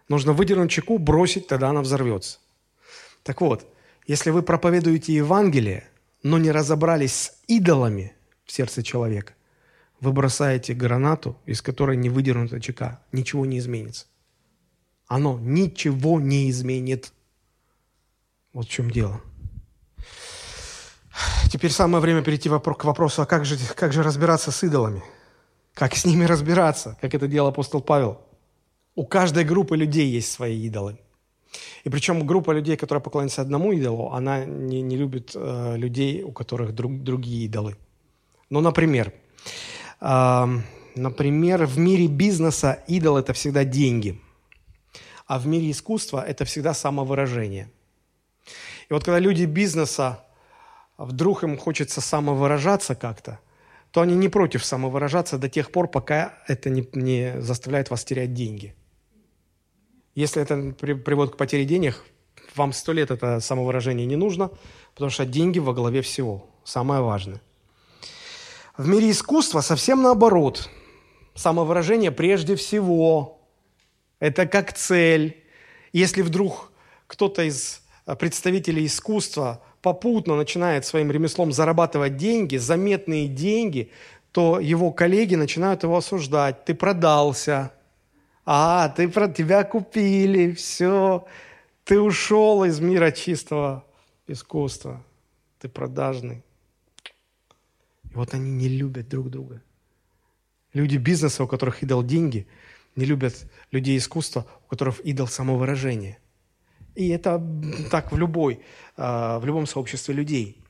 Нужно 0.09 0.33
выдернуть 0.33 0.71
чеку, 0.71 0.97
бросить, 0.97 1.47
тогда 1.47 1.69
она 1.69 1.81
взорвется. 1.81 2.39
Так 3.23 3.41
вот, 3.41 3.71
если 4.07 4.31
вы 4.31 4.41
проповедуете 4.41 5.13
Евангелие, 5.13 5.87
но 6.23 6.37
не 6.37 6.51
разобрались 6.51 7.13
с 7.13 7.37
идолами– 7.47 8.13
в 8.49 8.51
сердце 8.51 8.81
человека. 8.81 9.33
Вы 10.01 10.11
бросаете 10.11 10.73
гранату, 10.73 11.37
из 11.45 11.61
которой 11.61 11.97
не 11.97 12.09
выдернута 12.09 12.59
чека. 12.59 12.99
Ничего 13.11 13.45
не 13.45 13.59
изменится. 13.59 14.07
Оно 15.07 15.37
ничего 15.39 16.19
не 16.19 16.49
изменит. 16.49 17.13
Вот 18.53 18.65
в 18.65 18.69
чем 18.69 18.89
дело. 18.89 19.21
Теперь 21.51 21.71
самое 21.71 22.01
время 22.01 22.23
перейти 22.23 22.49
к 22.49 22.83
вопросу, 22.83 23.21
а 23.21 23.25
как 23.27 23.45
же, 23.45 23.57
как 23.75 23.93
же 23.93 24.01
разбираться 24.01 24.51
с 24.51 24.63
идолами? 24.63 25.03
как 25.79 25.95
с 25.95 26.03
ними 26.03 26.25
разбираться, 26.25 26.97
как 26.99 27.13
это 27.15 27.27
делал 27.27 27.47
апостол 27.47 27.81
Павел. 27.81 28.19
У 28.95 29.05
каждой 29.05 29.45
группы 29.45 29.77
людей 29.77 30.09
есть 30.09 30.29
свои 30.29 30.59
идолы. 30.65 30.99
И 31.85 31.89
причем 31.89 32.27
группа 32.27 32.51
людей, 32.51 32.75
которая 32.75 33.01
поклоняется 33.01 33.41
одному 33.41 33.71
идолу, 33.71 34.11
она 34.11 34.43
не, 34.43 34.81
не 34.81 34.97
любит 34.97 35.31
э, 35.35 35.77
людей, 35.77 36.23
у 36.23 36.33
которых 36.33 36.75
друг, 36.75 37.01
другие 37.01 37.45
идолы. 37.45 37.77
Ну, 38.49 38.61
например, 38.61 39.13
э, 40.01 40.45
например, 40.95 41.65
в 41.65 41.77
мире 41.77 42.07
бизнеса 42.07 42.83
идол– 42.87 43.17
это 43.19 43.33
всегда 43.33 43.63
деньги, 43.63 44.19
а 45.27 45.39
в 45.39 45.47
мире 45.47 45.71
искусства– 45.71 46.23
это 46.27 46.45
всегда 46.45 46.73
самовыражение. 46.73 47.71
И 48.89 48.93
вот 48.93 49.03
когда 49.03 49.19
люди 49.19 49.45
бизнеса, 49.45 50.25
вдруг 50.97 51.43
им 51.43 51.57
хочется 51.57 52.01
самовыражаться 52.01 52.95
как-то, 52.95 53.39
то 53.91 54.01
они 54.01 54.15
не 54.15 54.29
против 54.29 54.65
самовыражаться 54.65 55.37
до 55.37 55.49
тех 55.49 55.71
пор, 55.71 55.87
пока 55.87 56.39
это 56.47 56.69
не, 56.69 56.87
не 56.93 57.41
заставляет 57.41 57.89
вас 57.89 58.03
терять 58.03 58.33
деньги. 58.33 58.75
Если 60.15 60.41
это 60.41 60.73
приводит 60.73 61.35
к 61.35 61.37
потере 61.37 61.65
денег, 61.65 62.03
вам 62.55 62.73
сто 62.73 62.93
лет 62.93 63.11
это 63.11 63.39
самовыражение 63.39 64.05
не 64.05 64.15
нужно, 64.15 64.51
потому 64.93 65.11
что 65.11 65.25
деньги 65.25 65.59
во 65.59 65.73
главе 65.73 66.01
всего. 66.01 66.49
Самое 66.63 67.01
важное. 67.01 67.41
В 68.79 68.87
мире 68.87 69.11
искусства 69.11 69.59
совсем 69.59 70.01
наоборот. 70.01 70.69
Самовыражение 71.35 72.11
прежде 72.11 72.55
всего. 72.55 73.41
Это 74.21 74.47
как 74.47 74.71
цель. 74.71 75.43
Если 75.91 76.21
вдруг 76.21 76.71
кто-то 77.05 77.43
из 77.43 77.81
представителей 78.17 78.85
искусства 78.85 79.61
попутно 79.81 80.37
начинает 80.37 80.85
своим 80.85 81.11
ремеслом 81.11 81.51
зарабатывать 81.51 82.15
деньги, 82.15 82.55
заметные 82.55 83.27
деньги, 83.27 83.91
то 84.31 84.61
его 84.61 84.93
коллеги 84.93 85.35
начинают 85.35 85.83
его 85.83 85.97
осуждать. 85.97 86.63
Ты 86.63 86.73
продался, 86.73 87.73
а, 88.45 88.87
ты 88.87 89.09
про 89.09 89.27
тебя 89.27 89.65
купили, 89.65 90.53
все, 90.53 91.25
ты 91.83 91.99
ушел 91.99 92.63
из 92.63 92.79
мира 92.79 93.11
чистого 93.11 93.83
искусства, 94.25 95.03
ты 95.59 95.67
продажный. 95.67 96.45
И 98.11 98.15
вот 98.15 98.33
они 98.33 98.51
не 98.51 98.67
любят 98.67 99.07
друг 99.09 99.29
друга. 99.29 99.61
Люди 100.73 100.97
бизнеса, 100.97 101.43
у 101.43 101.47
которых 101.47 101.83
идол 101.83 102.03
деньги, 102.03 102.47
не 102.95 103.05
любят 103.05 103.45
людей 103.71 103.97
искусства, 103.97 104.45
у 104.65 104.69
которых 104.69 104.99
идол 105.01 105.27
самовыражение. 105.27 106.19
И 106.95 107.09
это 107.09 107.41
так 107.91 108.11
в, 108.11 108.17
любой, 108.17 108.61
а, 108.97 109.39
в 109.39 109.45
любом 109.45 109.67
сообществе 109.67 110.13
людей. 110.13 110.61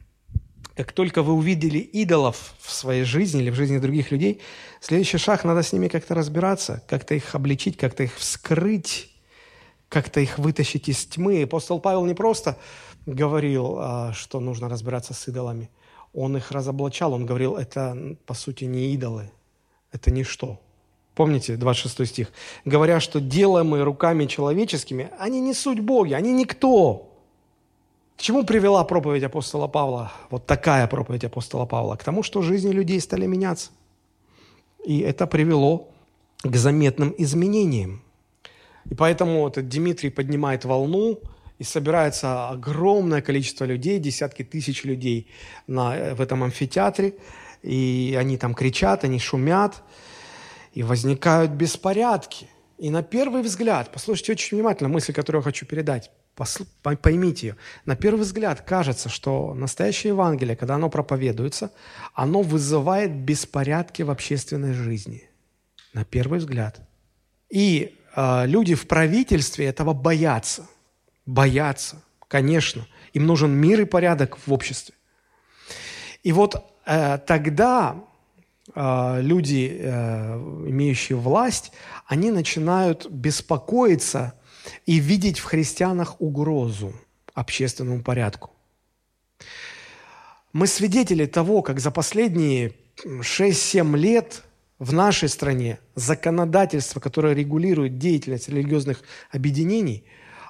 Как 0.75 0.91
только 0.91 1.23
вы 1.23 1.33
увидели 1.33 1.79
идолов 1.79 2.53
в 2.61 2.71
своей 2.71 3.03
жизни 3.03 3.41
или 3.41 3.49
в 3.49 3.55
жизни 3.55 3.79
других 3.79 4.11
людей, 4.11 4.41
следующий 4.79 5.17
шаг– 5.17 5.43
надо 5.43 5.63
с 5.63 5.73
ними 5.73 5.87
как-то 5.87 6.15
разбираться, 6.15 6.83
как-то 6.87 7.15
их 7.15 7.35
обличить, 7.35 7.77
как-то 7.77 8.03
их 8.03 8.15
вскрыть, 8.15 9.11
как-то 9.89 10.21
их 10.21 10.37
вытащить 10.37 10.87
из 10.87 11.05
тьмы. 11.05 11.43
Апостол 11.43 11.79
Павел 11.79 12.05
не 12.05 12.13
просто 12.13 12.57
говорил, 13.05 13.75
а, 13.79 14.13
что 14.13 14.39
нужно 14.39 14.69
разбираться 14.69 15.13
с 15.13 15.27
идолами. 15.27 15.69
Он 16.13 16.37
их 16.37 16.51
разоблачал, 16.51 17.13
он 17.13 17.25
говорил, 17.25 17.55
это 17.55 18.17
по 18.25 18.33
сути 18.33 18.65
не 18.65 18.93
идолы, 18.93 19.31
это 19.91 20.11
ничто. 20.11 20.59
Помните 21.15 21.57
26 21.57 22.09
стих? 22.09 22.31
Говоря, 22.65 22.99
что 22.99 23.19
делаемые 23.19 23.83
руками 23.83 24.25
человеческими, 24.25 25.11
они 25.19 25.41
не 25.41 25.53
суть 25.53 25.81
Боги, 25.81 26.13
они 26.13 26.31
никто. 26.31 27.09
К 28.15 28.21
чему 28.21 28.43
привела 28.43 28.83
проповедь 28.83 29.23
апостола 29.23 29.67
Павла, 29.67 30.11
вот 30.29 30.45
такая 30.45 30.87
проповедь 30.87 31.25
апостола 31.25 31.65
Павла? 31.65 31.95
К 31.95 32.03
тому, 32.03 32.23
что 32.23 32.41
жизни 32.41 32.71
людей 32.71 32.99
стали 33.01 33.25
меняться. 33.25 33.71
И 34.85 34.99
это 34.99 35.27
привело 35.27 35.89
к 36.43 36.55
заметным 36.55 37.13
изменениям. 37.17 38.01
И 38.89 38.95
поэтому 38.95 39.47
этот 39.47 39.69
Дмитрий 39.69 40.09
поднимает 40.09 40.65
волну, 40.65 41.19
и 41.59 41.63
собирается 41.63 42.49
огромное 42.49 43.21
количество 43.21 43.65
людей, 43.65 43.99
десятки 43.99 44.43
тысяч 44.43 44.85
людей 44.85 45.29
на, 45.67 46.15
в 46.15 46.21
этом 46.21 46.43
амфитеатре, 46.43 47.15
и 47.61 48.15
они 48.17 48.37
там 48.37 48.55
кричат, 48.55 49.03
они 49.03 49.19
шумят, 49.19 49.83
и 50.73 50.83
возникают 50.83 51.51
беспорядки. 51.51 52.47
И 52.77 52.89
на 52.89 53.03
первый 53.03 53.41
взгляд, 53.41 53.91
послушайте 53.91 54.31
очень 54.31 54.57
внимательно 54.57 54.89
мысль, 54.89 55.11
которую 55.13 55.41
я 55.41 55.43
хочу 55.43 55.65
передать, 55.65 56.11
поймите 57.01 57.47
ее. 57.47 57.55
На 57.85 57.97
первый 57.97 58.21
взгляд 58.21 58.61
кажется, 58.61 59.09
что 59.09 59.53
настоящее 59.53 60.13
Евангелие, 60.13 60.55
когда 60.55 60.75
оно 60.75 60.89
проповедуется, 60.89 61.73
оно 62.13 62.41
вызывает 62.41 63.13
беспорядки 63.13 64.01
в 64.03 64.11
общественной 64.11 64.73
жизни. 64.73 65.29
На 65.93 66.05
первый 66.05 66.39
взгляд. 66.39 66.79
И 67.49 67.99
э, 68.15 68.45
люди 68.45 68.75
в 68.75 68.87
правительстве 68.87 69.65
этого 69.65 69.93
боятся. 69.93 70.69
Боятся, 71.29 72.01
конечно. 72.27 72.87
Им 73.13 73.27
нужен 73.27 73.51
мир 73.51 73.81
и 73.81 73.85
порядок 73.85 74.39
в 74.47 74.51
обществе. 74.51 74.95
И 76.23 76.31
вот 76.31 76.55
э, 76.87 77.19
тогда 77.19 78.03
э, 78.73 79.19
люди, 79.21 79.77
э, 79.79 80.37
имеющие 80.67 81.19
власть, 81.19 81.71
они 82.07 82.31
начинают 82.31 83.07
беспокоиться 83.11 84.33
и 84.87 84.97
видеть 84.97 85.37
в 85.37 85.43
христианах 85.43 86.19
угрозу 86.19 86.95
общественному 87.35 88.01
порядку. 88.01 88.49
Мы 90.51 90.65
свидетели 90.65 91.27
того, 91.27 91.61
как 91.61 91.79
за 91.79 91.91
последние 91.91 92.73
6-7 93.05 93.95
лет 93.95 94.41
в 94.79 94.93
нашей 94.93 95.29
стране 95.29 95.77
законодательство, 95.93 96.99
которое 96.99 97.35
регулирует 97.35 97.99
деятельность 97.99 98.49
религиозных 98.49 99.03
объединений, 99.29 100.05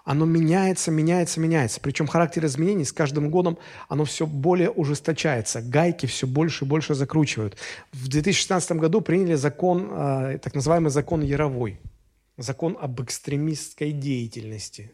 оно 0.09 0.25
меняется, 0.25 0.89
меняется, 0.89 1.39
меняется. 1.39 1.79
Причем 1.79 2.07
характер 2.07 2.43
изменений 2.47 2.83
с 2.83 2.91
каждым 2.91 3.29
годом, 3.29 3.59
оно 3.89 4.05
все 4.05 4.25
более 4.25 4.71
ужесточается. 4.71 5.61
Гайки 5.61 6.07
все 6.07 6.25
больше 6.25 6.65
и 6.65 6.67
больше 6.67 6.95
закручивают. 6.95 7.57
В 7.91 8.07
2016 8.07 8.71
году 8.71 9.01
приняли 9.01 9.35
закон, 9.35 9.87
э, 9.91 10.39
так 10.41 10.55
называемый 10.55 10.89
закон 10.89 11.21
Яровой– 11.21 11.79
закон 12.37 12.75
об 12.81 12.99
экстремистской 13.03 13.91
деятельности. 13.91 14.91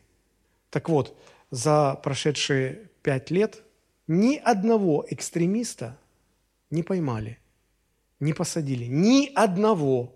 Так 0.70 0.90
вот, 0.90 1.18
за 1.50 1.98
прошедшие 2.04 2.90
пять 3.02 3.32
лет 3.32 3.64
ни 4.08 4.36
одного 4.36 5.06
экстремиста 5.10 5.98
не 6.72 6.84
поймали, 6.84 7.38
не 8.20 8.34
посадили. 8.34 8.84
Ни 8.84 9.32
одного. 9.34 10.14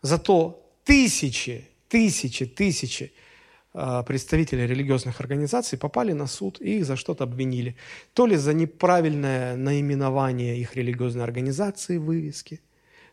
Зато 0.00 0.66
тысячи, 0.84 1.68
тысячи, 1.90 2.46
тысячи 2.46 3.12
а, 3.72 4.02
представителей 4.02 4.66
религиозных 4.66 5.20
организаций 5.20 5.78
попали 5.78 6.12
на 6.12 6.26
суд 6.26 6.60
и 6.60 6.78
их 6.78 6.86
за 6.86 6.96
что-то 6.96 7.24
обвинили. 7.24 7.76
То 8.14 8.26
ли 8.26 8.36
за 8.36 8.54
неправильное 8.54 9.56
наименование 9.56 10.58
их 10.58 10.76
религиозной 10.76 11.24
организации 11.24 11.98
в 11.98 12.04
вывеске, 12.04 12.60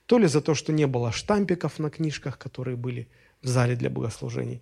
то 0.06 0.18
ли 0.18 0.28
за 0.28 0.42
то, 0.42 0.54
что 0.54 0.72
не 0.72 0.88
было 0.88 1.12
штампиков 1.12 1.80
на 1.80 1.90
книжках, 1.90 2.38
которые 2.38 2.78
были 2.78 3.08
в 3.42 3.48
зале 3.48 3.76
для 3.76 3.90
богослужений. 3.90 4.62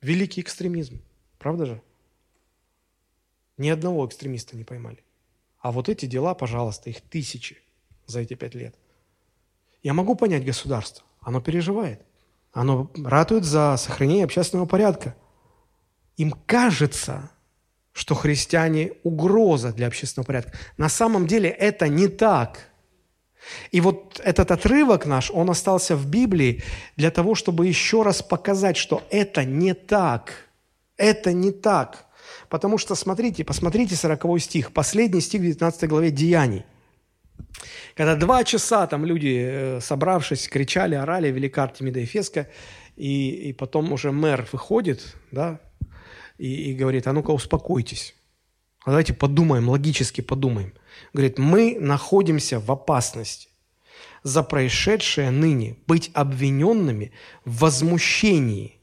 Великий 0.00 0.40
экстремизм, 0.40 1.00
правда 1.38 1.66
же? 1.66 1.82
Ни 3.58 3.68
одного 3.68 4.06
экстремиста 4.06 4.56
не 4.56 4.64
поймали. 4.64 5.04
А 5.60 5.70
вот 5.70 5.88
эти 5.88 6.06
дела, 6.06 6.34
пожалуйста, 6.34 6.90
их 6.90 7.00
тысячи 7.02 7.58
за 8.06 8.20
эти 8.20 8.34
пять 8.34 8.54
лет. 8.54 8.74
Я 9.82 9.94
могу 9.94 10.16
понять 10.16 10.44
государство. 10.44 11.04
Оно 11.20 11.40
переживает. 11.40 12.04
Оно 12.52 12.90
ратует 13.04 13.44
за 13.44 13.76
сохранение 13.76 14.24
общественного 14.24 14.66
порядка. 14.66 15.14
Им 16.16 16.32
кажется, 16.46 17.30
что 17.92 18.14
христиане 18.14 18.92
угроза 19.02 19.72
для 19.72 19.86
общественного 19.86 20.26
порядка. 20.26 20.52
На 20.76 20.88
самом 20.88 21.26
деле 21.26 21.48
это 21.48 21.88
не 21.88 22.08
так– 22.08 22.58
и 23.70 23.80
вот 23.80 24.20
этот 24.22 24.50
отрывок 24.50 25.06
наш, 25.06 25.30
он 25.30 25.50
остался 25.50 25.96
в 25.96 26.06
Библии 26.06 26.62
для 26.96 27.10
того, 27.10 27.34
чтобы 27.34 27.66
еще 27.66 28.02
раз 28.02 28.22
показать, 28.22 28.76
что 28.76 29.02
это 29.10 29.44
не 29.44 29.74
так. 29.74 30.48
Это 30.96 31.32
не 31.32 31.50
так. 31.50 32.06
Потому 32.48 32.78
что, 32.78 32.94
смотрите, 32.94 33.44
посмотрите 33.44 33.96
40 33.96 34.40
стих, 34.40 34.72
последний 34.72 35.20
стих 35.20 35.40
в 35.40 35.44
19 35.44 35.88
главе 35.88 36.10
Деяний. 36.10 36.64
Когда 37.94 38.16
два 38.16 38.44
часа 38.44 38.86
там 38.86 39.04
люди, 39.04 39.38
э, 39.40 39.80
собравшись, 39.80 40.48
кричали, 40.48 40.94
орали, 40.94 41.30
велика 41.30 41.64
Артемида 41.64 42.00
Ефеска, 42.00 42.48
и, 42.96 43.30
и 43.48 43.52
потом 43.52 43.92
уже 43.92 44.12
мэр 44.12 44.46
выходит, 44.52 45.16
да, 45.30 45.60
и, 46.38 46.70
и 46.70 46.74
говорит, 46.74 47.06
а 47.06 47.12
ну-ка 47.12 47.30
успокойтесь. 47.30 48.14
А 48.84 48.90
давайте 48.90 49.14
подумаем, 49.14 49.68
логически 49.68 50.20
подумаем. 50.20 50.74
Говорит, 51.12 51.38
мы 51.38 51.76
находимся 51.78 52.58
в 52.58 52.70
опасности 52.70 53.48
за 54.22 54.42
происшедшее 54.42 55.30
ныне 55.30 55.76
быть 55.86 56.10
обвиненными 56.14 57.12
в 57.44 57.60
возмущении, 57.60 58.80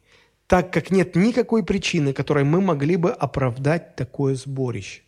так 0.48 0.72
как 0.72 0.92
нет 0.92 1.16
никакой 1.16 1.64
причины, 1.64 2.14
которой 2.14 2.44
мы 2.44 2.62
могли 2.62 2.96
бы 2.96 3.12
оправдать 3.12 3.96
такое 3.96 4.36
сборище. 4.36 5.02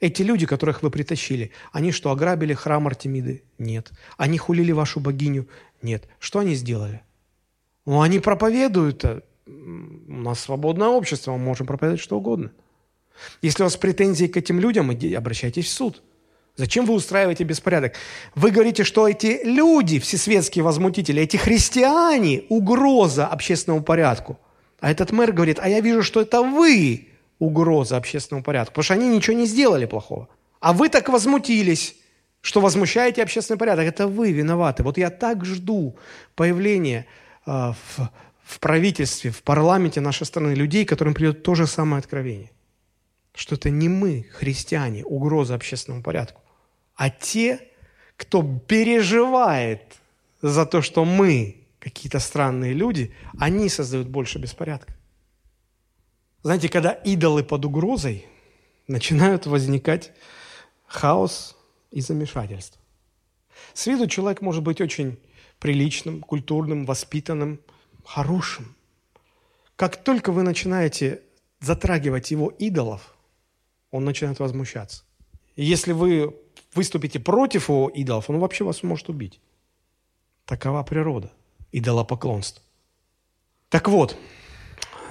Эти 0.00 0.22
люди, 0.22 0.46
которых 0.46 0.82
вы 0.82 0.90
притащили, 0.90 1.52
они 1.72 1.92
что, 1.92 2.10
ограбили 2.10 2.52
храм 2.52 2.86
Артемиды? 2.86 3.42
Нет. 3.58 3.92
Они 4.16 4.38
хулили 4.38 4.72
вашу 4.72 5.00
богиню? 5.00 5.48
Нет. 5.82 6.06
Что 6.18 6.40
они 6.40 6.54
сделали? 6.54 7.02
Ну, 7.86 8.02
они 8.02 8.18
проповедуют. 8.18 9.04
У 9.46 9.50
нас 10.12 10.40
свободное 10.40 10.88
общество, 10.88 11.32
мы 11.32 11.38
можем 11.38 11.66
проповедовать 11.66 12.02
что 12.02 12.18
угодно. 12.18 12.52
Если 13.40 13.62
у 13.62 13.66
вас 13.66 13.76
претензии 13.76 14.26
к 14.26 14.36
этим 14.36 14.60
людям, 14.60 14.90
обращайтесь 14.90 15.66
в 15.66 15.70
суд. 15.70 16.02
Зачем 16.56 16.86
вы 16.86 16.94
устраиваете 16.94 17.44
беспорядок? 17.44 17.94
Вы 18.34 18.50
говорите, 18.50 18.82
что 18.82 19.06
эти 19.08 19.40
люди, 19.44 19.98
всесветские 19.98 20.64
возмутители, 20.64 21.22
эти 21.22 21.36
христиане, 21.36 22.44
угроза 22.48 23.26
общественному 23.26 23.82
порядку. 23.82 24.38
А 24.80 24.90
этот 24.90 25.12
мэр 25.12 25.32
говорит, 25.32 25.58
а 25.60 25.68
я 25.68 25.80
вижу, 25.80 26.02
что 26.02 26.20
это 26.20 26.42
вы 26.42 27.08
угроза 27.38 27.96
общественному 27.96 28.44
порядку, 28.44 28.72
потому 28.72 28.84
что 28.84 28.94
они 28.94 29.08
ничего 29.08 29.36
не 29.36 29.46
сделали 29.46 29.86
плохого. 29.86 30.28
А 30.60 30.72
вы 30.72 30.88
так 30.88 31.08
возмутились, 31.08 31.96
что 32.40 32.60
возмущаете 32.60 33.22
общественный 33.22 33.58
порядок. 33.58 33.86
Это 33.86 34.06
вы 34.06 34.32
виноваты. 34.32 34.82
Вот 34.82 34.98
я 34.98 35.10
так 35.10 35.44
жду 35.44 35.96
появления 36.34 37.06
э, 37.46 37.50
в, 37.50 38.10
в 38.42 38.60
правительстве, 38.60 39.30
в 39.30 39.42
парламенте 39.42 40.00
нашей 40.00 40.26
страны 40.26 40.54
людей, 40.54 40.84
которым 40.84 41.14
придет 41.14 41.42
то 41.42 41.54
же 41.54 41.66
самое 41.66 41.98
откровение. 41.98 42.50
Что 43.34 43.56
это 43.56 43.70
не 43.70 43.88
мы, 43.88 44.26
христиане, 44.32 45.04
угроза 45.04 45.54
общественному 45.54 46.02
порядку, 46.02 46.40
а 46.94 47.10
те, 47.10 47.60
кто 48.16 48.42
переживает 48.42 49.82
за 50.40 50.64
то, 50.64 50.80
что 50.82 51.04
мы 51.04 51.66
какие-то 51.78 52.18
странные 52.18 52.72
люди, 52.72 53.12
они 53.38 53.68
создают 53.68 54.08
больше 54.08 54.38
беспорядка. 54.38 54.95
Знаете, 56.46 56.68
когда 56.68 56.92
идолы 56.92 57.42
под 57.42 57.64
угрозой, 57.64 58.24
начинают 58.86 59.46
возникать 59.46 60.12
хаос 60.86 61.56
и 61.90 62.00
замешательство. 62.00 62.80
С 63.74 63.88
виду 63.88 64.06
человек 64.06 64.42
может 64.42 64.62
быть 64.62 64.80
очень 64.80 65.18
приличным, 65.58 66.20
культурным, 66.20 66.86
воспитанным, 66.86 67.58
хорошим. 68.04 68.76
Как 69.74 69.96
только 69.96 70.30
вы 70.30 70.44
начинаете 70.44 71.20
затрагивать 71.58 72.30
его 72.30 72.50
идолов, 72.50 73.16
он 73.90 74.04
начинает 74.04 74.38
возмущаться. 74.38 75.02
И 75.56 75.64
если 75.64 75.90
вы 75.90 76.32
выступите 76.74 77.18
против 77.18 77.70
его 77.70 77.88
идолов, 77.88 78.30
он 78.30 78.38
вообще 78.38 78.62
вас 78.62 78.84
может 78.84 79.08
убить. 79.08 79.40
Такова 80.44 80.84
природа 80.84 81.32
идолопоклонства. 81.72 82.62
Так 83.68 83.88
вот, 83.88 84.16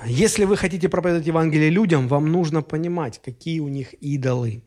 если 0.08 0.45
вы 0.45 0.58
хотите 0.58 0.89
проповедовать 0.89 1.28
Евангелие 1.28 1.70
людям, 1.70 2.08
вам 2.08 2.32
нужно 2.32 2.62
понимать, 2.62 3.22
какие 3.24 3.60
у 3.60 3.68
них 3.68 3.93
идолы. 3.95 4.62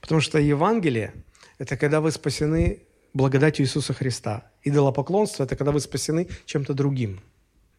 Потому 0.00 0.20
что 0.20 0.38
Евангелие– 0.38 1.12
это 1.58 1.76
когда 1.76 2.00
вы 2.00 2.10
спасены 2.10 2.80
благодатью 3.14 3.64
Иисуса 3.64 3.92
Христа. 3.94 4.50
Идолопоклонство– 4.62 5.44
это 5.44 5.56
когда 5.56 5.72
вы 5.72 5.80
спасены 5.80 6.28
чем-то 6.46 6.74
другим. 6.74 7.20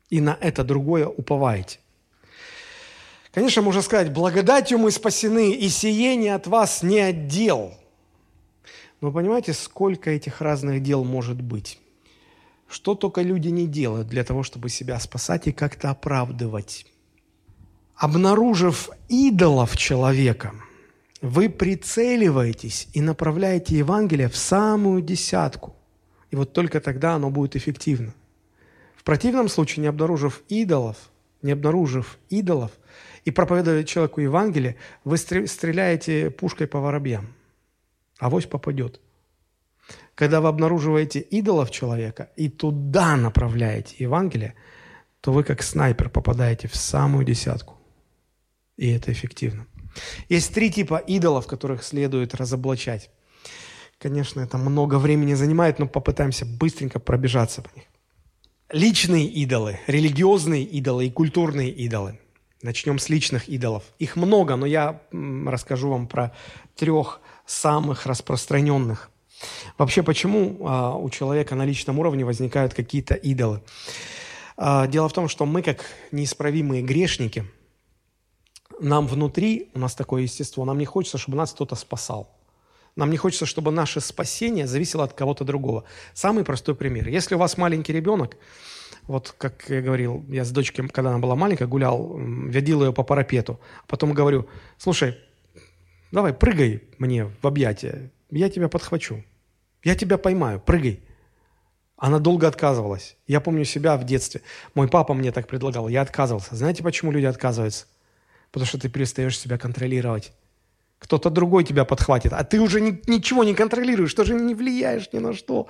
И 0.10 0.22
на 0.22 0.38
это 0.42 0.64
другое 0.64 1.08
уповаете. 1.08 1.80
Конечно, 3.34 3.62
можно 3.62 3.82
сказать, 3.82 4.12
благодатью 4.12 4.78
мы 4.78 4.92
спасены, 4.92 5.52
и 5.52 5.70
сиение 5.70 6.36
от 6.36 6.48
вас 6.48 6.84
не 6.84 7.00
отдел. 7.00 7.74
Но 9.00 9.12
понимаете, 9.12 9.54
сколько 9.54 10.10
этих 10.10 10.42
разных 10.42 10.84
дел 10.84 11.06
может 11.06 11.42
быть? 11.42 11.80
Что 12.72 12.96
только 12.96 13.22
люди 13.22 13.50
не 13.50 13.68
делают 13.68 14.08
для 14.08 14.24
того, 14.24 14.44
чтобы 14.44 14.70
себя 14.70 14.98
спасать 14.98 15.46
и 15.48 15.52
как-то 15.52 15.90
оправдывать. 15.90 16.86
Обнаружив 17.98 18.90
идолов 19.10 19.76
человека, 19.76 20.54
вы 21.22 21.50
прицеливаетесь 21.50 22.88
и 22.94 23.02
направляете 23.02 23.78
Евангелие 23.78 24.30
в 24.30 24.38
самую 24.38 25.02
десятку. 25.02 25.76
И 26.32 26.38
вот 26.38 26.54
только 26.54 26.80
тогда 26.80 27.16
оно 27.16 27.30
будет 27.30 27.58
эффективно. 27.58 28.14
В 28.96 29.04
противном 29.04 29.50
случае, 29.50 29.82
не 29.82 29.88
обнаружив 29.88 30.42
идолов, 30.48 30.96
не 31.42 31.52
обнаружив 31.52 32.20
идолов 32.30 32.72
и 33.26 33.32
проповедуя 33.32 33.84
человеку 33.84 34.22
Евангелие, 34.22 34.78
вы 35.04 35.18
стреляете 35.18 36.30
пушкой 36.30 36.68
по 36.68 36.80
воробьям. 36.80 37.34
Авось 38.18 38.46
попадет– 38.46 39.02
когда 40.16 40.42
вы 40.42 40.50
обнаруживаете 40.50 41.20
идолов 41.20 41.72
человека 41.72 42.30
и 42.36 42.50
туда 42.50 43.16
направляете 43.16 43.96
Евангелие, 44.00 44.56
то 45.22 45.32
вы 45.32 45.44
как 45.44 45.64
снайпер 45.64 46.10
попадаете 46.10 46.68
в 46.68 46.76
самую 46.76 47.26
десятку. 47.26 47.78
И 48.78 48.90
это 48.90 49.12
эффективно. 49.12 49.68
Есть 50.30 50.54
три 50.54 50.72
типа 50.72 50.98
идолов, 50.98 51.48
которых 51.48 51.84
следует 51.84 52.34
разоблачать. 52.34 53.10
Конечно, 54.00 54.42
это 54.42 54.58
много 54.58 54.98
времени 54.98 55.36
занимает, 55.36 55.78
но 55.78 55.88
попытаемся 55.88 56.46
быстренько 56.46 57.00
пробежаться 57.00 57.62
по 57.62 57.70
них. 57.76 57.86
Личные 58.72 59.28
идолы, 59.28 59.80
религиозные 59.86 60.64
идолы 60.64 61.06
и 61.06 61.12
культурные 61.12 61.70
идолы. 61.70 62.20
Начнем 62.64 62.98
с 62.98 63.10
личных 63.10 63.48
идолов. 63.48 63.84
Их 64.00 64.16
много, 64.16 64.56
но 64.56 64.66
я 64.66 65.02
расскажу 65.12 65.90
вам 65.90 66.08
про 66.08 66.36
трех 66.76 67.20
самых 67.46 68.08
распространенных. 68.08 69.11
Вообще, 69.78 70.04
почему 70.04 70.58
а, 70.62 70.96
у 70.96 71.10
человека 71.10 71.56
на 71.56 71.66
личном 71.66 72.00
уровне 72.00 72.26
возникают 72.26 72.74
какие-то 72.74 73.16
идолы? 73.16 73.62
А, 74.58 74.88
дело 74.88 75.10
в 75.10 75.14
том, 75.14 75.28
что 75.28 75.46
мы, 75.46 75.62
как 75.62 75.86
неисправимые 76.12 76.84
грешники, 76.84 77.46
нам 78.80 79.08
внутри, 79.08 79.70
у 79.74 79.80
нас 79.80 79.96
такое 79.96 80.24
естество, 80.24 80.66
нам 80.66 80.78
не 80.78 80.86
хочется, 80.86 81.18
чтобы 81.18 81.38
нас 81.38 81.54
кто-то 81.54 81.76
спасал. 81.76 82.36
Нам 82.96 83.10
не 83.10 83.18
хочется, 83.18 83.46
чтобы 83.46 83.72
наше 83.72 84.02
спасение 84.02 84.68
зависело 84.68 85.04
от 85.04 85.14
кого-то 85.14 85.46
другого. 85.46 85.86
Самый 86.14 86.44
простой 86.44 86.76
пример. 86.76 87.08
Если 87.08 87.36
у 87.36 87.38
вас 87.38 87.58
маленький 87.58 87.94
ребенок, 87.94 88.38
вот 89.08 89.34
как 89.38 89.70
я 89.70 89.82
говорил, 89.82 90.26
я 90.28 90.44
с 90.44 90.52
дочкой, 90.52 90.88
когда 90.90 91.12
она 91.12 91.20
была 91.20 91.36
маленькая, 91.36 91.68
гулял, 91.68 92.18
водил 92.18 92.84
ее 92.84 92.94
по 92.94 93.04
парапету. 93.04 93.60
Потом 93.88 94.14
говорю, 94.14 94.48
слушай, 94.78 95.18
давай 96.12 96.34
прыгай 96.34 96.84
мне 96.98 97.32
в 97.42 97.48
объятия, 97.48 98.12
я 98.30 98.50
тебя 98.50 98.68
подхвачу. 98.68 99.24
Я 99.84 99.96
тебя 99.96 100.18
поймаю, 100.18 100.60
прыгай. 100.60 101.02
Она 101.98 102.20
долго 102.20 102.48
отказывалась. 102.48 103.16
Я 103.28 103.42
помню 103.42 103.64
себя 103.64 103.96
в 103.98 104.04
детстве. 104.04 104.42
Мой 104.74 104.88
папа 104.88 105.14
мне 105.14 105.32
так 105.32 105.48
предлагал, 105.48 105.88
я 105.88 106.02
отказывался. 106.02 106.56
Знаете, 106.56 106.84
почему 106.84 107.12
люди 107.12 107.26
отказываются? 107.26 107.86
Потому 108.52 108.68
что 108.68 108.80
ты 108.80 108.90
перестаешь 108.90 109.38
себя 109.38 109.58
контролировать. 109.58 110.34
Кто-то 111.00 111.30
другой 111.30 111.64
тебя 111.64 111.84
подхватит, 111.84 112.34
а 112.34 112.44
ты 112.44 112.60
уже 112.60 112.80
ни, 112.80 113.02
ничего 113.08 113.44
не 113.44 113.56
контролируешь, 113.56 114.14
тоже 114.14 114.36
не 114.36 114.54
влияешь 114.54 115.10
ни 115.14 115.20
на 115.20 115.34
что 115.34 115.68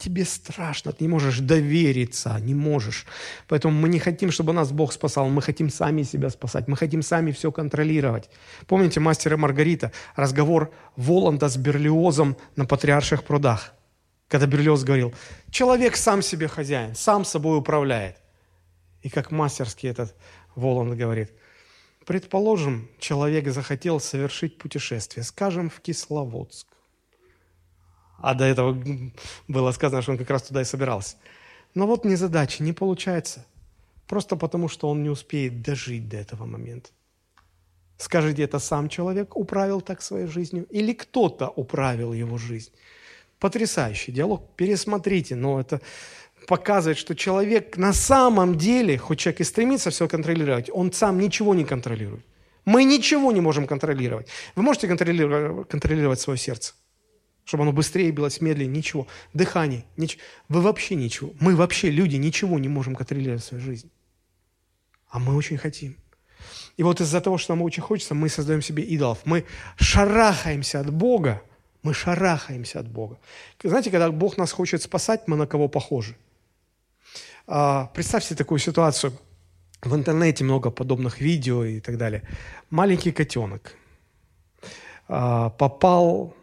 тебе 0.00 0.24
страшно, 0.24 0.92
ты 0.92 1.04
не 1.04 1.08
можешь 1.08 1.38
довериться, 1.38 2.36
не 2.40 2.54
можешь. 2.54 3.06
Поэтому 3.46 3.74
мы 3.74 3.88
не 3.88 3.98
хотим, 3.98 4.32
чтобы 4.32 4.52
нас 4.52 4.72
Бог 4.72 4.92
спасал, 4.92 5.28
мы 5.28 5.42
хотим 5.42 5.70
сами 5.70 6.02
себя 6.02 6.30
спасать, 6.30 6.68
мы 6.68 6.76
хотим 6.76 7.02
сами 7.02 7.30
все 7.30 7.52
контролировать. 7.52 8.30
Помните 8.66 9.00
«Мастер 9.00 9.34
и 9.34 9.36
Маргарита», 9.36 9.92
разговор 10.16 10.72
Воланда 10.96 11.48
с 11.48 11.56
Берлиозом 11.56 12.36
на 12.56 12.64
Патриарших 12.64 13.22
прудах, 13.24 13.74
когда 14.28 14.46
Берлиоз 14.46 14.82
говорил, 14.82 15.14
человек 15.50 15.96
сам 15.96 16.22
себе 16.22 16.48
хозяин, 16.48 16.94
сам 16.94 17.24
собой 17.24 17.58
управляет. 17.58 18.16
И 19.02 19.10
как 19.10 19.30
мастерски 19.30 19.86
этот 19.86 20.14
Воланд 20.56 20.94
говорит, 20.94 21.30
предположим, 22.06 22.88
человек 22.98 23.48
захотел 23.48 24.00
совершить 24.00 24.58
путешествие, 24.58 25.24
скажем, 25.24 25.68
в 25.70 25.80
Кисловодск. 25.80 26.69
А 28.20 28.34
до 28.34 28.44
этого 28.44 28.76
было 29.48 29.72
сказано, 29.72 30.02
что 30.02 30.12
он 30.12 30.18
как 30.18 30.30
раз 30.30 30.42
туда 30.42 30.60
и 30.60 30.64
собирался. 30.64 31.16
Но 31.74 31.86
вот 31.86 32.04
незадача, 32.04 32.62
не 32.62 32.72
получается. 32.72 33.44
Просто 34.06 34.36
потому, 34.36 34.68
что 34.68 34.88
он 34.88 35.02
не 35.02 35.08
успеет 35.08 35.62
дожить 35.62 36.08
до 36.08 36.16
этого 36.16 36.44
момента. 36.44 36.90
Скажите, 37.96 38.42
это 38.42 38.58
сам 38.58 38.88
человек 38.88 39.36
управил 39.36 39.80
так 39.82 40.02
своей 40.02 40.26
жизнью 40.26 40.66
или 40.70 40.92
кто-то 40.92 41.48
управил 41.48 42.12
его 42.12 42.38
жизнь? 42.38 42.72
Потрясающий 43.38 44.12
диалог. 44.12 44.42
Пересмотрите, 44.56 45.36
но 45.36 45.60
это 45.60 45.80
показывает, 46.48 46.98
что 46.98 47.14
человек 47.14 47.76
на 47.76 47.92
самом 47.92 48.56
деле, 48.56 48.98
хоть 48.98 49.18
человек 49.18 49.40
и 49.40 49.44
стремится 49.44 49.90
все 49.90 50.08
контролировать, 50.08 50.70
он 50.72 50.92
сам 50.92 51.18
ничего 51.20 51.54
не 51.54 51.64
контролирует. 51.64 52.24
Мы 52.64 52.84
ничего 52.84 53.32
не 53.32 53.40
можем 53.40 53.66
контролировать. 53.66 54.28
Вы 54.56 54.62
можете 54.62 54.88
контролировать, 54.88 55.68
контролировать 55.68 56.20
свое 56.20 56.38
сердце? 56.38 56.74
Чтобы 57.44 57.62
оно 57.62 57.72
быстрее 57.72 58.10
билось, 58.10 58.40
медленнее, 58.40 58.78
ничего. 58.78 59.06
Дыхание, 59.34 59.84
ничего. 59.96 60.22
Вы 60.48 60.60
вообще 60.60 60.94
ничего. 60.94 61.32
Мы 61.40 61.56
вообще, 61.56 61.90
люди, 61.90 62.16
ничего 62.16 62.58
не 62.58 62.68
можем 62.68 62.94
контролировать 62.94 63.42
в 63.42 63.46
своей 63.46 63.64
жизни. 63.64 63.90
А 65.08 65.18
мы 65.18 65.36
очень 65.36 65.58
хотим. 65.58 65.96
И 66.76 66.82
вот 66.82 67.00
из-за 67.00 67.20
того, 67.20 67.38
что 67.38 67.54
нам 67.54 67.62
очень 67.62 67.82
хочется, 67.82 68.14
мы 68.14 68.28
создаем 68.28 68.62
себе 68.62 68.82
идолов. 68.82 69.18
Мы 69.24 69.44
шарахаемся 69.76 70.80
от 70.80 70.90
Бога. 70.90 71.42
Мы 71.82 71.94
шарахаемся 71.94 72.80
от 72.80 72.88
Бога. 72.88 73.18
Знаете, 73.62 73.90
когда 73.90 74.10
Бог 74.10 74.36
нас 74.38 74.52
хочет 74.52 74.82
спасать, 74.82 75.26
мы 75.26 75.36
на 75.36 75.46
кого 75.46 75.68
похожи? 75.68 76.16
А, 77.46 77.86
представьте 77.94 78.34
такую 78.34 78.58
ситуацию. 78.58 79.12
В 79.82 79.94
интернете 79.94 80.44
много 80.44 80.70
подобных 80.70 81.20
видео 81.20 81.64
и 81.64 81.80
так 81.80 81.96
далее. 81.96 82.22
Маленький 82.70 83.12
котенок. 83.12 83.74
а, 85.08 85.50
попал, 85.50 86.34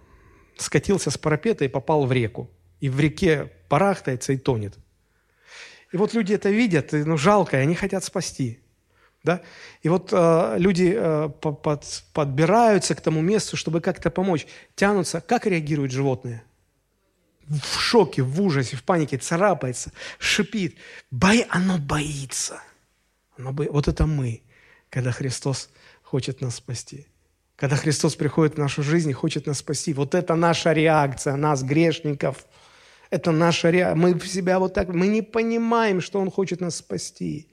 скатился 0.62 1.12
с 1.12 1.18
парапета 1.18 1.66
и 1.66 1.68
попал 1.68 2.06
в 2.06 2.12
реку. 2.12 2.50
И 2.80 2.90
в 2.90 3.00
реке 3.00 3.52
барахтается 3.70 4.34
и 4.34 4.38
тонет. 4.38 4.78
И 5.92 5.98
вот 5.98 6.14
люди 6.14 6.34
это 6.34 6.50
видят, 6.50 6.94
и, 6.94 7.04
ну, 7.04 7.18
жалко, 7.18 7.58
и 7.58 7.62
они 7.62 7.76
хотят 7.76 8.04
спасти. 8.04 8.60
Да? 9.24 9.42
И 9.82 9.90
вот 9.90 10.10
э, 10.12 10.56
люди 10.58 10.94
э, 10.96 11.30
под, 11.30 12.04
подбираются 12.14 12.96
к 12.96 13.02
тому 13.02 13.22
месту, 13.22 13.58
чтобы 13.58 13.82
как-то 13.82 14.10
помочь, 14.10 14.48
тянутся. 14.76 15.22
Как 15.22 15.46
реагируют 15.46 15.92
животные? 15.92 16.44
В 17.48 17.80
шоке, 17.80 18.22
в 18.22 18.42
ужасе, 18.42 18.76
в 18.76 18.84
панике, 18.84 19.18
царапается, 19.18 19.92
шипит. 20.20 20.78
Бо... 21.12 21.32
Оно 21.50 21.78
боится. 21.78 22.62
Оно 23.38 23.54
бо... 23.54 23.64
Вот 23.72 23.88
это 23.88 24.06
мы, 24.06 24.44
когда 24.90 25.12
Христос 25.12 25.70
хочет 26.04 26.42
нас 26.42 26.56
спасти. 26.56 27.08
Когда 27.58 27.76
Христос 27.76 28.16
приходит 28.16 28.56
в 28.56 28.60
нашу 28.60 28.84
жизнь 28.84 29.10
и 29.10 29.14
хочет 29.14 29.48
нас 29.48 29.58
спасти. 29.58 29.92
Вот 29.94 30.14
это 30.14 30.36
наша 30.36 30.74
реакция, 30.74 31.36
нас, 31.36 31.64
грешников. 31.64 32.46
Это 33.10 33.32
наша 33.32 33.72
реакция. 33.72 33.96
Мы 34.00 34.14
в 34.14 34.28
себя 34.28 34.60
вот 34.60 34.76
так, 34.76 34.90
мы 34.90 35.08
не 35.08 35.24
понимаем, 35.24 36.00
что 36.00 36.20
Он 36.20 36.30
хочет 36.30 36.62
нас 36.62 36.76
спасти. 36.76 37.48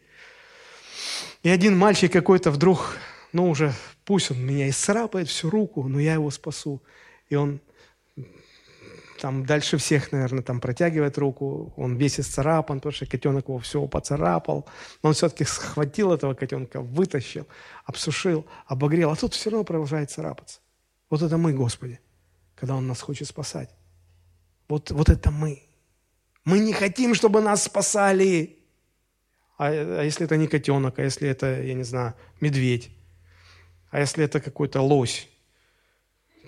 И 1.42 1.48
один 1.48 1.76
мальчик 1.76 2.12
какой-то 2.12 2.50
вдруг, 2.50 2.98
ну 3.32 3.48
уже, 3.48 3.72
пусть 4.05 4.30
он 4.30 4.44
меня 4.44 4.68
исцарапает 4.68 5.28
всю 5.28 5.48
руку, 5.50 5.88
но 5.88 5.98
я 5.98 6.14
его 6.14 6.30
спасу. 6.30 6.82
И 7.30 7.34
он 7.34 7.61
там 9.25 9.47
дальше 9.47 9.79
всех, 9.79 10.12
наверное, 10.12 10.43
там 10.43 10.61
протягивает 10.61 11.16
руку, 11.16 11.72
он 11.79 11.97
весь 11.97 12.20
исцарапан, 12.20 12.81
потому 12.81 12.93
что 12.93 13.07
котенок 13.07 13.49
его 13.49 13.59
все 13.59 13.87
поцарапал, 13.89 14.68
но 15.03 15.09
он 15.09 15.14
все-таки 15.14 15.45
схватил 15.45 16.12
этого 16.12 16.35
котенка, 16.35 16.83
вытащил, 16.83 17.47
обсушил, 17.87 18.45
обогрел, 18.66 19.11
а 19.11 19.16
тут 19.16 19.33
все 19.33 19.49
равно 19.49 19.64
продолжает 19.64 20.11
царапаться. 20.11 20.61
Вот 21.09 21.22
это 21.22 21.39
мы, 21.39 21.55
Господи, 21.55 22.01
когда 22.55 22.77
Он 22.77 22.87
нас 22.87 23.01
хочет 23.01 23.27
спасать. 23.27 23.70
Вот, 24.68 24.91
вот 24.91 25.09
это 25.09 25.31
мы. 25.31 25.62
Мы 26.45 26.59
не 26.59 26.75
хотим, 26.75 27.14
чтобы 27.14 27.41
нас 27.41 27.62
спасали. 27.62 28.59
А, 29.57 29.68
а 29.68 30.03
если 30.03 30.27
это 30.27 30.37
не 30.37 30.49
котенок, 30.49 30.99
а 30.99 31.03
если 31.03 31.27
это, 31.27 31.62
я 31.62 31.72
не 31.72 31.85
знаю, 31.85 32.12
медведь, 32.43 32.91
а 33.91 34.01
если 34.01 34.22
это 34.22 34.39
какой-то 34.41 34.83
лось, 34.83 35.31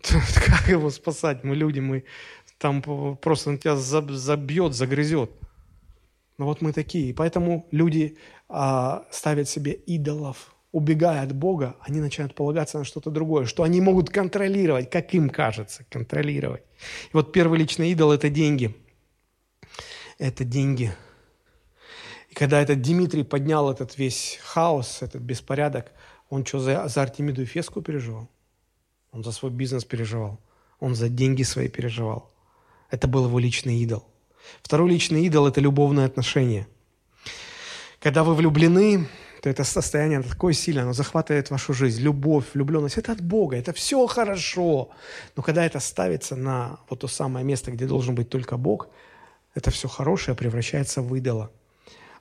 как 0.46 0.68
его 0.68 0.90
спасать? 0.90 1.44
Мы 1.44 1.56
люди, 1.56 1.80
мы 1.80 2.04
там 2.58 2.82
просто 3.16 3.50
на 3.50 3.58
тебя 3.58 3.76
забьет, 3.76 4.74
загрызет. 4.74 5.30
Но 6.38 6.46
вот 6.46 6.60
мы 6.60 6.72
такие. 6.72 7.14
Поэтому 7.14 7.66
люди 7.70 8.18
а, 8.48 9.04
ставят 9.10 9.48
себе 9.48 9.72
идолов. 9.72 10.54
Убегая 10.72 11.22
от 11.22 11.34
Бога, 11.34 11.76
они 11.80 12.00
начинают 12.00 12.34
полагаться 12.34 12.78
на 12.78 12.84
что-то 12.84 13.10
другое, 13.10 13.46
что 13.46 13.62
они 13.62 13.80
могут 13.80 14.10
контролировать, 14.10 14.90
как 14.90 15.14
им 15.14 15.30
кажется, 15.30 15.86
контролировать. 15.88 16.64
И 17.04 17.10
вот 17.14 17.32
первый 17.32 17.58
личный 17.58 17.90
идол– 17.92 18.12
это 18.12 18.28
деньги. 18.28 18.76
Это 20.18 20.44
деньги. 20.44 20.92
И 22.28 22.34
когда 22.34 22.60
этот 22.60 22.82
Дмитрий 22.82 23.22
поднял 23.22 23.70
этот 23.70 23.96
весь 23.96 24.38
хаос, 24.42 25.00
этот 25.00 25.22
беспорядок, 25.22 25.92
он 26.28 26.44
что, 26.44 26.58
за, 26.58 26.88
за 26.88 27.02
Артемиду 27.02 27.42
и 27.42 27.46
Феску 27.46 27.80
переживал? 27.80 28.28
Он 29.12 29.24
за 29.24 29.32
свой 29.32 29.52
бизнес 29.52 29.86
переживал. 29.86 30.40
Он 30.78 30.94
за 30.94 31.08
деньги 31.08 31.42
свои 31.42 31.68
переживал. 31.68 32.35
Это 32.90 33.08
был 33.08 33.26
его 33.26 33.38
личный 33.38 33.76
идол. 33.78 34.04
Второй 34.62 34.90
личный 34.90 35.24
идол– 35.26 35.46
это 35.48 35.60
любовные 35.60 36.06
отношения. 36.06 36.66
Когда 38.00 38.22
вы 38.22 38.34
влюблены, 38.34 39.08
то 39.42 39.50
это 39.50 39.64
состояние 39.64 40.22
такое 40.22 40.52
сильное, 40.52 40.84
оно 40.84 40.92
захватывает 40.92 41.50
вашу 41.50 41.72
жизнь. 41.72 42.02
Любовь, 42.02 42.44
влюбленность– 42.54 42.96
это 42.98 43.12
от 43.12 43.20
Бога, 43.20 43.56
это 43.56 43.72
все 43.72 44.06
хорошо. 44.06 44.90
Но 45.36 45.42
когда 45.42 45.64
это 45.64 45.80
ставится 45.80 46.36
на 46.36 46.78
вот 46.88 47.00
то 47.00 47.08
самое 47.08 47.44
место, 47.44 47.70
где 47.70 47.86
должен 47.86 48.14
быть 48.14 48.28
только 48.28 48.56
Бог, 48.56 48.88
это 49.54 49.70
все 49.70 49.88
хорошее 49.88 50.36
превращается 50.36 51.02
в 51.02 51.14
идола. 51.16 51.50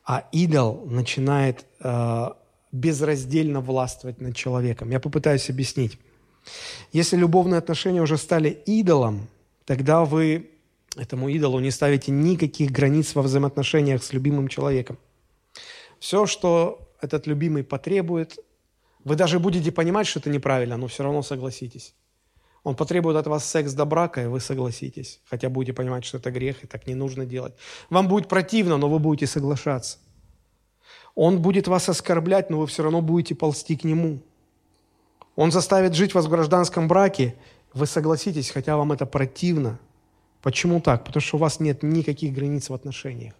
А 0.05 0.28
идол 0.32 0.86
начинает 0.86 1.66
э, 1.80 2.30
безраздельно 2.72 3.59
властвовать 3.59 4.22
над 4.22 4.36
человеком. 4.36 4.91
Я 4.91 4.99
попытаюсь 4.99 5.49
объяснить. 5.49 5.97
Если 6.91 7.18
любовные 7.18 7.57
отношения 7.57 8.01
уже 8.01 8.18
стали 8.18 8.49
идолом, 8.66 9.28
тогда 9.66 10.05
вы 10.05 10.49
этому 10.96 11.30
идолу 11.30 11.60
не 11.60 11.72
ставите 11.72 12.12
никаких 12.12 12.72
границ 12.72 13.16
во 13.16 13.22
взаимоотношениях 13.22 14.04
с 14.04 14.14
любимым 14.14 14.48
человеком. 14.48 14.98
Все, 16.00 16.26
что 16.26 16.89
этот 17.02 17.28
любимый 17.28 17.64
потребует, 17.64 18.38
вы 19.04 19.16
даже 19.16 19.39
будете 19.39 19.72
понимать, 19.72 20.08
что 20.08 20.20
это 20.20 20.30
неправильно, 20.30 20.78
но 20.78 20.88
все 20.88 21.04
равно 21.04 21.22
согласитесь. 21.22 21.93
Он 22.64 22.76
потребует 22.76 23.18
от 23.18 23.28
вас 23.28 23.46
секс 23.46 23.74
до 23.74 23.86
брака, 23.86 24.24
и 24.24 24.28
вы 24.28 24.39
согласитесь. 24.39 25.22
Хотя 25.26 25.50
будете 25.50 25.74
понимать, 25.74 26.04
что 26.04 26.18
это 26.18 26.32
грех, 26.32 26.64
и 26.64 26.68
так 26.68 26.88
не 26.88 26.96
нужно 26.96 27.26
делать. 27.26 27.54
Вам 27.91 28.08
будет 28.08 28.28
противно, 28.28 28.78
но 28.78 28.89
вы 28.89 28.98
будете 28.98 29.28
соглашаться. 29.28 30.00
Он 31.14 31.41
будет 31.41 31.68
вас 31.68 31.88
оскорблять, 31.88 32.50
но 32.50 32.60
вы 32.60 32.68
все 32.68 32.84
равно 32.84 33.02
будете 33.02 33.36
ползти 33.36 33.76
к 33.76 33.84
нему. 33.84 34.22
Он 35.36 35.52
заставит 35.52 35.93
жить 35.93 36.16
вас 36.16 36.26
в 36.26 36.30
гражданском 36.30 36.88
браке, 36.88 37.36
вы 37.74 37.86
согласитесь, 37.86 38.50
хотя 38.50 38.78
вам 38.78 38.93
это 38.93 39.06
противно– 39.06 39.80
Почему 40.46 40.80
так? 40.80 41.04
Потому 41.04 41.22
что 41.22 41.38
у 41.38 41.39
вас 41.39 41.60
нет 41.60 41.82
никаких 41.82 42.32
границ 42.32 42.70
в 42.70 42.74
отношениях. 42.76 43.34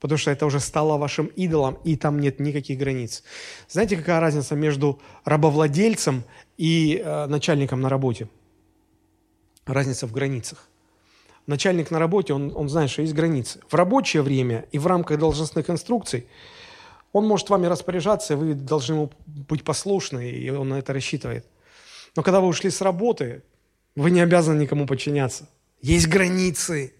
Потому 0.00 0.16
что 0.16 0.30
это 0.30 0.46
уже 0.46 0.58
стало 0.58 0.96
вашим 0.96 1.26
идолом, 1.26 1.76
и 1.84 1.96
там 1.96 2.18
нет 2.18 2.40
никаких 2.40 2.78
границ. 2.78 3.22
Знаете, 3.68 3.98
какая 3.98 4.18
разница 4.18 4.54
между 4.54 4.98
рабовладельцем 5.26 6.24
и 6.56 7.02
э, 7.04 7.26
начальником 7.26 7.82
на 7.82 7.90
работе? 7.90 8.26
Разница 9.66 10.06
в 10.06 10.12
границах. 10.12 10.66
Начальник 11.46 11.90
на 11.90 11.98
работе, 11.98 12.32
он, 12.32 12.52
он 12.56 12.70
знает, 12.70 12.88
что 12.88 13.02
есть 13.02 13.14
границы. 13.14 13.60
В 13.68 13.74
рабочее 13.74 14.22
время 14.22 14.64
и 14.72 14.78
в 14.78 14.86
рамках 14.86 15.18
должностных 15.18 15.68
инструкций 15.68 16.26
он 17.12 17.26
может 17.26 17.50
вами 17.50 17.66
распоряжаться, 17.66 18.32
и 18.32 18.36
вы 18.36 18.54
должны 18.54 18.94
ему 18.94 19.10
быть 19.26 19.62
послушны, 19.62 20.30
и 20.30 20.48
он 20.48 20.70
на 20.70 20.78
это 20.78 20.94
рассчитывает. 20.94 21.44
Но 22.16 22.22
когда 22.22 22.40
вы 22.40 22.46
ушли 22.48 22.70
с 22.70 22.80
работы, 22.80 23.42
вы 23.94 24.10
не 24.10 24.22
обязаны 24.22 24.62
никому 24.62 24.86
подчиняться. 24.86 25.46
Есть 25.80 26.08
границы. 26.08 26.94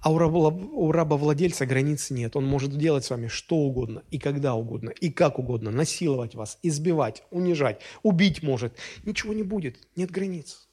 А 0.00 0.10
у, 0.10 0.16
раба, 0.16 0.48
у 0.48 0.92
рабовладельца 0.92 1.66
границ 1.66 2.08
нет. 2.10 2.34
Он 2.34 2.46
может 2.46 2.76
делать 2.76 3.04
с 3.04 3.10
вами 3.10 3.28
что 3.28 3.56
угодно, 3.56 4.02
и 4.10 4.18
когда 4.18 4.54
угодно, 4.54 4.88
и 4.88 5.10
как 5.10 5.38
угодно, 5.38 5.70
насиловать 5.70 6.34
вас, 6.34 6.58
избивать, 6.62 7.22
унижать, 7.30 7.80
убить 8.02 8.42
может. 8.42 8.74
Ничего 9.04 9.34
не 9.34 9.42
будет, 9.42 9.76
нет 9.96 10.10
границ. 10.10 10.68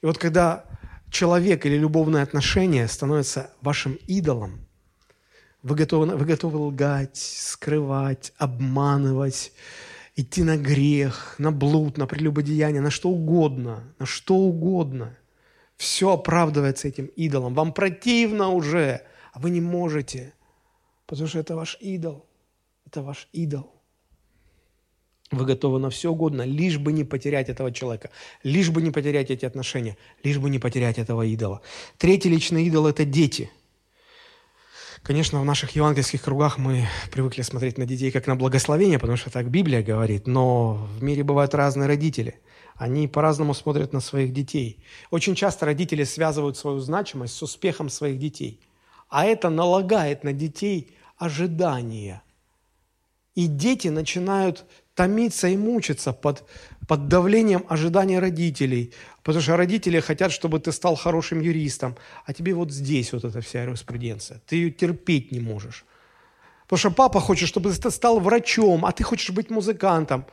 И 0.00 0.06
вот 0.06 0.16
когда 0.16 0.64
человек 1.10 1.66
или 1.66 1.76
любовное 1.76 2.22
отношение 2.22 2.88
становится 2.88 3.50
вашим 3.60 3.98
идолом, 4.06 4.66
вы 5.62 5.74
готовы, 5.74 6.16
вы 6.16 6.24
готовы 6.24 6.58
лгать, 6.58 7.18
скрывать, 7.18 8.32
обманывать, 8.38 9.52
идти 10.16 10.42
на 10.42 10.56
грех, 10.56 11.34
на 11.36 11.52
блуд, 11.52 11.98
на 11.98 12.06
прелюбодеяние, 12.06 12.80
на 12.80 12.90
что 12.90 13.10
угодно, 13.10 13.92
на 13.98 14.06
что 14.06 14.36
угодно– 14.36 15.18
все 15.80 16.12
оправдывается 16.12 16.88
этим 16.88 17.06
идолом. 17.16 17.54
Вам 17.54 17.72
противно 17.72 18.50
уже, 18.50 19.00
а 19.32 19.38
вы 19.38 19.48
не 19.48 19.62
можете, 19.62 20.34
потому 21.06 21.26
что 21.26 21.38
это 21.38 21.56
ваш 21.56 21.78
идол. 21.80 22.26
Это 22.84 23.02
ваш 23.02 23.28
идол. 23.32 23.72
Вы 25.30 25.46
готовы 25.46 25.78
на 25.78 25.88
все 25.88 26.10
угодно, 26.10 26.42
лишь 26.42 26.76
бы 26.76 26.92
не 26.92 27.04
потерять 27.04 27.48
этого 27.48 27.72
человека, 27.72 28.10
лишь 28.42 28.68
бы 28.68 28.82
не 28.82 28.90
потерять 28.90 29.30
эти 29.30 29.46
отношения, 29.46 29.96
лишь 30.22 30.36
бы 30.36 30.50
не 30.50 30.58
потерять 30.58 30.98
этого 30.98 31.22
идола. 31.22 31.62
Третий 31.96 32.28
личный 32.28 32.66
идол– 32.66 32.86
это 32.88 33.06
дети. 33.06 33.50
Конечно, 35.02 35.40
в 35.40 35.46
наших 35.46 35.70
евангельских 35.76 36.20
кругах 36.22 36.58
мы 36.58 36.88
привыкли 37.10 37.40
смотреть 37.40 37.78
на 37.78 37.86
детей 37.86 38.10
как 38.10 38.26
на 38.26 38.36
благословение, 38.36 38.98
потому 38.98 39.16
что 39.16 39.30
так 39.30 39.50
Библия 39.50 39.82
говорит, 39.82 40.26
но 40.26 40.74
в 40.74 41.02
мире 41.02 41.24
бывают 41.24 41.54
разные 41.54 41.88
родители– 41.88 42.38
они 42.80 43.08
по-разному 43.08 43.52
смотрят 43.52 43.92
на 43.92 44.00
своих 44.00 44.32
детей. 44.32 44.82
Очень 45.10 45.34
часто 45.34 45.66
родители 45.66 46.02
связывают 46.02 46.56
свою 46.56 46.78
значимость 46.80 47.34
с 47.34 47.42
успехом 47.42 47.90
своих 47.90 48.18
детей. 48.18 48.58
А 49.10 49.26
это 49.26 49.50
налагает 49.50 50.24
на 50.24 50.32
детей 50.32 50.96
ожидания. 51.18 52.22
И 53.34 53.48
дети 53.48 53.88
начинают 53.88 54.64
томиться 54.94 55.48
и 55.48 55.58
мучиться 55.58 56.14
под, 56.14 56.48
под 56.88 57.06
давлением 57.08 57.66
ожидания 57.68 58.18
родителей. 58.18 58.94
Потому 59.22 59.42
что 59.42 59.58
родители 59.58 60.00
хотят, 60.00 60.32
чтобы 60.32 60.58
ты 60.58 60.72
стал 60.72 60.96
хорошим 60.96 61.42
юристом. 61.42 61.98
А 62.24 62.32
тебе 62.32 62.54
вот 62.54 62.70
здесь 62.70 63.12
вот 63.12 63.24
эта 63.24 63.42
вся 63.42 63.64
юриспруденция. 63.64 64.40
Ты 64.46 64.56
ее 64.56 64.70
терпеть 64.70 65.32
не 65.32 65.40
можешь. 65.40 65.84
Потому 66.62 66.78
что 66.78 66.90
папа 66.92 67.20
хочет, 67.20 67.46
чтобы 67.46 67.74
ты 67.74 67.90
стал 67.90 68.20
врачом, 68.20 68.86
а 68.86 68.92
ты 68.92 69.04
хочешь 69.04 69.32
быть 69.32 69.50
музыкантом. 69.50 70.24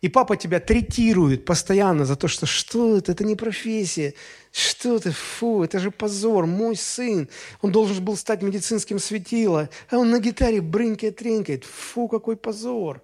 И 0.00 0.08
папа 0.08 0.36
тебя 0.36 0.60
третирует 0.60 1.44
постоянно 1.44 2.06
за 2.06 2.16
то, 2.16 2.26
что 2.26 2.46
что 2.46 2.96
это, 2.96 3.12
это 3.12 3.22
не 3.24 3.36
профессия, 3.36 4.14
что 4.50 4.98
ты, 4.98 5.10
фу, 5.10 5.62
это 5.62 5.78
же 5.78 5.90
позор, 5.90 6.46
мой 6.46 6.74
сын, 6.74 7.28
он 7.60 7.70
должен 7.70 8.02
был 8.02 8.16
стать 8.16 8.42
медицинским 8.42 8.98
светило, 8.98 9.68
а 9.90 9.98
он 9.98 10.10
на 10.10 10.18
гитаре 10.18 10.62
брынкает, 10.62 11.16
тренькает, 11.16 11.64
фу, 11.64 12.08
какой 12.08 12.36
позор. 12.36 13.02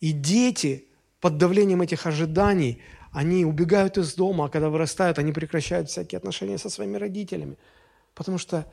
И 0.00 0.10
дети 0.10 0.86
под 1.20 1.38
давлением 1.38 1.82
этих 1.82 2.06
ожиданий 2.06 2.82
они 3.12 3.44
убегают 3.44 3.96
из 3.96 4.14
дома, 4.14 4.46
а 4.46 4.48
когда 4.48 4.68
вырастают, 4.70 5.18
они 5.18 5.32
прекращают 5.32 5.88
всякие 5.88 6.18
отношения 6.18 6.58
со 6.58 6.68
своими 6.68 6.96
родителями. 6.96 7.58
Потому 8.14 8.38
что 8.38 8.70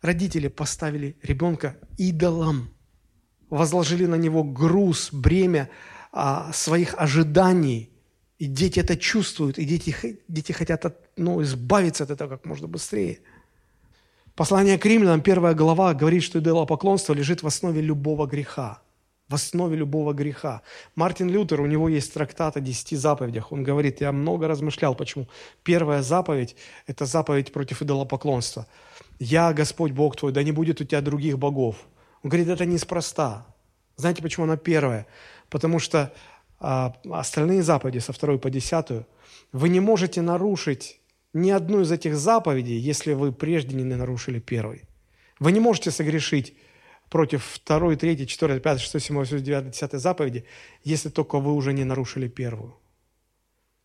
родители 0.00 0.48
поставили 0.48 1.16
ребенка 1.22 1.76
идолом, 1.98 2.74
возложили 3.50 4.06
на 4.06 4.16
него 4.16 4.42
груз, 4.44 5.10
бремя 5.12 5.68
а, 6.16 6.52
своих 6.52 6.94
ожиданий. 6.98 7.90
И 8.38 8.46
дети 8.46 8.80
это 8.80 8.96
чувствуют, 8.96 9.58
и 9.58 9.64
дети, 9.64 10.20
дети 10.28 10.52
хотят 10.52 10.84
от, 10.84 10.94
ну, 11.16 11.42
избавиться 11.42 12.04
от 12.04 12.10
этого 12.10 12.30
как 12.30 12.44
можно 12.46 12.66
быстрее. 12.66 13.20
Послание 14.34 14.78
к 14.78 14.86
римлянам, 14.86 15.20
первая 15.20 15.54
глава, 15.54 15.94
говорит, 15.94 16.22
что 16.22 16.38
идолопоклонство 16.38 17.14
лежит 17.14 17.42
в 17.42 17.46
основе 17.46 17.80
любого 17.80 18.26
греха 18.26 18.82
в 19.28 19.34
основе 19.34 19.76
любого 19.76 20.12
греха. 20.12 20.62
Мартин 20.94 21.28
Лютер, 21.28 21.60
у 21.60 21.66
него 21.66 21.88
есть 21.88 22.14
трактат 22.14 22.56
о 22.56 22.60
десяти 22.60 22.94
заповедях. 22.96 23.50
Он 23.50 23.64
говорит, 23.64 24.00
я 24.00 24.12
много 24.12 24.46
размышлял, 24.46 24.94
почему. 24.94 25.26
Первая 25.64 26.02
заповедь– 26.02 26.54
это 26.86 27.06
заповедь 27.06 27.52
против 27.52 27.82
идолопоклонства. 27.82 28.66
«Я, 29.18 29.52
Господь 29.52 29.92
Бог 29.92 30.16
твой, 30.16 30.32
да 30.32 30.44
не 30.44 30.52
будет 30.52 30.80
у 30.80 30.84
тебя 30.84 31.00
других 31.00 31.38
богов». 31.38 31.76
Он 32.22 32.30
говорит, 32.30 32.48
это 32.48 32.66
неспроста. 32.66 33.46
Знаете, 33.96 34.22
почему 34.22 34.44
она 34.44 34.56
первая? 34.56 35.06
Потому 35.48 35.78
что 35.78 36.12
а, 36.58 36.94
остальные 37.10 37.62
заповеди, 37.62 37.98
со 37.98 38.12
второй 38.12 38.38
по 38.38 38.50
десятую, 38.50 39.06
вы 39.52 39.68
не 39.68 39.80
можете 39.80 40.22
нарушить 40.22 41.00
ни 41.32 41.50
одну 41.50 41.82
из 41.82 41.92
этих 41.92 42.16
заповедей, 42.16 42.78
если 42.78 43.12
вы 43.12 43.32
прежде 43.32 43.76
не 43.76 43.84
нарушили 43.84 44.40
первой. 44.40 44.82
Вы 45.38 45.52
не 45.52 45.60
можете 45.60 45.90
согрешить 45.90 46.54
против 47.10 47.44
второй, 47.44 47.96
третьей, 47.96 48.26
четвертой, 48.26 48.60
пятой, 48.60 48.80
шестой, 48.80 49.00
седьмой, 49.00 49.24
восьмой, 49.24 49.42
девятой, 49.42 49.70
десятой 49.70 50.00
заповеди, 50.00 50.44
если 50.82 51.08
только 51.08 51.38
вы 51.38 51.52
уже 51.52 51.72
не 51.72 51.84
нарушили 51.84 52.28
первую. 52.28 52.76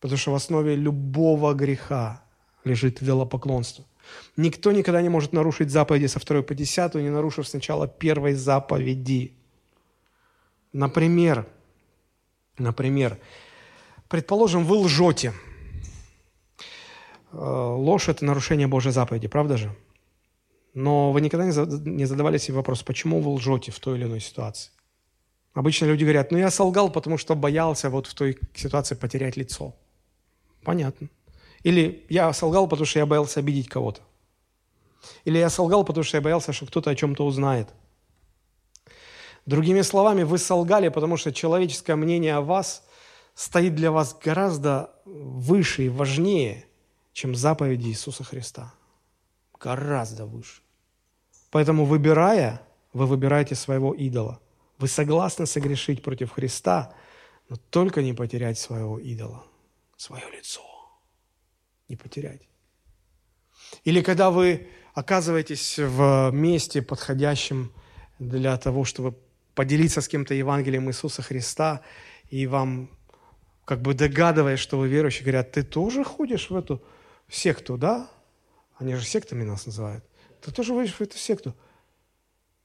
Потому 0.00 0.18
что 0.18 0.32
в 0.32 0.34
основе 0.34 0.74
любого 0.74 1.54
греха 1.54 2.24
лежит 2.64 3.00
велопоклонство. 3.00 3.84
Никто 4.36 4.72
никогда 4.72 5.00
не 5.02 5.08
может 5.08 5.32
нарушить 5.32 5.70
заповеди 5.70 6.06
со 6.06 6.18
второй 6.18 6.42
по 6.42 6.54
десятую, 6.54 7.04
не 7.04 7.10
нарушив 7.10 7.46
сначала 7.46 7.86
первой 7.86 8.34
заповеди. 8.34 9.34
Например, 10.72 11.46
например, 12.58 13.18
предположим, 14.08 14.64
вы 14.64 14.76
лжете. 14.76 15.32
Э, 17.32 17.36
ложь– 17.36 18.08
это 18.08 18.24
нарушение 18.24 18.66
Божьей 18.66 18.92
заповеди, 18.92 19.28
правда 19.28 19.56
же? 19.56 19.74
Но 20.74 21.12
вы 21.12 21.20
никогда 21.20 21.44
не 21.46 22.06
задавали 22.06 22.38
себе 22.38 22.56
вопрос, 22.56 22.82
почему 22.82 23.20
вы 23.20 23.30
лжете 23.32 23.70
в 23.70 23.78
той 23.78 23.98
или 23.98 24.04
иной 24.04 24.20
ситуации? 24.20 24.70
Обычно 25.54 25.84
люди 25.84 26.04
говорят, 26.04 26.30
ну 26.32 26.38
я 26.38 26.50
солгал, 26.50 26.90
потому 26.90 27.18
что 27.18 27.34
боялся 27.34 27.90
вот 27.90 28.06
в 28.06 28.14
той 28.14 28.38
ситуации 28.54 28.94
потерять 28.94 29.36
лицо. 29.36 29.74
Понятно. 30.64 31.08
Или 31.62 32.06
я 32.08 32.32
солгал, 32.32 32.68
потому 32.68 32.86
что 32.86 32.98
я 33.00 33.06
боялся 33.06 33.40
обидеть 33.40 33.68
кого-то. 33.68 34.00
Или 35.24 35.38
я 35.38 35.50
солгал, 35.50 35.84
потому 35.84 36.04
что 36.04 36.16
я 36.16 36.22
боялся, 36.22 36.52
что 36.52 36.66
кто-то 36.66 36.90
о 36.90 36.94
чем-то 36.94 37.26
узнает. 37.26 37.68
Другими 39.46 39.82
словами, 39.82 40.22
вы 40.22 40.38
солгали, 40.38 40.88
потому 40.88 41.16
что 41.16 41.32
человеческое 41.32 41.96
мнение 41.96 42.36
о 42.36 42.40
вас 42.40 42.84
стоит 43.34 43.74
для 43.74 43.90
вас 43.90 44.16
гораздо 44.24 44.90
выше 45.04 45.86
и 45.86 45.88
важнее, 45.88 46.66
чем 47.12 47.34
заповеди 47.34 47.88
Иисуса 47.88 48.24
Христа 48.24 48.72
гораздо 49.62 50.26
выше. 50.26 50.62
Поэтому, 51.50 51.84
выбирая, 51.84 52.62
вы 52.92 53.06
выбираете 53.06 53.54
своего 53.54 53.94
идола. 53.94 54.40
Вы 54.78 54.88
согласны 54.88 55.46
согрешить 55.46 56.02
против 56.02 56.32
Христа, 56.32 56.94
но 57.48 57.56
только 57.70 58.02
не 58.02 58.12
потерять 58.12 58.58
своего 58.58 58.98
идола, 58.98 59.44
свое 59.96 60.24
лицо. 60.36 60.62
Не 61.88 61.96
потерять. 61.96 62.42
Или 63.84 64.02
когда 64.02 64.30
вы 64.30 64.68
оказываетесь 64.94 65.78
в 65.78 66.30
месте, 66.32 66.82
подходящем 66.82 67.72
для 68.18 68.56
того, 68.56 68.84
чтобы 68.84 69.14
поделиться 69.54 70.00
с 70.00 70.08
кем-то 70.08 70.34
Евангелием 70.34 70.88
Иисуса 70.88 71.22
Христа, 71.22 71.82
и 72.30 72.46
вам, 72.46 72.90
как 73.64 73.82
бы 73.82 73.94
догадываясь, 73.94 74.58
что 74.58 74.78
вы 74.78 74.88
верующий, 74.88 75.22
говорят, 75.22 75.52
ты 75.52 75.62
тоже 75.62 76.04
ходишь 76.04 76.50
в 76.50 76.56
эту 76.56 76.82
секту, 77.28 77.76
да? 77.76 78.08
Они 78.78 78.94
же 78.94 79.04
сектами 79.04 79.44
нас 79.44 79.66
называют. 79.66 80.04
Ты 80.40 80.50
тоже 80.50 80.74
войдешь 80.74 80.94
в 80.94 81.00
эту 81.00 81.16
секту. 81.16 81.54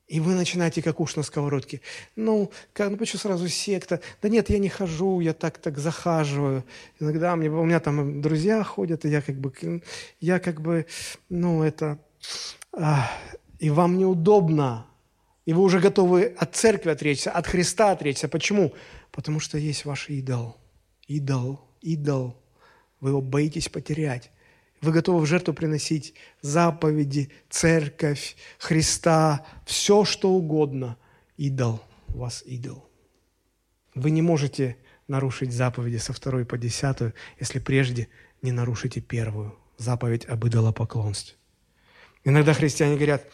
И 0.08 0.22
вы 0.22 0.36
начинаете 0.36 0.82
как 0.82 1.02
уж 1.02 1.18
на 1.18 1.24
сковородке. 1.24 1.82
Ну, 2.16 2.50
как, 2.72 2.90
ну 2.92 2.98
почему 2.98 3.20
сразу 3.20 3.50
секта? 3.50 4.00
Да 4.22 4.30
нет, 4.30 4.50
я 4.50 4.58
не 4.58 4.70
хожу, 4.70 5.20
я 5.20 5.34
так 5.34 5.58
так 5.58 5.78
захаживаю. 5.78 6.64
Иногда 7.00 7.36
мне, 7.36 7.50
у 7.50 7.66
меня 7.66 7.82
там 7.82 8.22
друзья 8.22 8.64
ходят, 8.64 9.04
и 9.04 9.10
я 9.10 9.22
как 9.22 9.36
бы, 9.36 9.84
я 10.22 10.40
как 10.40 10.62
бы, 10.62 10.86
ну 11.28 11.62
это, 11.62 12.00
а, 12.72 13.12
и 13.60 13.70
вам 13.70 13.98
неудобно. 13.98 14.88
И 15.48 15.54
вы 15.54 15.62
уже 15.62 15.80
готовы 15.80 16.36
от 16.38 16.58
церкви 16.58 16.90
отречься, 16.90 17.32
от 17.32 17.48
Христа 17.48 17.92
отречься. 17.92 18.28
Почему? 18.28 18.74
Потому 19.12 19.40
что 19.40 19.58
есть 19.58 19.86
ваш 19.86 20.10
идол. 20.10 20.58
Идол, 21.08 21.62
идол. 21.80 22.36
Вы 23.00 23.12
его 23.12 23.22
боитесь 23.22 23.70
потерять. 23.70 24.30
Вы 24.82 24.92
готовы 24.92 25.22
в 25.22 25.26
жертву 25.26 25.54
приносить 25.54 26.16
заповеди, 26.42 27.32
церковь, 27.50 28.36
Христа, 28.60 29.46
все, 29.66 30.04
что 30.04 30.32
угодно. 30.32 30.98
Идол, 31.38 31.82
у 32.10 32.18
вас 32.18 32.44
идол. 32.46 32.86
Вы 33.96 34.12
не 34.12 34.22
можете 34.22 34.76
нарушить 35.08 35.54
заповеди 35.54 35.96
со 35.96 36.12
второй 36.12 36.44
по 36.44 36.58
десятую, 36.58 37.14
если 37.40 37.60
прежде 37.60 38.10
не 38.42 38.52
нарушите 38.52 39.00
первую 39.00 39.58
заповедь 39.78 40.26
об 40.26 40.46
идолопоклонстве. 40.46 41.38
Иногда 42.26 42.54
христиане 42.54 42.96
говорят, 42.96 43.26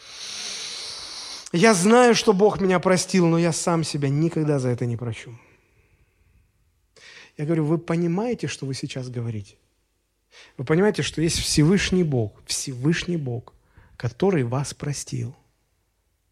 я 1.54 1.74
знаю, 1.74 2.16
что 2.16 2.34
Бог 2.34 2.60
меня 2.60 2.80
простил, 2.80 3.28
но 3.28 3.38
я 3.38 3.52
сам 3.52 3.84
себя 3.84 4.10
никогда 4.10 4.60
за 4.60 4.70
это 4.70 4.86
не 4.86 4.98
прощу. 4.98 5.38
Я 7.38 7.46
говорю, 7.46 7.66
вы 7.66 7.78
понимаете, 7.78 8.48
что 8.48 8.66
вы 8.66 8.74
сейчас 8.74 9.10
говорите? 9.10 9.56
Вы 10.58 10.66
понимаете, 10.66 11.04
что 11.04 11.22
есть 11.22 11.40
Всевышний 11.40 12.04
Бог, 12.04 12.42
Всевышний 12.46 13.18
Бог, 13.18 13.54
который 13.98 14.44
вас 14.44 14.74
простил. 14.74 15.36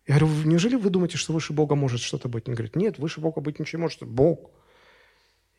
Я 0.07 0.17
говорю, 0.17 0.43
неужели 0.43 0.75
вы 0.75 0.89
думаете, 0.89 1.17
что 1.17 1.33
выше 1.33 1.53
Бога 1.53 1.75
может 1.75 2.01
что-то 2.01 2.27
быть? 2.27 2.47
Он 2.47 2.55
говорит, 2.55 2.75
нет, 2.75 2.97
выше 2.97 3.21
Бога 3.21 3.41
быть 3.41 3.59
ничего 3.59 3.77
не 3.77 3.83
может, 3.83 4.03
Бог. 4.03 4.49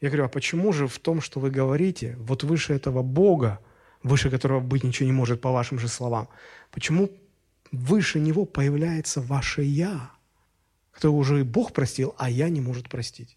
Я 0.01 0.09
говорю, 0.09 0.25
а 0.25 0.29
почему 0.29 0.73
же 0.73 0.89
в 0.89 0.99
том, 0.99 1.21
что 1.21 1.39
вы 1.39 1.51
говорите, 1.51 2.17
вот 2.19 2.43
выше 2.43 2.75
этого 2.75 3.03
Бога, 3.03 3.61
выше 4.03 4.31
которого 4.31 4.59
быть 4.59 4.83
ничего 4.83 5.07
не 5.07 5.13
может, 5.13 5.41
по 5.41 5.53
вашим 5.53 5.79
же 5.79 5.87
словам, 5.87 6.29
почему 6.73 7.09
выше 7.73 8.21
него 8.21 8.45
появляется 8.45 9.21
ваше 9.21 9.63
«я», 9.63 10.13
которое 10.93 11.17
уже 11.17 11.41
и 11.41 11.45
Бог 11.45 11.73
простил, 11.73 12.15
а 12.19 12.31
«я» 12.31 12.49
не 12.49 12.61
может 12.61 12.89
простить? 12.89 13.37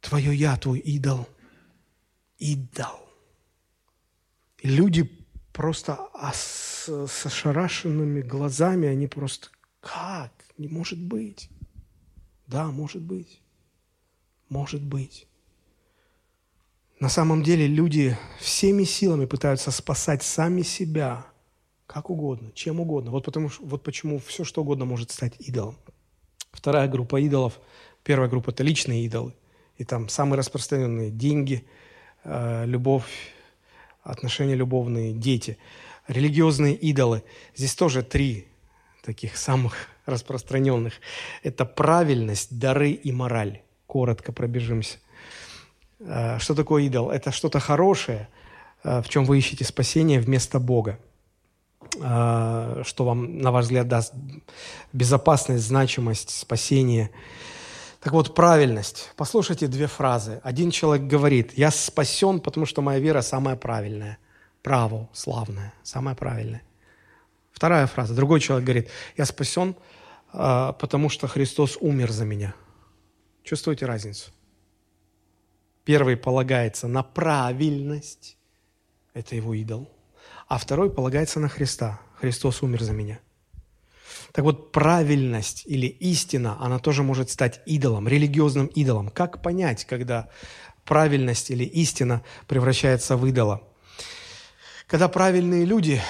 Твое 0.00 0.34
«я», 0.34 0.56
твой 0.56 0.80
идол. 0.80 1.28
Идол. 2.38 3.08
И 4.58 4.68
люди 4.68 5.02
просто 5.52 5.98
с, 6.32 6.88
с 6.88 7.26
ошарашенными 7.26 8.22
глазами, 8.22 8.88
они 8.88 9.06
просто, 9.06 9.48
как? 9.80 10.32
Не 10.56 10.68
может 10.68 10.98
быть. 10.98 11.48
Да, 12.48 12.66
может 12.66 13.02
быть. 13.02 13.40
Может 14.48 14.82
быть. 14.82 15.28
На 16.98 17.08
самом 17.08 17.44
деле 17.44 17.68
люди 17.68 18.18
всеми 18.40 18.82
силами 18.82 19.26
пытаются 19.26 19.70
спасать 19.70 20.24
сами 20.24 20.62
себя, 20.62 21.26
как 21.88 22.10
угодно, 22.10 22.52
чем 22.54 22.80
угодно. 22.80 23.10
Вот, 23.10 23.24
потому, 23.24 23.50
вот 23.60 23.82
почему 23.82 24.18
все, 24.18 24.44
что 24.44 24.60
угодно 24.60 24.84
может 24.84 25.10
стать 25.10 25.32
идолом. 25.38 25.76
Вторая 26.52 26.86
группа 26.86 27.18
идолов, 27.18 27.58
первая 28.04 28.28
группа– 28.28 28.50
это 28.52 28.62
личные 28.62 29.04
идолы. 29.04 29.32
И 29.78 29.84
там 29.84 30.08
самые 30.10 30.38
распространенные– 30.38 31.10
деньги, 31.10 31.64
э, 32.24 32.66
любовь, 32.66 33.32
отношения 34.02 34.54
любовные, 34.54 35.14
дети, 35.14 35.56
религиозные 36.08 36.74
идолы. 36.74 37.22
Здесь 37.56 37.74
тоже 37.74 38.02
три 38.02 38.48
таких 39.02 39.38
самых 39.38 39.74
распространенных. 40.06 40.92
Это 41.42 41.64
правильность, 41.64 42.58
дары 42.58 42.90
и 42.90 43.12
мораль. 43.12 43.62
Коротко 43.86 44.32
пробежимся. 44.32 44.98
Э, 46.00 46.38
что 46.38 46.54
такое 46.54 46.82
идол? 46.82 47.10
Это 47.10 47.32
что-то 47.32 47.60
хорошее, 47.60 48.28
э, 48.84 49.00
в 49.00 49.08
чем 49.08 49.24
вы 49.24 49.38
ищете 49.38 49.64
спасение 49.64 50.20
вместо 50.20 50.60
Бога. 50.60 50.98
Э, 52.00 52.82
что 52.84 53.04
вам, 53.04 53.38
на 53.38 53.50
ваш 53.50 53.64
взгляд, 53.64 53.88
даст 53.88 54.12
безопасность, 54.92 55.64
значимость, 55.64 56.30
спасение. 56.30 57.10
Так 58.00 58.12
вот, 58.12 58.34
правильность. 58.34 59.12
Послушайте 59.16 59.66
две 59.66 59.86
фразы. 59.86 60.40
Один 60.42 60.70
человек 60.70 61.06
говорит, 61.06 61.52
я 61.56 61.70
спасен, 61.70 62.40
потому 62.40 62.66
что 62.66 62.82
моя 62.82 63.00
вера 63.00 63.22
самая 63.22 63.56
правильная. 63.56 64.18
Право, 64.62 65.08
славное, 65.12 65.72
самое 65.82 66.16
правильное. 66.16 66.62
Вторая 67.52 67.86
фраза. 67.86 68.14
Другой 68.14 68.40
человек 68.40 68.64
говорит, 68.64 68.90
я 69.16 69.24
спасен, 69.24 69.74
а, 70.32 70.72
потому 70.72 71.08
что 71.08 71.26
Христос 71.26 71.76
умер 71.80 72.12
за 72.12 72.24
меня. 72.24 72.54
Чувствуете 73.42 73.86
разницу? 73.86 74.30
Первый 75.84 76.16
полагается 76.16 76.86
на 76.86 77.02
правильность, 77.02 78.36
это 79.14 79.34
его 79.34 79.54
идол, 79.54 79.90
а 80.48 80.58
второй 80.58 80.90
полагается 80.90 81.40
на 81.40 81.48
Христа. 81.48 82.00
Христос 82.20 82.62
умер 82.62 82.82
за 82.82 82.92
меня. 82.92 83.20
Так 84.32 84.44
вот, 84.44 84.72
правильность 84.72 85.62
или 85.66 85.86
истина, 85.86 86.56
она 86.60 86.78
тоже 86.78 87.02
может 87.02 87.30
стать 87.30 87.60
идолом, 87.66 88.08
религиозным 88.08 88.66
идолом. 88.66 89.08
Как 89.10 89.42
понять, 89.42 89.84
когда 89.84 90.28
правильность 90.84 91.50
или 91.50 91.64
истина 91.64 92.24
превращается 92.46 93.16
в 93.16 93.26
идола? 93.26 93.62
Когда 94.86 95.08
правильные 95.08 95.64
люди 95.64 96.00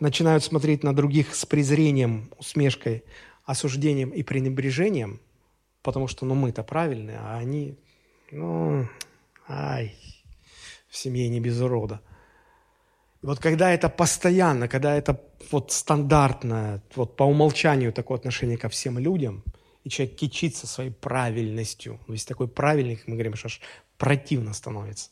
начинают 0.00 0.42
смотреть 0.42 0.82
на 0.82 0.94
других 0.94 1.34
с 1.34 1.46
презрением, 1.46 2.30
усмешкой, 2.38 3.04
осуждением 3.44 4.10
и 4.10 4.22
пренебрежением, 4.22 5.20
потому 5.82 6.08
что, 6.08 6.26
ну, 6.26 6.34
мы-то 6.34 6.64
правильные, 6.64 7.18
а 7.18 7.38
они, 7.38 7.76
ну, 8.30 8.88
ай, 9.48 9.96
в 10.88 10.96
семье 10.96 11.28
не 11.28 11.40
без 11.40 11.60
урода. 11.60 12.00
Вот 13.22 13.38
когда 13.38 13.72
это 13.72 13.88
постоянно, 13.88 14.68
когда 14.68 14.96
это 14.96 15.20
вот 15.50 15.72
стандартное, 15.72 16.82
вот 16.96 17.16
по 17.16 17.22
умолчанию 17.24 17.92
такое 17.92 18.18
отношение 18.18 18.58
ко 18.58 18.68
всем 18.68 18.98
людям, 18.98 19.44
и 19.84 19.90
человек 19.90 20.16
кичится 20.16 20.66
своей 20.66 20.90
правильностью, 20.90 22.00
то 22.06 22.12
есть 22.12 22.28
такой 22.28 22.48
правильный, 22.48 22.96
как 22.96 23.08
мы 23.08 23.14
говорим, 23.14 23.34
что 23.34 23.46
аж 23.46 23.60
противно 23.96 24.52
становится, 24.52 25.10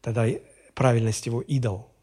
тогда 0.00 0.26
правильность 0.74 1.26
его 1.26 1.40
идол– 1.40 1.92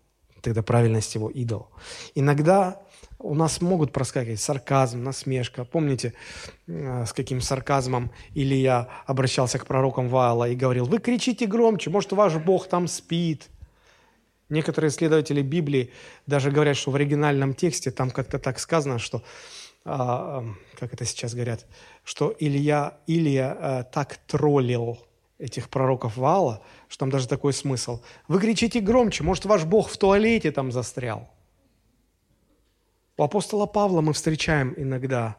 тогда 0.44 0.62
правильность 0.62 1.16
его 1.16 1.30
идол. 1.30 1.70
Иногда 2.16 2.82
у 3.18 3.34
нас 3.34 3.62
могут 3.62 3.94
проскакивать 3.94 4.42
сарказм, 4.42 5.02
насмешка. 5.02 5.64
Помните, 5.64 6.14
э, 6.68 7.06
с 7.06 7.14
каким 7.14 7.42
сарказмом 7.42 8.12
Илья 8.36 8.90
обращался 9.06 9.58
к 9.58 9.66
пророкам 9.66 10.10
Ваала 10.10 10.50
и 10.50 10.56
говорил, 10.56 10.86
вы 10.86 11.00
кричите 11.00 11.48
громче, 11.48 11.90
может, 11.90 12.12
ваш 12.12 12.36
Бог 12.36 12.68
там 12.68 12.88
спит. 12.88 13.50
Некоторые 14.54 14.90
исследователи 14.92 15.42
Библии 15.42 15.92
даже 16.28 16.52
говорят, 16.52 16.78
что 16.78 16.92
в 16.92 16.96
оригинальном 16.96 17.56
тексте 17.56 17.90
там 17.90 18.12
как-то 18.12 18.38
так 18.38 18.60
сказано, 18.60 19.00
что, 19.00 19.24
а, 19.84 20.46
как 20.80 20.94
это 20.94 21.06
сейчас 21.06 21.34
говорят, 21.34 21.66
что 22.04 22.36
Илья, 22.38 23.00
Илья 23.08 23.58
а, 23.60 23.84
так 23.84 24.18
троллил 24.28 25.00
этих 25.40 25.70
пророков 25.70 26.18
Вала, 26.18 26.62
что 26.88 27.00
там 27.00 27.10
даже 27.10 27.28
такой 27.28 27.52
смысл. 27.52 28.04
Вы 28.28 28.40
кричите 28.40 28.80
громче, 28.80 29.24
может, 29.24 29.46
ваш 29.46 29.64
Бог 29.64 29.90
в 29.90 29.98
туалете 29.98 30.52
там 30.52 30.72
застрял. 30.72 31.28
У 33.18 33.24
апостола 33.24 33.66
Павла 33.66 34.02
мы 34.02 34.14
встречаем 34.14 34.76
иногда 34.78 35.36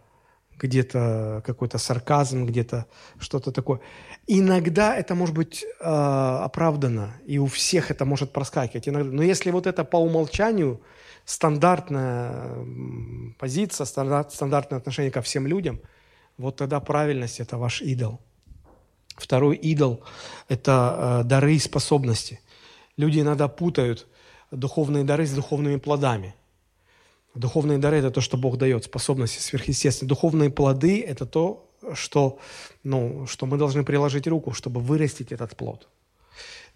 где-то 0.58 1.42
какой-то 1.44 1.78
сарказм, 1.78 2.46
где-то 2.46 2.86
что-то 3.18 3.52
такое. 3.52 3.80
Иногда 4.26 4.96
это 4.96 5.14
может 5.14 5.34
быть 5.34 5.64
э, 5.64 5.84
оправдано, 5.84 7.14
и 7.26 7.38
у 7.38 7.46
всех 7.46 7.90
это 7.90 8.04
может 8.04 8.32
проскакивать. 8.32 8.88
Иногда. 8.88 9.10
Но 9.10 9.22
если 9.22 9.50
вот 9.50 9.66
это 9.66 9.84
по 9.84 9.96
умолчанию 9.96 10.80
стандартная 11.24 12.56
позиция, 13.38 13.84
стандарт, 13.84 14.32
стандартное 14.32 14.78
отношение 14.78 15.10
ко 15.10 15.22
всем 15.22 15.46
людям, 15.46 15.80
вот 16.38 16.56
тогда 16.56 16.80
правильность– 16.80 17.40
это 17.40 17.58
ваш 17.58 17.82
идол– 17.82 18.20
Второй 19.16 19.56
идол– 19.56 20.02
это 20.48 21.20
э, 21.22 21.28
дары 21.28 21.54
и 21.54 21.58
способности. 21.58 22.40
Люди 22.96 23.20
иногда 23.20 23.48
путают 23.48 24.06
духовные 24.50 25.04
дары 25.04 25.26
с 25.26 25.32
духовными 25.32 25.76
плодами. 25.76 26.34
Духовные 27.34 27.78
дары– 27.78 27.96
это 27.98 28.10
то, 28.10 28.20
что 28.20 28.36
Бог 28.36 28.56
дает, 28.56 28.84
способности 28.84 29.40
сверхъестественные. 29.40 30.08
Духовные 30.08 30.50
плоды– 30.50 31.00
это 31.08 31.26
то, 31.26 31.70
что, 31.94 32.38
ну, 32.84 33.26
что 33.26 33.46
мы 33.46 33.58
должны 33.58 33.84
приложить 33.84 34.26
руку, 34.26 34.52
чтобы 34.52 34.80
вырастить 34.80 35.32
этот 35.32 35.56
плод. 35.56 35.88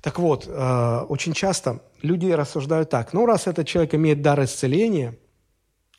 Так 0.01 0.19
вот, 0.19 0.47
э, 0.47 1.01
очень 1.09 1.33
часто 1.33 1.83
люди 2.03 2.27
рассуждают 2.27 2.91
так. 2.91 3.13
Ну, 3.13 3.27
раз 3.27 3.47
этот 3.47 3.67
человек 3.67 3.95
имеет 3.95 4.23
дар 4.23 4.43
исцеления, 4.45 5.17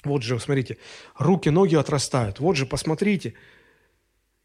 вот 0.04 0.24
же, 0.24 0.40
смотрите, 0.40 0.78
руки, 1.18 1.50
ноги 1.50 1.76
отрастают. 1.76 2.40
Вот 2.40 2.56
же, 2.56 2.66
посмотрите– 2.66 3.34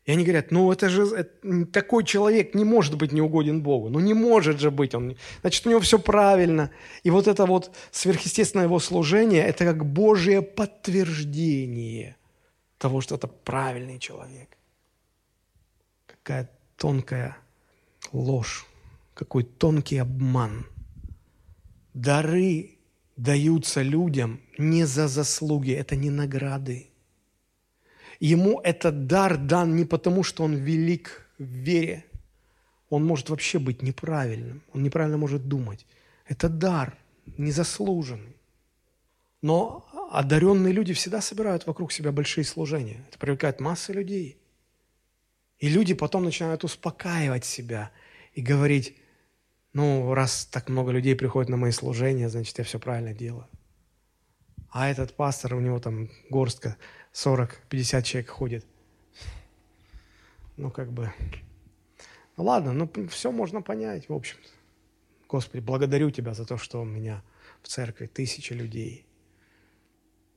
и 0.04 0.12
они 0.12 0.22
говорят, 0.22 0.50
ну 0.50 0.70
это 0.70 0.90
же 0.90 1.06
это, 1.06 1.64
такой 1.66 2.04
человек 2.04 2.54
не 2.54 2.64
может 2.64 2.96
быть 2.96 3.12
неугоден 3.12 3.62
Богу. 3.62 3.88
Ну 3.88 4.00
не 4.00 4.12
может 4.12 4.60
же 4.60 4.70
быть 4.70 4.94
он. 4.94 5.16
Значит, 5.40 5.66
у 5.66 5.70
него 5.70 5.80
все 5.80 5.98
правильно. 5.98 6.70
И 7.04 7.10
вот 7.10 7.26
это 7.26 7.46
вот 7.46 7.74
сверхъестественное 7.90 8.66
его 8.66 8.78
служение, 8.80 9.42
это 9.42 9.64
как 9.64 9.86
Божье 9.86 10.42
подтверждение 10.42 12.16
того, 12.76 13.00
что 13.00 13.14
это 13.14 13.28
правильный 13.28 13.98
человек. 13.98 14.58
Какая 16.06 16.50
тонкая 16.76 17.38
ложь, 18.12 18.66
какой 19.14 19.44
тонкий 19.44 19.96
обман. 19.96 20.66
Дары 21.94 22.78
даются 23.16 23.80
людям 23.80 24.40
не 24.58 24.84
за 24.84 25.08
заслуги, 25.08 25.72
это 25.72 25.96
не 25.96 26.10
награды. 26.10 26.88
Ему 28.20 28.60
этот 28.60 29.06
дар 29.06 29.36
дан 29.36 29.76
не 29.76 29.84
потому, 29.84 30.22
что 30.22 30.44
он 30.44 30.54
велик 30.54 31.26
в 31.38 31.44
вере. 31.44 32.04
Он 32.90 33.04
может 33.04 33.30
вообще 33.30 33.58
быть 33.58 33.82
неправильным. 33.82 34.62
Он 34.72 34.82
неправильно 34.82 35.16
может 35.16 35.48
думать. 35.48 35.86
Это 36.26 36.48
дар, 36.48 36.96
незаслуженный. 37.38 38.36
Но 39.42 39.86
одаренные 40.10 40.72
люди 40.72 40.94
всегда 40.94 41.20
собирают 41.20 41.66
вокруг 41.66 41.92
себя 41.92 42.12
большие 42.12 42.44
служения. 42.44 43.04
Это 43.08 43.18
привлекает 43.18 43.60
массы 43.60 43.92
людей. 43.92 44.38
И 45.58 45.68
люди 45.68 45.94
потом 45.94 46.24
начинают 46.24 46.64
успокаивать 46.64 47.44
себя 47.44 47.90
и 48.34 48.42
говорить, 48.42 48.96
ну, 49.72 50.14
раз 50.14 50.46
так 50.46 50.68
много 50.68 50.92
людей 50.92 51.14
приходит 51.16 51.50
на 51.50 51.56
мои 51.56 51.72
служения, 51.72 52.28
значит, 52.28 52.58
я 52.58 52.64
все 52.64 52.78
правильно 52.78 53.12
делаю. 53.12 53.48
А 54.70 54.88
этот 54.88 55.14
пастор, 55.14 55.54
у 55.54 55.60
него 55.60 55.78
там 55.78 56.10
горстка 56.30 56.76
40-50 57.14 58.02
человек 58.02 58.28
ходит. 58.28 58.66
Ну, 60.56 60.70
как 60.70 60.92
бы... 60.92 61.12
Ну, 62.36 62.44
ладно, 62.44 62.72
ну, 62.72 62.90
все 63.08 63.30
можно 63.30 63.62
понять, 63.62 64.08
в 64.08 64.12
общем-то. 64.12 64.48
Господи, 65.28 65.62
благодарю 65.62 66.10
Тебя 66.10 66.34
за 66.34 66.44
то, 66.44 66.58
что 66.58 66.80
у 66.80 66.84
меня 66.84 67.22
в 67.62 67.68
церкви 67.68 68.06
тысячи 68.06 68.52
людей. 68.52 69.06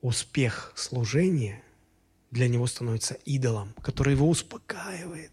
Успех 0.00 0.72
служения 0.76 1.62
для 2.30 2.48
него 2.48 2.66
становится 2.66 3.14
идолом, 3.24 3.74
который 3.82 4.14
его 4.14 4.28
успокаивает, 4.28 5.32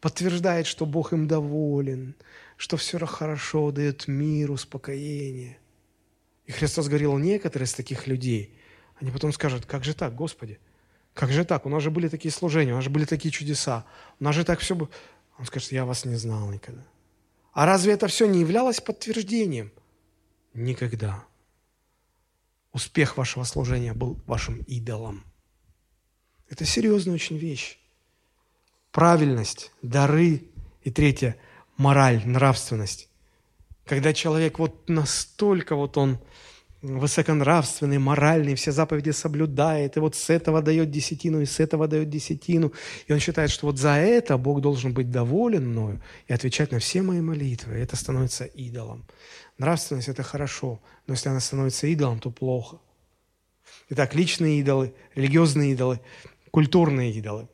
подтверждает, 0.00 0.66
что 0.66 0.86
Бог 0.86 1.12
им 1.12 1.26
доволен, 1.26 2.14
что 2.56 2.76
все 2.76 3.04
хорошо, 3.04 3.72
дает 3.72 4.06
мир, 4.06 4.52
успокоение. 4.52 5.58
И 6.46 6.52
Христос 6.52 6.86
говорил, 6.86 7.18
некоторые 7.18 7.66
из 7.66 7.74
таких 7.74 8.06
людей– 8.06 8.56
они 9.00 9.10
потом 9.10 9.32
скажут, 9.32 9.66
как 9.66 9.82
же 9.84 9.94
так, 9.94 10.14
Господи? 10.14 10.60
Как 11.14 11.32
же 11.32 11.44
так? 11.44 11.66
У 11.66 11.68
нас 11.68 11.82
же 11.82 11.90
были 11.90 12.08
такие 12.08 12.30
служения, 12.30 12.72
у 12.72 12.76
нас 12.76 12.84
же 12.84 12.90
были 12.90 13.04
такие 13.04 13.32
чудеса. 13.32 13.84
У 14.18 14.24
нас 14.24 14.34
же 14.34 14.44
так 14.44 14.60
все 14.60 14.74
было. 14.74 14.90
Он 15.38 15.46
скажет, 15.46 15.72
я 15.72 15.84
вас 15.84 16.04
не 16.04 16.16
знал 16.16 16.50
никогда. 16.50 16.82
А 17.52 17.66
разве 17.66 17.94
это 17.94 18.06
все 18.06 18.26
не 18.26 18.40
являлось 18.40 18.80
подтверждением? 18.80 19.72
Никогда. 20.54 21.24
Успех 22.72 23.16
вашего 23.16 23.44
служения 23.44 23.94
был 23.94 24.20
вашим 24.26 24.60
идолом. 24.62 25.24
Это 26.48 26.64
серьезная 26.64 27.14
очень 27.14 27.38
вещь. 27.38 27.78
Правильность, 28.92 29.72
дары 29.82 30.48
и 30.82 30.90
третье– 30.90 31.36
мораль, 31.76 32.22
нравственность. 32.26 33.08
Когда 33.86 34.12
человек 34.12 34.58
вот 34.58 34.88
настолько 34.88 35.74
вот 35.74 35.96
он 35.96 36.18
высоконравственный, 36.82 37.98
моральный, 37.98 38.54
все 38.54 38.72
заповеди 38.72 39.10
соблюдает, 39.10 39.96
и 39.96 40.00
вот 40.00 40.14
с 40.14 40.30
этого 40.30 40.62
дает 40.62 40.90
десятину, 40.90 41.40
и 41.40 41.46
с 41.46 41.60
этого 41.60 41.86
дает 41.86 42.08
десятину. 42.08 42.72
И 43.06 43.12
он 43.12 43.18
считает, 43.18 43.50
что 43.50 43.66
вот 43.66 43.78
за 43.78 43.96
это 43.96 44.38
Бог 44.38 44.60
должен 44.60 44.94
быть 44.94 45.10
доволен 45.10 45.68
мною 45.68 46.00
и 46.26 46.32
отвечать 46.32 46.72
на 46.72 46.78
все 46.78 47.02
мои 47.02 47.20
молитвы. 47.20 47.78
И 47.78 47.80
это 47.80 47.96
становится 47.96 48.44
идолом. 48.44 49.04
Нравственность– 49.58 50.08
это 50.08 50.22
хорошо, 50.22 50.80
но 51.06 51.14
если 51.14 51.28
она 51.28 51.40
становится 51.40 51.86
идолом, 51.86 52.18
то 52.18 52.30
плохо. 52.30 52.78
Итак, 53.90 54.14
личные 54.14 54.60
идолы, 54.60 54.94
религиозные 55.14 55.72
идолы, 55.72 56.00
культурные 56.50 57.12
идолы. 57.12 57.48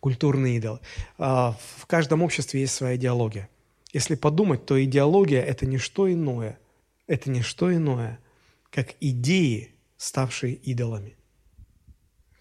Культурные 0.00 0.56
идолы. 0.56 0.80
А, 1.18 1.56
в 1.76 1.86
каждом 1.86 2.22
обществе 2.22 2.62
есть 2.62 2.74
своя 2.74 2.96
идеология. 2.96 3.48
Если 3.92 4.14
подумать, 4.14 4.64
то 4.64 4.82
идеология– 4.82 5.42
это 5.42 5.66
не 5.66 5.76
что 5.76 6.10
иное– 6.10 6.58
это 7.06 7.30
не 7.30 7.42
что 7.42 7.74
иное, 7.74 8.18
как 8.72 8.94
идеи, 9.00 9.74
ставшие 9.98 10.54
идолами. 10.54 11.16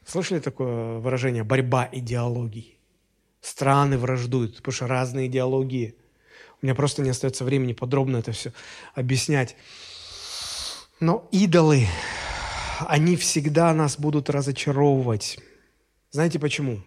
Слышали 0.05 0.39
такое 0.39 0.97
выражение 0.99 1.43
«борьба 1.43 1.87
идеологий»? 1.91 2.79
Страны 3.41 3.97
враждуют, 3.97 4.57
потому 4.57 4.73
что 4.73 4.87
разные 4.87 5.27
идеологии. 5.27 5.95
У 6.61 6.65
меня 6.65 6.75
просто 6.75 7.01
не 7.01 7.09
остается 7.09 7.43
времени 7.43 7.73
подробно 7.73 8.17
это 8.17 8.31
все 8.31 8.53
объяснять. 8.93 9.55
Но 10.99 11.27
идолы, 11.31 11.87
они 12.79 13.15
всегда 13.15 13.73
нас 13.73 13.99
будут 13.99 14.29
разочаровывать. 14.29 15.39
Знаете 16.11 16.39
почему? 16.39 16.81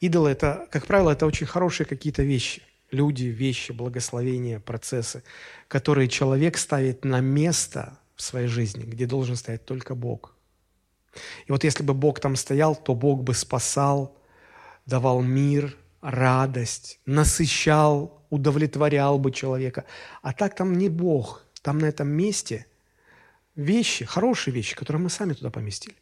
Идолы– 0.00 0.30
это, 0.30 0.68
как 0.70 0.86
правило, 0.86 1.10
это 1.10 1.26
очень 1.26 1.46
хорошие 1.46 1.86
какие-то 1.86 2.22
вещи. 2.22 2.62
Люди, 2.90 3.24
вещи, 3.24 3.72
благословения, 3.72 4.60
процессы, 4.60 5.22
которые 5.68 6.08
человек 6.08 6.58
ставит 6.58 7.04
на 7.04 7.20
место 7.20 7.98
в 8.20 8.24
своей 8.24 8.48
жизни, 8.48 8.84
где 8.84 9.06
должен 9.06 9.36
стоять 9.36 9.64
только 9.64 9.94
Бог. 9.94 10.36
И 11.46 11.52
вот 11.52 11.64
если 11.64 11.82
бы 11.82 11.94
Бог 11.94 12.20
там 12.20 12.36
стоял, 12.36 12.76
то 12.76 12.94
Бог 12.94 13.22
бы 13.22 13.34
спасал, 13.34 14.16
давал 14.86 15.22
мир, 15.22 15.76
радость, 16.00 17.00
насыщал, 17.06 18.22
удовлетворял 18.30 19.18
бы 19.18 19.32
человека. 19.32 19.84
А 20.22 20.32
так 20.32 20.54
там 20.54 20.78
не 20.78 20.88
Бог, 20.88 21.42
там 21.62 21.78
на 21.78 21.86
этом 21.86 22.08
месте 22.08 22.66
вещи, 23.56 24.04
хорошие 24.04 24.54
вещи, 24.54 24.76
которые 24.76 25.02
мы 25.02 25.10
сами 25.10 25.32
туда 25.32 25.50
поместили. 25.50 25.96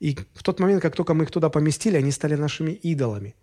И 0.00 0.16
в 0.34 0.42
тот 0.42 0.60
момент, 0.60 0.80
как 0.80 0.94
только 0.94 1.12
мы 1.12 1.24
их 1.24 1.30
туда 1.30 1.50
поместили, 1.50 1.96
они 1.96 2.12
стали 2.12 2.36
нашими 2.36 2.70
идолами. 2.70 3.34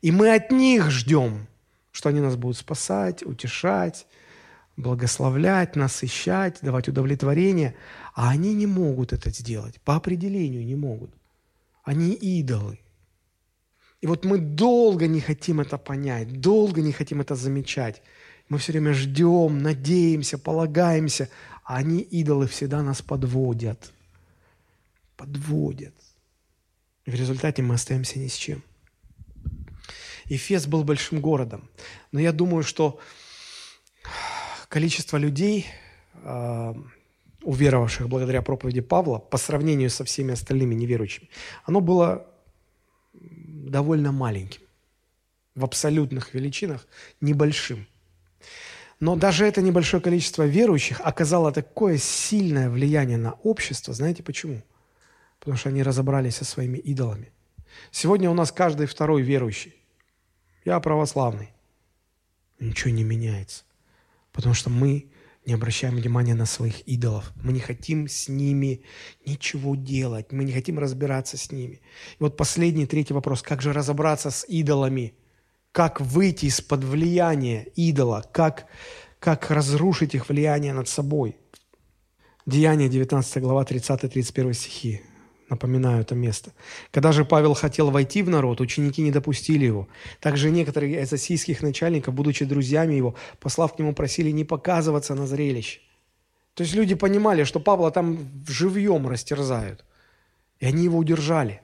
И 0.00 0.12
мы 0.12 0.32
от 0.32 0.52
них 0.52 0.90
ждем, 0.90 1.48
что 1.90 2.08
они 2.08 2.20
нас 2.20 2.36
будут 2.36 2.56
спасать, 2.56 3.26
утешать, 3.26 4.06
благословлять, 4.78 5.76
насыщать, 5.76 6.58
давать 6.62 6.88
удовлетворение. 6.88 7.74
А 8.14 8.30
они 8.30 8.54
не 8.54 8.66
могут 8.66 9.12
это 9.12 9.30
сделать, 9.30 9.80
по 9.82 9.96
определению 9.96 10.64
не 10.64 10.76
могут. 10.76 11.10
Они 11.82 12.12
идолы. 12.12 12.78
И 14.00 14.06
вот 14.06 14.24
мы 14.24 14.38
долго 14.38 15.08
не 15.08 15.20
хотим 15.20 15.60
это 15.60 15.76
понять, 15.76 16.40
долго 16.40 16.80
не 16.80 16.92
хотим 16.92 17.20
это 17.20 17.34
замечать. 17.34 18.02
Мы 18.48 18.58
все 18.58 18.72
время 18.72 18.94
ждем, 18.94 19.58
надеемся, 19.58 20.38
полагаемся, 20.38 21.28
а 21.64 21.76
они, 21.76 21.98
идолы, 21.98 22.46
всегда 22.46 22.82
нас 22.82 23.02
подводят. 23.02 23.92
Подводят. 25.16 25.94
И 27.04 27.10
в 27.10 27.14
результате 27.14 27.62
мы 27.62 27.74
остаемся 27.74 28.20
ни 28.20 28.28
с 28.28 28.34
чем. 28.34 28.62
Эфес 30.26 30.66
был 30.66 30.84
большим 30.84 31.20
городом. 31.20 31.68
Но 32.12 32.20
я 32.20 32.32
думаю, 32.32 32.62
что 32.62 33.00
количество 34.68 35.16
людей, 35.16 35.66
э, 36.14 36.74
уверовавших 37.42 38.08
благодаря 38.08 38.42
проповеди 38.42 38.80
Павла, 38.80 39.18
по 39.18 39.38
сравнению 39.38 39.90
со 39.90 40.04
всеми 40.04 40.32
остальными 40.32 40.74
неверующими, 40.74 41.28
оно 41.64 41.80
было 41.80 42.26
довольно 43.12 44.12
маленьким. 44.12 44.62
В 45.54 45.64
абсолютных 45.64 46.34
величинах 46.34 46.86
небольшим. 47.20 47.86
Но 49.00 49.16
даже 49.16 49.46
это 49.46 49.62
небольшое 49.62 50.02
количество 50.02 50.44
верующих 50.44 51.00
оказало 51.00 51.52
такое 51.52 51.98
сильное 51.98 52.68
влияние 52.68 53.16
на 53.16 53.32
общество. 53.44 53.94
Знаете 53.94 54.22
почему? 54.22 54.62
Потому 55.38 55.56
что 55.56 55.68
они 55.68 55.82
разобрались 55.82 56.36
со 56.36 56.44
своими 56.44 56.78
идолами. 56.78 57.32
Сегодня 57.90 58.30
у 58.30 58.34
нас 58.34 58.50
каждый 58.50 58.86
второй 58.86 59.22
верующий. 59.22 59.74
Я 60.64 60.80
православный. 60.80 61.50
Ничего 62.58 62.90
не 62.90 63.04
меняется. 63.04 63.64
Потому 64.38 64.54
что 64.54 64.70
мы 64.70 65.10
не 65.46 65.54
обращаем 65.54 65.96
внимания 65.96 66.36
на 66.36 66.46
своих 66.46 66.86
идолов. 66.86 67.32
Мы 67.42 67.52
не 67.52 67.58
хотим 67.58 68.06
с 68.06 68.28
ними 68.28 68.82
ничего 69.26 69.74
делать. 69.74 70.30
Мы 70.30 70.44
не 70.44 70.52
хотим 70.52 70.78
разбираться 70.78 71.36
с 71.36 71.50
ними. 71.50 71.80
И 72.20 72.22
вот 72.22 72.36
последний, 72.36 72.86
третий 72.86 73.14
вопрос. 73.14 73.42
Как 73.42 73.60
же 73.62 73.72
разобраться 73.72 74.30
с 74.30 74.46
идолами? 74.46 75.14
Как 75.72 76.00
выйти 76.00 76.46
из-под 76.46 76.84
влияния 76.84 77.66
идола? 77.74 78.24
Как, 78.32 78.66
как 79.18 79.50
разрушить 79.50 80.14
их 80.14 80.28
влияние 80.28 80.72
над 80.72 80.86
собой? 80.86 81.36
Деяние 82.46 82.88
19 82.88 83.42
глава 83.42 83.64
30-31 83.64 84.52
стихи. 84.52 85.02
Напоминаю 85.50 86.02
это 86.02 86.14
место. 86.14 86.52
Когда 86.90 87.10
же 87.12 87.24
Павел 87.24 87.54
хотел 87.54 87.90
войти 87.90 88.22
в 88.22 88.28
народ, 88.28 88.60
ученики 88.60 89.00
не 89.00 89.10
допустили 89.10 89.64
его. 89.64 89.88
Также 90.20 90.50
некоторые 90.50 91.02
из 91.02 91.12
ассийских 91.12 91.62
начальников, 91.62 92.14
будучи 92.14 92.44
друзьями 92.44 92.94
его, 92.94 93.14
послав 93.40 93.74
к 93.74 93.78
нему, 93.78 93.94
просили 93.94 94.30
не 94.30 94.44
показываться 94.44 95.14
на 95.14 95.26
зрелище. 95.26 95.80
То 96.52 96.64
есть 96.64 96.74
люди 96.74 96.94
понимали, 96.94 97.44
что 97.44 97.60
Павла 97.60 97.90
там 97.90 98.18
живьем 98.46 99.08
растерзают. 99.08 99.84
И 100.60 100.66
они 100.66 100.84
его 100.84 100.98
удержали. 100.98 101.62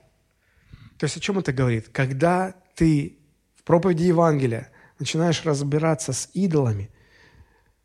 То 0.97 1.03
есть 1.03 1.17
о 1.17 1.19
чем 1.19 1.37
это 1.37 1.53
говорит? 1.53 1.89
Когда 1.89 2.55
ты 2.75 3.19
в 3.55 3.63
проповеди 3.63 4.03
Евангелия 4.03 4.71
начинаешь 4.97 5.43
разбираться 5.45 6.13
с 6.13 6.29
идолами, 6.33 6.89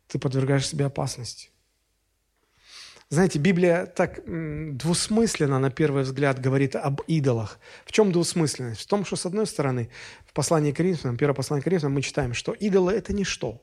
ты 0.07 0.17
подвергаешь 0.17 0.67
себе 0.67 0.85
опасности. 0.85 1.49
Знаете, 3.11 3.39
Библия 3.39 3.87
так 3.87 4.21
двусмысленно, 4.25 5.59
на 5.59 5.69
первый 5.69 6.03
взгляд, 6.03 6.39
говорит 6.39 6.77
об 6.77 7.01
идолах. 7.07 7.59
В 7.85 7.91
чем 7.91 8.13
двусмысленность? 8.13 8.79
В 8.79 8.87
том, 8.87 9.03
что, 9.03 9.17
с 9.17 9.25
одной 9.25 9.45
стороны, 9.47 9.89
в 10.25 10.31
послании 10.31 10.71
к 10.71 10.77
Коринфянам, 10.77 11.17
первое 11.17 11.35
послание 11.35 11.61
к 11.61 11.65
Коринфянам, 11.65 11.93
мы 11.93 12.01
читаем, 12.03 12.33
что 12.33 12.53
идолы– 12.53 12.93
это 12.93 13.11
ничто. 13.11 13.61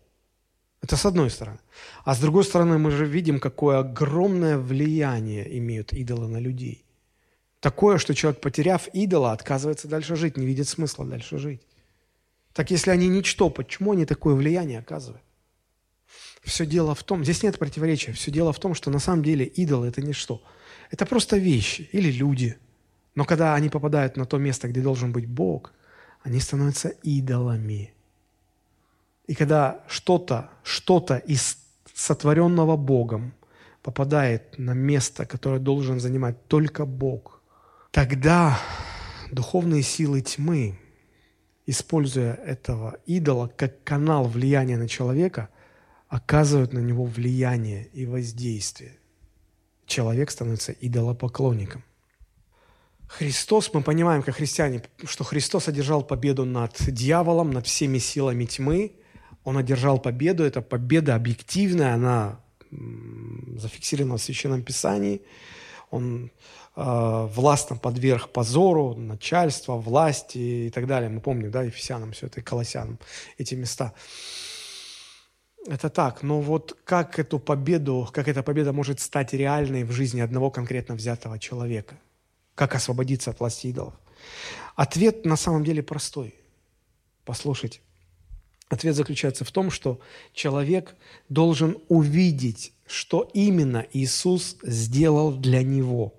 Это 0.83 0.99
с 0.99 1.07
одной 1.07 1.31
стороны. 1.31 1.61
А 2.05 2.15
с 2.15 2.21
другой 2.21 2.45
стороны, 2.45 2.77
мы 2.77 2.91
же 2.91 3.07
видим, 3.07 3.41
какое 3.41 3.79
огромное 3.79 4.59
влияние 4.59 5.57
имеют 5.57 5.95
идолы 5.95 6.29
на 6.29 6.37
людей. 6.37 6.85
Такое, 7.61 7.97
что 7.97 8.15
человек, 8.15 8.43
потеряв 8.43 8.87
идола, 8.93 9.33
отказывается 9.33 9.89
дальше 9.89 10.15
жить, 10.15 10.37
не 10.37 10.47
видит 10.47 10.69
смысла 10.69 11.07
дальше 11.07 11.39
жить. 11.39 11.63
Так 12.53 12.71
если 12.71 12.91
они 12.91 13.09
ничто, 13.09 13.49
почему 13.49 13.93
они 13.93 14.05
такое 14.05 14.35
влияние 14.35 14.79
оказывают? 14.79 15.23
Все 16.49 16.65
дело 16.65 16.95
в 16.95 17.03
том, 17.03 17.25
здесь 17.25 17.43
нет 17.43 17.59
противоречия, 17.59 18.13
все 18.13 18.31
дело 18.31 18.55
в 18.55 18.59
том, 18.59 18.75
что 18.75 18.91
на 18.91 19.01
самом 19.01 19.23
деле 19.23 19.45
идол– 19.45 19.85
это 19.85 20.01
не 20.01 20.15
что. 20.15 20.43
Это 20.91 21.05
просто 21.05 21.37
вещи 21.37 21.91
или 21.93 22.11
люди. 22.11 22.57
Но 23.15 23.27
когда 23.27 23.55
они 23.55 23.69
попадают 23.69 24.17
на 24.17 24.25
то 24.25 24.39
место, 24.39 24.67
где 24.67 24.81
должен 24.81 25.13
быть 25.13 25.27
Бог, 25.27 25.75
они 26.23 26.41
становятся 26.41 26.89
идолами. 27.03 27.93
И 29.27 29.35
когда 29.35 29.83
что-то, 29.89 30.49
что-то 30.63 31.17
из 31.17 31.59
сотворенного 31.95 32.77
Богом 32.79 33.35
попадает 33.83 34.59
на 34.59 34.73
место, 34.73 35.27
которое 35.27 35.61
должен 35.61 36.01
занимать 36.01 36.47
только 36.47 36.87
Бог, 36.87 37.43
тогда 37.91 38.59
духовные 39.31 39.83
силы 39.83 40.23
тьмы, 40.23 40.79
используя 41.67 42.33
этого 42.33 42.97
идола 43.05 43.49
как 43.55 43.85
канал 43.85 44.25
влияния 44.25 44.79
на 44.79 44.89
человека– 44.89 45.51
оказывают 46.09 46.73
на 46.73 46.79
него 46.79 47.05
влияние 47.05 47.89
и 47.93 48.07
воздействие. 48.07 48.99
Человек 49.87 50.31
становится 50.31 50.73
идолопоклонником. 50.73 51.85
Христос, 53.07 53.71
мы 53.73 53.83
понимаем, 53.83 54.23
как 54.23 54.37
христиане, 54.37 54.83
что 55.05 55.25
Христос 55.25 55.69
одержал 55.69 56.03
победу 56.03 56.45
над 56.45 56.77
дьяволом, 56.79 57.51
над 57.51 57.67
всеми 57.67 57.99
силами 57.99 58.45
тьмы. 58.45 58.93
Он 59.45 59.57
одержал 59.57 59.99
победу, 59.99 60.45
это 60.45 60.61
победа 60.61 61.15
объективная, 61.15 61.95
она 61.95 62.41
зафиксирована 62.71 64.19
в 64.19 64.23
Священном 64.23 64.63
Писании. 64.63 65.23
Он 65.91 66.31
э, 66.77 67.29
властно 67.35 67.77
подверг 67.77 68.29
позору, 68.29 68.95
начальство, 68.95 69.77
власти 69.77 70.67
и 70.67 70.71
так 70.71 70.87
далее. 70.87 71.09
Мы 71.09 71.21
помним, 71.21 71.51
да, 71.51 71.63
Ефесянам 71.63 72.13
все 72.13 72.27
это, 72.27 72.41
и 72.41 72.43
Колоссянам 72.43 72.99
эти 73.39 73.55
места. 73.55 73.95
Это 75.67 75.91
так, 75.91 76.23
но 76.23 76.41
вот 76.41 76.79
как 76.85 77.19
эту 77.19 77.39
победу, 77.39 78.09
как 78.13 78.29
эта 78.29 78.43
победа 78.43 78.73
может 78.73 79.01
стать 79.01 79.33
реальной 79.33 79.85
в 79.85 79.93
жизни 79.93 80.21
одного 80.21 80.51
конкретно 80.51 80.95
взятого 80.95 81.39
человека? 81.39 81.99
Как 82.55 82.75
освободиться 82.75 83.31
от 83.31 83.41
власти 83.41 83.69
идолов? 83.69 83.95
Ответ 84.77 85.25
на 85.25 85.37
самом 85.37 85.65
деле 85.65 85.83
простой. 85.83 86.35
Послушайте. 87.25 87.81
Ответ 88.69 88.95
заключается 88.95 89.45
в 89.45 89.51
том, 89.51 89.71
что 89.71 90.01
человек 90.33 90.95
должен 91.29 91.79
увидеть, 91.89 92.73
что 92.87 93.31
именно 93.33 93.87
Иисус 93.93 94.57
сделал 94.63 95.33
для 95.33 95.63
него. 95.63 96.15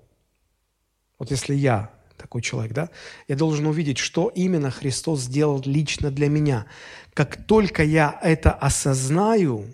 Вот 1.18 1.30
если 1.30 1.54
я 1.54 1.92
такой 2.16 2.42
человек, 2.42 2.72
да, 2.72 2.90
я 3.28 3.36
должен 3.36 3.66
увидеть, 3.66 3.98
что 3.98 4.28
именно 4.34 4.70
Христос 4.70 5.20
сделал 5.20 5.62
лично 5.64 6.10
для 6.10 6.28
меня. 6.28 6.66
Как 7.20 7.36
только 7.36 7.82
я 7.82 8.18
это 8.22 8.50
осознаю, 8.50 9.66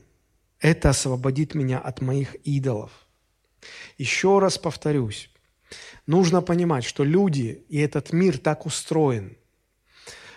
это 0.59 0.90
освободит 0.90 1.55
меня 1.55 1.78
от 1.78 2.01
моих 2.01 2.35
идолов. 2.44 2.90
Еще 3.98 4.40
раз 4.40 4.59
повторюсь, 4.59 5.31
нужно 6.09 6.43
понимать, 6.43 6.82
что 6.82 7.05
люди 7.05 7.62
и 7.68 7.78
этот 7.78 8.12
мир 8.12 8.39
так 8.39 8.66
устроен, 8.66 9.36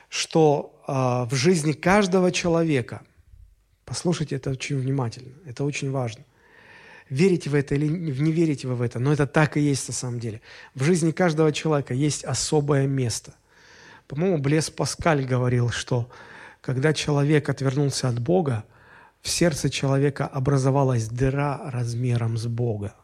что 0.07 0.83
э, 0.87 0.91
в 1.27 1.33
жизни 1.33 1.71
каждого 1.71 2.31
человека, 2.31 3.01
послушайте 3.85 4.35
это 4.35 4.51
очень 4.51 4.77
внимательно, 4.77 5.33
это 5.47 5.63
очень 5.63 5.89
важно, 5.89 6.23
верите 7.09 7.49
вы 7.49 7.57
это 7.57 7.73
или 7.73 7.87
не 7.87 8.31
верите 8.31 8.67
вы 8.67 8.75
в 8.75 8.83
это, 8.83 8.99
но 8.99 9.11
это 9.11 9.25
так 9.25 9.57
и 9.57 9.61
есть 9.61 9.87
на 9.87 9.95
самом 9.95 10.19
деле. 10.19 10.41
В 10.75 10.83
жизни 10.83 11.09
каждого 11.09 11.51
человека 11.51 11.95
есть 11.95 12.23
особое 12.23 12.85
место. 12.85 13.33
По-моему, 14.07 14.37
Блес 14.37 14.69
Паскаль 14.69 15.25
говорил, 15.25 15.71
что 15.71 16.07
когда 16.61 16.93
человек 16.93 17.49
отвернулся 17.49 18.09
от 18.09 18.19
Бога, 18.19 18.65
в 19.21 19.29
сердце 19.29 19.69
человека 19.69 20.27
образовалась 20.27 21.07
дыра 21.07 21.69
размером 21.71 22.37
с 22.37 22.47
Бога. 22.47 22.95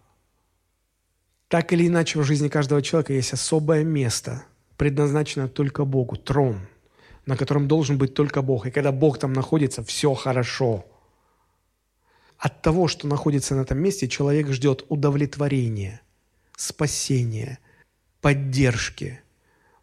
Так 1.48 1.73
или 1.73 1.88
иначе, 1.88 2.19
в 2.19 2.23
жизни 2.23 2.48
каждого 2.48 2.82
человека 2.82 3.14
есть 3.14 3.34
особое 3.34 3.84
место, 3.84 4.45
предназначена 4.77 5.48
только 5.48 5.86
Богу, 5.86 6.15
трон, 6.15 6.60
на 7.26 7.38
котором 7.38 7.68
должен 7.68 7.98
быть 7.98 8.14
только 8.14 8.41
Бог. 8.41 8.65
И 8.65 8.72
когда 8.72 8.91
Бог 8.91 9.19
там 9.19 9.34
находится, 9.34 9.84
все 9.84 10.14
хорошо. 10.14 10.86
От 12.38 12.61
того, 12.61 12.88
что 12.88 13.07
находится 13.07 13.56
на 13.56 13.61
этом 13.61 13.77
месте, 13.77 14.07
человек 14.07 14.49
ждет 14.49 14.86
удовлетворения, 14.90 16.02
спасения, 16.57 17.60
поддержки, 18.22 19.22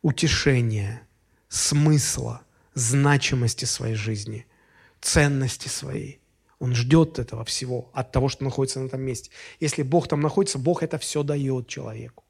утешения, 0.03 1.03
смысла, 1.49 2.43
значимости 2.75 3.65
своей 3.65 3.95
жизни, 3.95 4.47
ценности 5.01 5.69
своей. 5.69 6.21
Он 6.59 6.75
ждет 6.75 7.19
этого 7.19 7.45
всего 7.45 7.91
от 7.93 8.13
того, 8.13 8.29
что 8.29 8.45
находится 8.45 8.81
на 8.81 8.87
этом 8.87 9.01
месте. 9.01 9.31
Если 9.59 9.83
Бог 9.83 10.09
там 10.09 10.21
находится, 10.21 10.59
Бог 10.59 10.83
это 10.83 10.99
все 10.99 11.23
дает 11.23 11.67
человеку. 11.67 12.25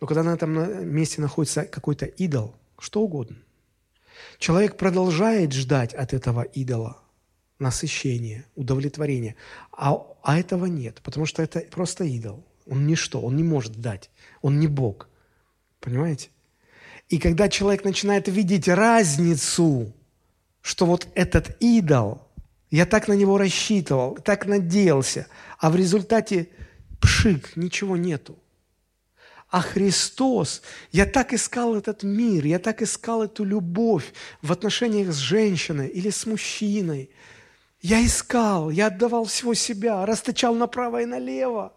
Но 0.00 0.06
когда 0.06 0.22
на 0.22 0.34
этом 0.34 0.88
месте 0.88 1.20
находится 1.20 1.64
какой-то 1.64 2.06
идол, 2.06 2.54
что 2.78 3.02
угодно, 3.02 3.36
человек 4.38 4.76
продолжает 4.76 5.52
ждать 5.52 5.94
от 5.94 6.14
этого 6.14 6.42
идола 6.42 7.02
насыщения, 7.58 8.46
удовлетворения, 8.54 9.34
а, 9.72 9.96
а 10.22 10.38
этого 10.38 10.66
нет, 10.66 11.00
потому 11.02 11.26
что 11.26 11.42
это 11.42 11.60
просто 11.60 12.04
идол. 12.04 12.44
Он 12.66 12.86
ничто, 12.86 13.20
он 13.20 13.36
не 13.36 13.42
может 13.42 13.80
дать, 13.80 14.10
он 14.42 14.58
не 14.58 14.66
Бог. 14.66 15.08
Понимаете? 15.80 16.30
И 17.08 17.18
когда 17.18 17.48
человек 17.48 17.84
начинает 17.84 18.28
видеть 18.28 18.68
разницу, 18.68 19.92
что 20.60 20.86
вот 20.86 21.06
этот 21.14 21.56
идол, 21.60 22.26
я 22.70 22.84
так 22.84 23.06
на 23.06 23.12
него 23.12 23.38
рассчитывал, 23.38 24.16
так 24.16 24.46
надеялся, 24.46 25.28
а 25.58 25.70
в 25.70 25.76
результате 25.76 26.48
пшик, 27.00 27.56
ничего 27.56 27.96
нету. 27.96 28.36
А 29.48 29.60
Христос, 29.60 30.62
я 30.90 31.06
так 31.06 31.32
искал 31.32 31.76
этот 31.76 32.02
мир, 32.02 32.44
я 32.44 32.58
так 32.58 32.82
искал 32.82 33.22
эту 33.22 33.44
любовь 33.44 34.12
в 34.42 34.50
отношениях 34.50 35.12
с 35.12 35.16
женщиной 35.16 35.86
или 35.86 36.10
с 36.10 36.26
мужчиной. 36.26 37.10
Я 37.80 38.04
искал, 38.04 38.70
я 38.70 38.88
отдавал 38.88 39.26
всего 39.26 39.54
себя, 39.54 40.04
расточал 40.04 40.56
направо 40.56 41.02
и 41.02 41.06
налево. 41.06 41.72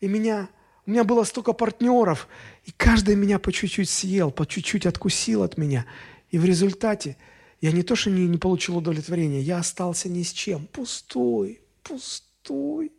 И 0.00 0.08
меня, 0.08 0.48
у 0.88 0.90
меня 0.90 1.04
было 1.04 1.24
столько 1.24 1.52
партнеров, 1.52 2.26
и 2.64 2.72
каждый 2.72 3.14
меня 3.14 3.38
по 3.38 3.52
чуть-чуть 3.52 3.90
съел, 3.90 4.30
по 4.30 4.46
чуть-чуть 4.46 4.86
откусил 4.86 5.42
от 5.42 5.58
меня. 5.58 5.84
И 6.30 6.38
в 6.38 6.46
результате 6.46 7.18
я 7.60 7.72
не 7.72 7.82
то, 7.82 7.94
что 7.94 8.08
не, 8.08 8.26
не 8.26 8.38
получил 8.38 8.78
удовлетворения, 8.78 9.42
я 9.42 9.58
остался 9.58 10.08
ни 10.08 10.22
с 10.22 10.32
чем. 10.32 10.66
Пустой, 10.68 11.60
пустой. 11.82 12.90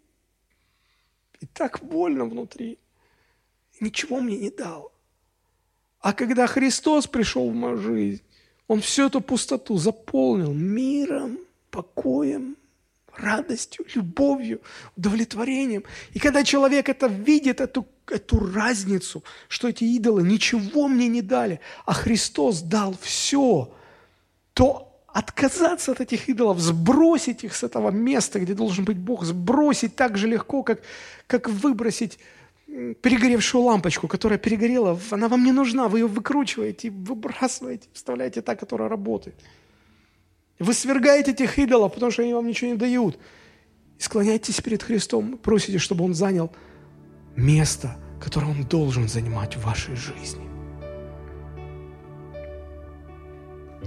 И 1.39 1.47
так 1.47 1.79
больно 1.81 2.25
внутри 2.25 2.77
ничего 3.79 4.19
мне 4.19 4.37
не 4.37 4.51
дал. 4.51 4.91
А 5.99 6.13
когда 6.13 6.45
Христос 6.45 7.07
пришел 7.07 7.49
в 7.49 7.55
мою 7.55 7.77
жизнь, 7.77 8.21
Он 8.67 8.81
всю 8.81 9.07
эту 9.07 9.19
пустоту 9.19 9.77
заполнил 9.77 10.53
миром, 10.53 11.39
покоем, 11.71 12.55
радостью, 13.21 13.85
любовью, 13.95 14.61
удовлетворением. 14.97 15.83
И 16.13 16.19
когда 16.19 16.43
человек 16.43 16.89
это 16.89 17.07
видит, 17.07 17.61
эту, 17.61 17.85
эту 18.07 18.39
разницу, 18.53 19.23
что 19.47 19.67
эти 19.67 19.83
идолы 19.83 20.23
ничего 20.23 20.87
мне 20.87 21.07
не 21.07 21.21
дали, 21.21 21.59
а 21.85 21.93
Христос 21.93 22.61
дал 22.61 22.95
все, 23.01 23.73
то 24.53 24.85
отказаться 25.07 25.91
от 25.91 26.01
этих 26.01 26.29
идолов, 26.29 26.59
сбросить 26.59 27.43
их 27.43 27.55
с 27.55 27.63
этого 27.63 27.91
места, 27.91 28.39
где 28.39 28.53
должен 28.53 28.85
быть 28.85 28.97
Бог, 28.97 29.23
сбросить 29.23 29.95
так 29.95 30.17
же 30.17 30.27
легко, 30.27 30.63
как, 30.63 30.81
как 31.27 31.49
выбросить 31.49 32.19
перегоревшую 33.01 33.63
лампочку, 33.63 34.07
которая 34.07 34.37
перегорела, 34.37 34.99
она 35.11 35.27
вам 35.27 35.43
не 35.43 35.51
нужна, 35.51 35.87
вы 35.87 35.99
ее 35.99 36.07
выкручиваете, 36.07 36.91
выбрасываете, 36.91 37.87
вставляете 37.93 38.41
та, 38.41 38.55
которая 38.55 38.89
работает. 38.89 39.35
Вы 40.59 40.73
свергаете 40.73 41.31
этих 41.31 41.57
идолов, 41.57 41.93
потому 41.93 42.11
что 42.11 42.21
они 42.21 42.33
вам 42.33 42.45
ничего 42.45 42.71
не 42.71 42.77
дают. 42.77 43.17
И 43.97 44.03
склоняйтесь 44.03 44.59
перед 44.61 44.83
Христом, 44.83 45.37
просите, 45.37 45.77
чтобы 45.77 46.03
Он 46.03 46.13
занял 46.13 46.51
место, 47.37 47.97
которое 48.21 48.47
Он 48.47 48.63
должен 48.63 49.07
занимать 49.07 49.55
в 49.55 49.65
вашей 49.65 49.95
жизни. 49.95 50.47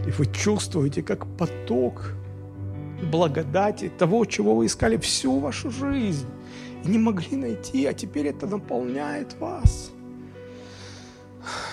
И 0.06 0.10
вы 0.10 0.26
чувствуете, 0.32 1.02
как 1.02 1.26
поток 1.36 2.14
благодати, 3.02 3.90
того, 3.98 4.24
чего 4.24 4.54
вы 4.54 4.66
искали 4.66 4.96
всю 4.96 5.38
вашу 5.38 5.70
жизнь 5.70 6.26
и 6.84 6.88
не 6.88 6.98
могли 6.98 7.36
найти, 7.36 7.84
а 7.84 7.92
теперь 7.92 8.28
это 8.28 8.46
наполняет 8.46 9.38
вас. 9.38 9.90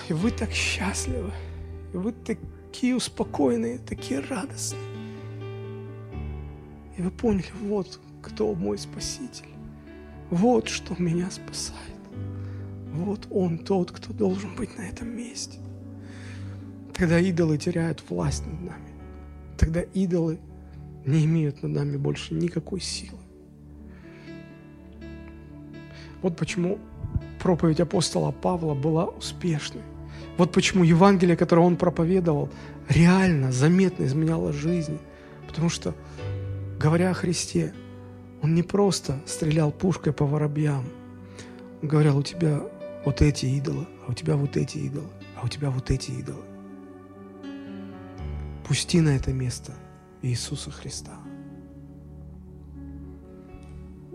И 0.08 0.12
вы 0.12 0.30
так 0.30 0.50
счастливы, 0.50 1.32
и 1.94 1.96
вы 1.96 2.12
такие 2.12 2.96
успокоенные, 2.96 3.78
такие 3.78 4.20
радостные. 4.20 4.89
И 7.00 7.02
вы 7.02 7.10
поняли, 7.10 7.46
вот 7.62 7.98
кто 8.20 8.54
мой 8.54 8.76
Спаситель, 8.76 9.48
вот 10.28 10.68
что 10.68 10.94
меня 10.98 11.30
спасает. 11.30 11.80
Вот 12.92 13.26
Он 13.30 13.56
тот, 13.56 13.90
кто 13.90 14.12
должен 14.12 14.54
быть 14.54 14.76
на 14.76 14.82
этом 14.82 15.08
месте. 15.08 15.58
Тогда 16.92 17.18
идолы 17.18 17.56
теряют 17.56 18.04
власть 18.10 18.46
над 18.46 18.60
нами. 18.60 18.90
Тогда 19.56 19.80
идолы 19.80 20.38
не 21.06 21.24
имеют 21.24 21.62
над 21.62 21.72
нами 21.72 21.96
больше 21.96 22.34
никакой 22.34 22.80
силы. 22.80 23.16
Вот 26.20 26.36
почему 26.36 26.78
проповедь 27.42 27.80
апостола 27.80 28.30
Павла 28.30 28.74
была 28.74 29.06
успешной. 29.06 29.84
Вот 30.36 30.52
почему 30.52 30.84
Евангелие, 30.84 31.38
которое 31.38 31.62
он 31.62 31.76
проповедовал, 31.78 32.50
реально, 32.90 33.52
заметно 33.52 34.04
изменяло 34.04 34.52
жизнь. 34.52 34.98
Потому 35.48 35.70
что, 35.70 35.94
говоря 36.80 37.10
о 37.10 37.14
Христе, 37.14 37.74
он 38.42 38.54
не 38.54 38.62
просто 38.62 39.20
стрелял 39.26 39.70
пушкой 39.70 40.14
по 40.14 40.24
воробьям. 40.24 40.86
Он 41.82 41.88
говорил, 41.88 42.16
у 42.16 42.22
тебя 42.22 42.62
вот 43.04 43.20
эти 43.20 43.44
идолы, 43.44 43.86
а 44.06 44.10
у 44.10 44.14
тебя 44.14 44.34
вот 44.34 44.56
эти 44.56 44.78
идолы, 44.78 45.08
а 45.36 45.44
у 45.44 45.48
тебя 45.48 45.70
вот 45.70 45.90
эти 45.90 46.10
идолы. 46.10 46.42
Пусти 48.66 49.00
на 49.00 49.10
это 49.10 49.32
место 49.32 49.74
Иисуса 50.22 50.70
Христа. 50.70 51.18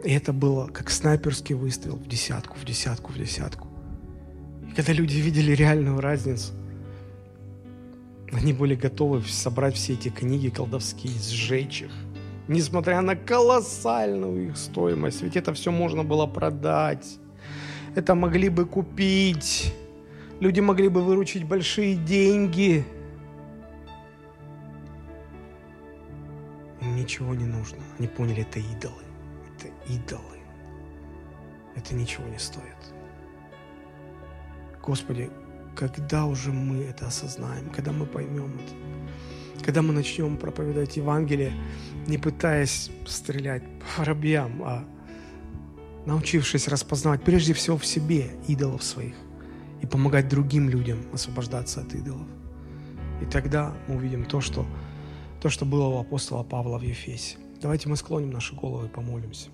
И 0.04 0.12
это 0.12 0.34
было 0.34 0.68
как 0.68 0.90
снайперский 0.90 1.54
выстрел 1.54 1.98
в 1.98 2.08
десятку, 2.08 2.58
в 2.58 2.66
десятку, 2.66 3.12
в 3.12 3.18
десятку. 3.18 3.68
И 4.68 4.74
когда 4.74 4.92
люди 4.92 5.18
видели 5.18 5.52
реальную 5.52 6.00
разницу, 6.00 6.52
они 8.32 8.54
были 8.54 8.74
готовы 8.74 9.22
собрать 9.22 9.76
все 9.76 9.94
эти 9.94 10.10
книги 10.10 10.50
колдовские, 10.50 11.14
сжечь 11.14 11.84
их, 11.84 11.92
несмотря 12.48 13.02
на 13.02 13.16
колоссальную 13.16 14.50
их 14.50 14.58
стоимость. 14.58 15.22
Ведь 15.22 15.36
это 15.36 15.54
все 15.54 15.72
можно 15.72 16.04
было 16.04 16.28
продать, 16.28 17.18
это 17.96 18.16
могли 18.16 18.50
бы 18.50 18.66
купить, 18.66 19.74
люди 20.40 20.60
могли 20.60 20.90
бы 20.90 21.02
выручить 21.02 21.44
большие 21.44 21.96
деньги. 21.96 22.86
Им 26.82 26.96
ничего 26.96 27.34
не 27.34 27.46
нужно. 27.46 27.80
Они 27.98 28.08
поняли, 28.08 28.42
это 28.42 28.60
идолы 28.60 29.06
идолы. 29.88 30.40
Это 31.76 31.94
ничего 31.94 32.28
не 32.28 32.40
стоит. 32.40 32.64
Господи, 34.82 35.30
когда 35.76 36.26
уже 36.26 36.52
мы 36.52 36.84
это 36.84 37.08
осознаем, 37.08 37.70
когда 37.70 37.92
мы 37.92 38.06
поймем 38.06 38.54
это, 38.56 38.74
когда 39.66 39.82
мы 39.82 39.94
начнем 39.94 40.38
проповедовать 40.38 40.96
Евангелие, 40.96 41.52
не 42.06 42.20
пытаясь 42.20 42.92
стрелять 43.08 43.64
по 43.80 44.02
воробьям, 44.02 44.62
а 44.64 44.86
научившись 46.06 46.68
распознавать 46.68 47.24
прежде 47.24 47.56
всего 47.56 47.76
в 47.76 47.84
себе 47.84 48.30
идолов 48.48 48.84
своих 48.84 49.16
и 49.82 49.88
помогать 49.88 50.30
другим 50.30 50.70
людям 50.70 51.00
освобождаться 51.12 51.82
от 51.82 51.96
идолов. 51.96 52.28
И 53.24 53.26
тогда 53.26 53.74
мы 53.88 53.96
увидим 53.96 54.26
то, 54.26 54.40
что, 54.40 54.68
то, 55.42 55.50
что 55.50 55.66
было 55.66 55.86
у 55.86 55.98
апостола 55.98 56.44
Павла 56.44 56.78
в 56.78 56.84
Ефесе. 56.84 57.38
Давайте 57.60 57.90
мы 57.90 57.96
склоним 57.96 58.30
наши 58.30 58.56
головы 58.56 58.86
и 58.86 58.90
помолимся. 58.90 59.50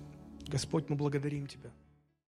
Господь, 0.46 0.90
мы 0.90 0.96
благодарим 0.96 1.46
Тебя. 1.46 1.70